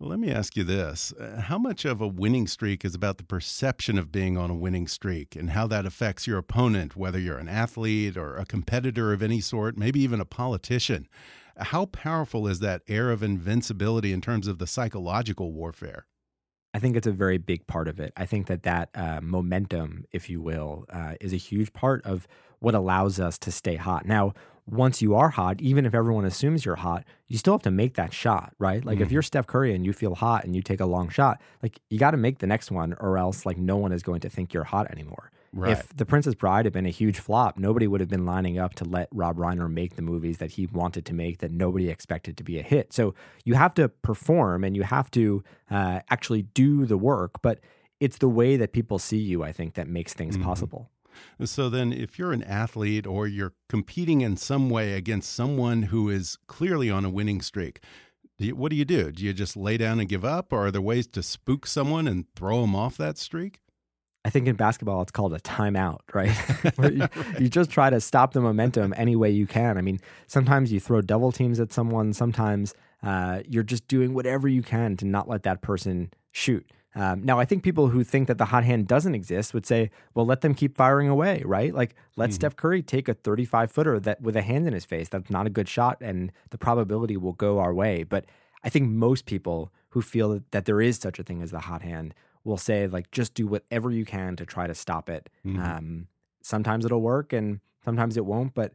Let 0.00 0.18
me 0.18 0.30
ask 0.30 0.56
you 0.56 0.64
this 0.64 1.12
Uh, 1.12 1.40
How 1.40 1.58
much 1.58 1.84
of 1.84 2.00
a 2.00 2.08
winning 2.08 2.46
streak 2.46 2.84
is 2.84 2.94
about 2.94 3.18
the 3.18 3.24
perception 3.24 3.98
of 3.98 4.10
being 4.10 4.36
on 4.36 4.50
a 4.50 4.54
winning 4.54 4.88
streak 4.88 5.36
and 5.36 5.50
how 5.50 5.66
that 5.68 5.86
affects 5.86 6.26
your 6.26 6.38
opponent, 6.38 6.96
whether 6.96 7.18
you're 7.18 7.38
an 7.38 7.48
athlete 7.48 8.16
or 8.16 8.36
a 8.36 8.44
competitor 8.44 9.12
of 9.12 9.22
any 9.22 9.40
sort, 9.40 9.76
maybe 9.78 10.00
even 10.00 10.20
a 10.20 10.26
politician? 10.26 11.08
How 11.58 11.86
powerful 11.86 12.46
is 12.46 12.60
that 12.60 12.82
air 12.88 13.10
of 13.10 13.22
invincibility 13.22 14.12
in 14.12 14.20
terms 14.20 14.46
of 14.48 14.58
the 14.58 14.66
psychological 14.66 15.52
warfare? 15.52 16.06
I 16.76 16.78
think 16.78 16.94
it's 16.94 17.06
a 17.06 17.10
very 17.10 17.38
big 17.38 17.66
part 17.66 17.88
of 17.88 17.98
it. 17.98 18.12
I 18.18 18.26
think 18.26 18.48
that 18.48 18.62
that 18.64 18.90
uh, 18.94 19.20
momentum, 19.22 20.04
if 20.12 20.28
you 20.28 20.42
will, 20.42 20.84
uh, 20.90 21.14
is 21.22 21.32
a 21.32 21.38
huge 21.38 21.72
part 21.72 22.04
of 22.04 22.28
what 22.58 22.74
allows 22.74 23.18
us 23.18 23.38
to 23.38 23.50
stay 23.50 23.76
hot. 23.76 24.04
Now, 24.04 24.34
once 24.66 25.00
you 25.00 25.14
are 25.14 25.30
hot, 25.30 25.62
even 25.62 25.86
if 25.86 25.94
everyone 25.94 26.26
assumes 26.26 26.66
you're 26.66 26.76
hot, 26.76 27.04
you 27.28 27.38
still 27.38 27.54
have 27.54 27.62
to 27.62 27.70
make 27.70 27.94
that 27.94 28.12
shot, 28.12 28.52
right? 28.58 28.84
Like 28.84 29.00
if 29.00 29.10
you're 29.10 29.22
Steph 29.22 29.46
Curry 29.46 29.74
and 29.74 29.86
you 29.86 29.94
feel 29.94 30.16
hot 30.16 30.44
and 30.44 30.54
you 30.54 30.60
take 30.60 30.80
a 30.80 30.84
long 30.84 31.08
shot, 31.08 31.40
like 31.62 31.80
you 31.88 31.98
got 31.98 32.10
to 32.10 32.18
make 32.18 32.40
the 32.40 32.46
next 32.46 32.70
one, 32.70 32.94
or 33.00 33.16
else 33.16 33.46
like 33.46 33.56
no 33.56 33.78
one 33.78 33.92
is 33.92 34.02
going 34.02 34.20
to 34.20 34.28
think 34.28 34.52
you're 34.52 34.64
hot 34.64 34.90
anymore. 34.90 35.30
Right. 35.56 35.72
If 35.72 35.96
The 35.96 36.04
Princess 36.04 36.34
Bride 36.34 36.66
had 36.66 36.74
been 36.74 36.84
a 36.84 36.90
huge 36.90 37.18
flop, 37.18 37.58
nobody 37.58 37.86
would 37.86 38.00
have 38.00 38.10
been 38.10 38.26
lining 38.26 38.58
up 38.58 38.74
to 38.74 38.84
let 38.84 39.08
Rob 39.10 39.38
Reiner 39.38 39.72
make 39.72 39.96
the 39.96 40.02
movies 40.02 40.36
that 40.36 40.52
he 40.52 40.66
wanted 40.66 41.06
to 41.06 41.14
make 41.14 41.38
that 41.38 41.50
nobody 41.50 41.88
expected 41.88 42.36
to 42.36 42.44
be 42.44 42.58
a 42.58 42.62
hit. 42.62 42.92
So 42.92 43.14
you 43.44 43.54
have 43.54 43.72
to 43.74 43.88
perform 43.88 44.64
and 44.64 44.76
you 44.76 44.82
have 44.82 45.10
to 45.12 45.42
uh, 45.70 46.00
actually 46.10 46.42
do 46.42 46.84
the 46.84 46.98
work, 46.98 47.40
but 47.40 47.60
it's 48.00 48.18
the 48.18 48.28
way 48.28 48.58
that 48.58 48.74
people 48.74 48.98
see 48.98 49.16
you, 49.16 49.42
I 49.42 49.52
think, 49.52 49.74
that 49.74 49.88
makes 49.88 50.12
things 50.12 50.36
possible. 50.36 50.90
So 51.42 51.70
then, 51.70 51.94
if 51.94 52.18
you're 52.18 52.32
an 52.32 52.42
athlete 52.42 53.06
or 53.06 53.26
you're 53.26 53.54
competing 53.70 54.20
in 54.20 54.36
some 54.36 54.68
way 54.68 54.92
against 54.92 55.32
someone 55.32 55.84
who 55.84 56.10
is 56.10 56.36
clearly 56.46 56.90
on 56.90 57.06
a 57.06 57.10
winning 57.10 57.40
streak, 57.40 57.80
do 58.36 58.48
you, 58.48 58.54
what 58.54 58.68
do 58.68 58.76
you 58.76 58.84
do? 58.84 59.10
Do 59.10 59.24
you 59.24 59.32
just 59.32 59.56
lay 59.56 59.78
down 59.78 59.98
and 59.98 60.08
give 60.08 60.26
up, 60.26 60.52
or 60.52 60.66
are 60.66 60.70
there 60.70 60.82
ways 60.82 61.06
to 61.06 61.22
spook 61.22 61.66
someone 61.66 62.06
and 62.06 62.26
throw 62.34 62.60
them 62.60 62.76
off 62.76 62.98
that 62.98 63.16
streak? 63.16 63.60
I 64.26 64.30
think 64.30 64.48
in 64.48 64.56
basketball, 64.56 65.02
it's 65.02 65.12
called 65.12 65.34
a 65.34 65.38
timeout, 65.38 66.00
right? 66.12 66.36
You, 66.96 67.08
you 67.38 67.48
just 67.48 67.70
try 67.70 67.90
to 67.90 68.00
stop 68.00 68.32
the 68.32 68.40
momentum 68.40 68.92
any 68.96 69.14
way 69.14 69.30
you 69.30 69.46
can. 69.46 69.78
I 69.78 69.82
mean, 69.82 70.00
sometimes 70.26 70.72
you 70.72 70.80
throw 70.80 71.00
double 71.00 71.30
teams 71.30 71.60
at 71.60 71.72
someone, 71.72 72.12
sometimes 72.12 72.74
uh, 73.02 73.42
you're 73.48 73.62
just 73.62 73.86
doing 73.86 74.14
whatever 74.14 74.48
you 74.48 74.62
can 74.62 74.96
to 74.96 75.04
not 75.04 75.28
let 75.28 75.44
that 75.44 75.62
person 75.62 76.12
shoot. 76.32 76.66
Um, 76.96 77.24
now, 77.24 77.38
I 77.38 77.44
think 77.44 77.62
people 77.62 77.88
who 77.88 78.02
think 78.02 78.26
that 78.26 78.38
the 78.38 78.46
hot 78.46 78.64
hand 78.64 78.88
doesn't 78.88 79.14
exist 79.14 79.54
would 79.54 79.66
say, 79.66 79.90
well, 80.14 80.26
let 80.26 80.40
them 80.40 80.54
keep 80.54 80.76
firing 80.76 81.08
away, 81.08 81.42
right? 81.44 81.72
Like, 81.72 81.94
let 82.16 82.32
Steph 82.32 82.56
Curry 82.56 82.82
take 82.82 83.08
a 83.08 83.14
35 83.14 83.70
footer 83.70 84.00
that 84.00 84.22
with 84.22 84.34
a 84.34 84.42
hand 84.42 84.66
in 84.66 84.72
his 84.72 84.86
face. 84.86 85.08
That's 85.08 85.30
not 85.30 85.46
a 85.46 85.50
good 85.50 85.68
shot, 85.68 85.98
and 86.00 86.32
the 86.50 86.58
probability 86.58 87.16
will 87.16 87.34
go 87.34 87.58
our 87.58 87.74
way. 87.74 88.02
But 88.02 88.24
I 88.64 88.70
think 88.70 88.88
most 88.88 89.26
people 89.26 89.70
who 89.90 90.02
feel 90.02 90.30
that, 90.30 90.50
that 90.52 90.64
there 90.64 90.80
is 90.80 90.96
such 90.96 91.18
a 91.18 91.22
thing 91.22 91.42
as 91.42 91.50
the 91.50 91.60
hot 91.60 91.82
hand 91.82 92.14
will 92.46 92.56
say, 92.56 92.86
like, 92.86 93.10
just 93.10 93.34
do 93.34 93.46
whatever 93.46 93.90
you 93.90 94.04
can 94.04 94.36
to 94.36 94.46
try 94.46 94.66
to 94.66 94.74
stop 94.74 95.10
it. 95.10 95.28
Um, 95.44 96.08
sometimes 96.42 96.84
it'll 96.86 97.02
work 97.02 97.32
and 97.32 97.60
sometimes 97.84 98.16
it 98.16 98.24
won't, 98.24 98.54
but 98.54 98.72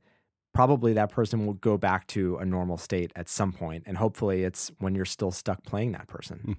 probably 0.53 0.93
that 0.93 1.09
person 1.09 1.45
will 1.45 1.53
go 1.53 1.78
back 1.78 2.05
to 2.07 2.38
a 2.38 2.45
normal 2.45 2.78
state 2.78 3.11
at 3.15 3.30
some 3.30 3.53
point, 3.53 3.84
And 3.88 3.97
hopefully 3.97 4.43
it's 4.43 4.69
when 4.80 4.93
you're 4.93 5.05
still 5.05 5.32
stuck 5.32 5.63
playing 5.63 5.93
that 5.93 6.07
person. 6.07 6.57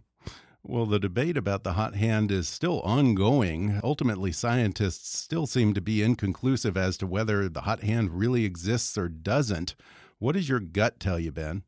Well, 0.65 0.87
the 0.87 1.01
debate 1.01 1.37
about 1.37 1.65
the 1.65 1.73
hot 1.73 1.97
hand 1.97 2.31
is 2.31 2.49
still 2.49 2.81
ongoing. 2.83 3.81
Ultimately, 3.83 4.31
scientists 4.33 5.19
still 5.19 5.47
seem 5.47 5.75
to 5.75 5.81
be 5.81 6.03
inconclusive 6.03 6.77
as 6.77 6.97
to 6.99 7.07
whether 7.07 7.49
the 7.49 7.63
hot 7.63 7.83
hand 7.83 8.13
really 8.13 8.45
exists 8.45 8.97
or 8.97 9.09
doesn't. 9.09 9.75
What 10.21 10.35
does 10.37 10.49
your 10.49 10.61
gut 10.61 11.01
tell 11.01 11.19
you, 11.19 11.33
Ben? 11.33 11.65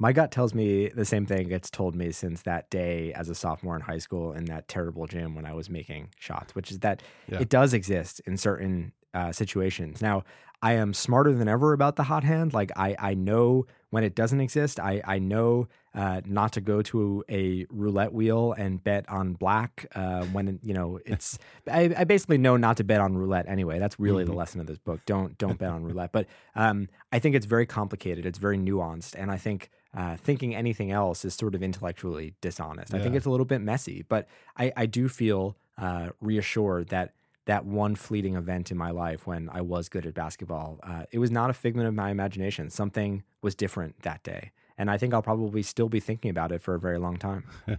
My 0.00 0.12
gut 0.12 0.32
tells 0.32 0.54
me 0.54 0.88
the 0.88 1.04
same 1.04 1.26
thing 1.26 1.50
it's 1.52 1.70
told 1.70 1.94
me 1.94 2.10
since 2.10 2.40
that 2.42 2.70
day 2.70 3.12
as 3.12 3.28
a 3.28 3.34
sophomore 3.34 3.76
in 3.76 3.82
high 3.82 3.98
school 3.98 4.32
in 4.32 4.46
that 4.46 4.66
terrible 4.66 5.06
gym 5.06 5.34
when 5.34 5.44
I 5.44 5.52
was 5.52 5.68
making 5.68 6.08
shots, 6.18 6.54
which 6.54 6.70
is 6.72 6.78
that 6.80 7.02
Yeah. 7.28 7.38
it 7.40 7.50
does 7.50 7.74
exist 7.74 8.20
in 8.26 8.38
certain 8.38 8.92
uh, 9.12 9.30
situations. 9.32 10.00
Now, 10.00 10.24
I 10.62 10.72
am 10.74 10.94
smarter 10.94 11.32
than 11.34 11.48
ever 11.48 11.72
about 11.72 11.96
the 11.96 12.04
hot 12.04 12.24
hand. 12.24 12.52
Like 12.54 12.70
I, 12.76 12.96
I 12.98 13.14
know 13.14 13.66
when 13.90 14.04
it 14.04 14.14
doesn't 14.14 14.40
exist. 14.40 14.78
I, 14.80 15.02
I 15.04 15.18
know 15.18 15.68
uh, 15.94 16.20
not 16.24 16.52
to 16.52 16.60
go 16.60 16.80
to 16.82 17.24
a 17.28 17.66
roulette 17.70 18.12
wheel 18.12 18.52
and 18.52 18.82
bet 18.82 19.08
on 19.08 19.32
black 19.34 19.86
uh, 19.94 20.24
when 20.26 20.60
you 20.62 20.72
know 20.74 20.98
it's. 21.04 21.38
I, 21.70 21.92
I 21.96 22.04
basically 22.04 22.38
know 22.38 22.56
not 22.56 22.76
to 22.78 22.84
bet 22.84 23.00
on 23.00 23.16
roulette 23.16 23.46
anyway. 23.48 23.78
That's 23.78 23.98
really 23.98 24.24
the 24.24 24.32
lesson 24.34 24.60
of 24.60 24.66
this 24.66 24.78
book. 24.78 25.00
Don't 25.06 25.36
don't 25.38 25.58
bet 25.58 25.70
on 25.70 25.82
roulette. 25.82 26.12
But 26.12 26.26
um, 26.54 26.88
I 27.10 27.18
think 27.18 27.34
it's 27.36 27.46
very 27.46 27.66
complicated. 27.66 28.24
It's 28.26 28.38
very 28.38 28.56
nuanced, 28.58 29.14
and 29.18 29.30
I 29.30 29.36
think. 29.36 29.70
Uh, 29.92 30.16
thinking 30.16 30.54
anything 30.54 30.92
else 30.92 31.24
is 31.24 31.34
sort 31.34 31.54
of 31.54 31.64
intellectually 31.64 32.34
dishonest. 32.40 32.94
I 32.94 33.00
think 33.00 33.16
it's 33.16 33.26
a 33.26 33.30
little 33.30 33.44
bit 33.44 33.60
messy, 33.60 34.04
but 34.08 34.28
I, 34.56 34.72
I 34.76 34.86
do 34.86 35.08
feel 35.08 35.56
uh, 35.78 36.10
reassured 36.20 36.90
that 36.90 37.12
that 37.46 37.64
one 37.64 37.96
fleeting 37.96 38.36
event 38.36 38.70
in 38.70 38.76
my 38.76 38.90
life 38.90 39.26
when 39.26 39.48
I 39.52 39.62
was 39.62 39.88
good 39.88 40.06
at 40.06 40.14
basketball, 40.14 40.78
uh, 40.84 41.04
it 41.10 41.18
was 41.18 41.32
not 41.32 41.50
a 41.50 41.52
figment 41.52 41.88
of 41.88 41.94
my 41.94 42.10
imagination. 42.10 42.70
Something 42.70 43.24
was 43.42 43.56
different 43.56 44.02
that 44.02 44.22
day. 44.22 44.52
And 44.78 44.90
I 44.90 44.96
think 44.96 45.12
I'll 45.12 45.20
probably 45.20 45.62
still 45.62 45.88
be 45.88 46.00
thinking 46.00 46.30
about 46.30 46.52
it 46.52 46.62
for 46.62 46.74
a 46.74 46.78
very 46.78 46.98
long 46.98 47.16
time. 47.16 47.44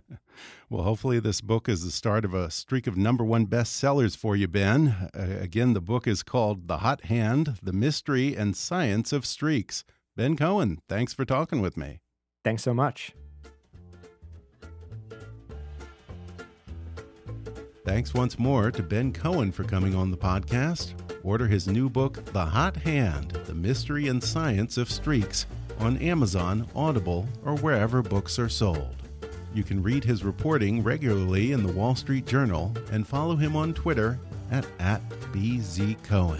Well, 0.69 0.83
hopefully, 0.83 1.19
this 1.19 1.41
book 1.41 1.67
is 1.67 1.83
the 1.83 1.91
start 1.91 2.23
of 2.23 2.33
a 2.33 2.49
streak 2.49 2.87
of 2.87 2.95
number 2.95 3.25
one 3.25 3.47
bestsellers 3.47 4.15
for 4.15 4.35
you, 4.35 4.47
Ben. 4.47 5.09
Uh, 5.13 5.37
again, 5.41 5.73
the 5.73 5.81
book 5.81 6.07
is 6.07 6.23
called 6.23 6.69
The 6.69 6.77
Hot 6.77 7.05
Hand 7.05 7.59
The 7.61 7.73
Mystery 7.73 8.35
and 8.35 8.55
Science 8.55 9.11
of 9.11 9.25
Streaks. 9.25 9.83
Ben 10.15 10.37
Cohen, 10.37 10.79
thanks 10.87 11.13
for 11.13 11.25
talking 11.25 11.59
with 11.59 11.75
me. 11.75 12.00
Thanks 12.43 12.63
so 12.63 12.73
much. 12.73 13.13
Thanks 17.83 18.13
once 18.13 18.37
more 18.37 18.69
to 18.71 18.83
Ben 18.83 19.11
Cohen 19.11 19.51
for 19.51 19.63
coming 19.63 19.95
on 19.95 20.11
the 20.11 20.17
podcast. 20.17 20.93
Order 21.23 21.47
his 21.47 21.67
new 21.67 21.89
book, 21.89 22.23
The 22.25 22.45
Hot 22.45 22.75
Hand 22.77 23.31
The 23.45 23.55
Mystery 23.55 24.07
and 24.07 24.23
Science 24.23 24.77
of 24.77 24.89
Streaks, 24.89 25.45
on 25.79 25.97
Amazon, 25.97 26.67
Audible, 26.75 27.27
or 27.43 27.55
wherever 27.57 28.01
books 28.03 28.37
are 28.37 28.49
sold. 28.49 28.95
You 29.53 29.63
can 29.63 29.81
read 29.81 30.03
his 30.03 30.23
reporting 30.23 30.83
regularly 30.83 31.51
in 31.51 31.63
the 31.63 31.73
Wall 31.73 31.95
Street 31.95 32.25
Journal 32.25 32.71
and 32.91 33.07
follow 33.07 33.35
him 33.35 33.55
on 33.55 33.73
Twitter 33.73 34.19
at, 34.51 34.65
at 34.79 35.01
BZCohen. 35.33 36.39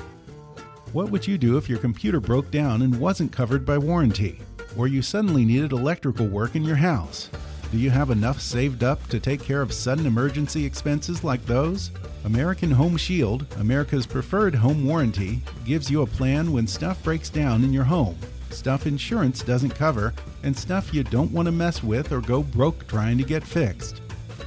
What 0.93 1.09
would 1.09 1.25
you 1.25 1.37
do 1.37 1.57
if 1.57 1.69
your 1.69 1.79
computer 1.79 2.19
broke 2.19 2.51
down 2.51 2.81
and 2.81 2.99
wasn't 2.99 3.31
covered 3.31 3.65
by 3.65 3.77
warranty? 3.77 4.39
Or 4.77 4.87
you 4.87 5.01
suddenly 5.01 5.45
needed 5.45 5.71
electrical 5.71 6.27
work 6.27 6.55
in 6.55 6.63
your 6.63 6.75
house? 6.75 7.29
Do 7.71 7.77
you 7.77 7.89
have 7.89 8.09
enough 8.09 8.41
saved 8.41 8.83
up 8.83 9.05
to 9.07 9.19
take 9.19 9.41
care 9.41 9.61
of 9.61 9.71
sudden 9.71 10.05
emergency 10.05 10.65
expenses 10.65 11.23
like 11.23 11.45
those? 11.45 11.91
American 12.25 12.69
Home 12.69 12.97
Shield, 12.97 13.45
America's 13.59 14.05
preferred 14.05 14.53
home 14.53 14.85
warranty, 14.85 15.41
gives 15.65 15.89
you 15.89 16.01
a 16.01 16.07
plan 16.07 16.51
when 16.51 16.67
stuff 16.67 17.01
breaks 17.01 17.29
down 17.29 17.63
in 17.63 17.71
your 17.71 17.85
home, 17.85 18.17
stuff 18.49 18.85
insurance 18.85 19.41
doesn't 19.41 19.71
cover, 19.73 20.13
and 20.43 20.55
stuff 20.55 20.93
you 20.93 21.03
don't 21.03 21.31
want 21.31 21.45
to 21.45 21.51
mess 21.51 21.81
with 21.81 22.11
or 22.11 22.21
go 22.21 22.43
broke 22.43 22.87
trying 22.87 23.17
to 23.17 23.23
get 23.23 23.43
fixed. 23.43 24.01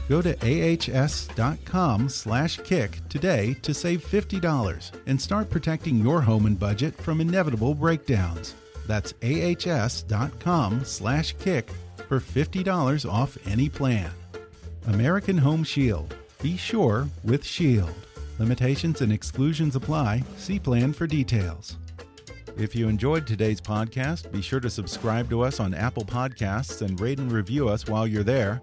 Go 0.08 0.20
to 0.20 0.36
ahs.com 0.42 2.08
slash 2.08 2.58
kick 2.58 2.98
today 3.08 3.54
to 3.62 3.72
save 3.72 4.04
$50 4.06 4.90
and 5.06 5.20
start 5.20 5.48
protecting 5.48 5.98
your 6.04 6.20
home 6.20 6.46
and 6.46 6.58
budget 6.58 6.94
from 6.94 7.20
inevitable 7.20 7.74
breakdowns. 7.74 8.54
That's 8.86 9.14
ahs.com 9.22 10.84
slash 10.84 11.34
kick 11.38 11.70
for 12.08 12.20
$50 12.20 13.10
off 13.10 13.38
any 13.46 13.68
plan. 13.68 14.10
American 14.86 15.38
Home 15.38 15.64
Shield. 15.64 16.14
Be 16.42 16.56
sure 16.56 17.08
with 17.22 17.44
Shield. 17.44 17.94
Limitations 18.38 19.00
and 19.00 19.12
exclusions 19.12 19.76
apply. 19.76 20.22
See 20.36 20.58
plan 20.58 20.92
for 20.92 21.06
details. 21.06 21.76
If 22.56 22.76
you 22.76 22.88
enjoyed 22.88 23.26
today's 23.26 23.60
podcast, 23.60 24.30
be 24.30 24.40
sure 24.40 24.60
to 24.60 24.70
subscribe 24.70 25.28
to 25.30 25.40
us 25.42 25.58
on 25.58 25.74
Apple 25.74 26.04
Podcasts 26.04 26.82
and 26.82 27.00
rate 27.00 27.18
and 27.18 27.32
review 27.32 27.68
us 27.68 27.88
while 27.88 28.06
you're 28.06 28.22
there. 28.22 28.62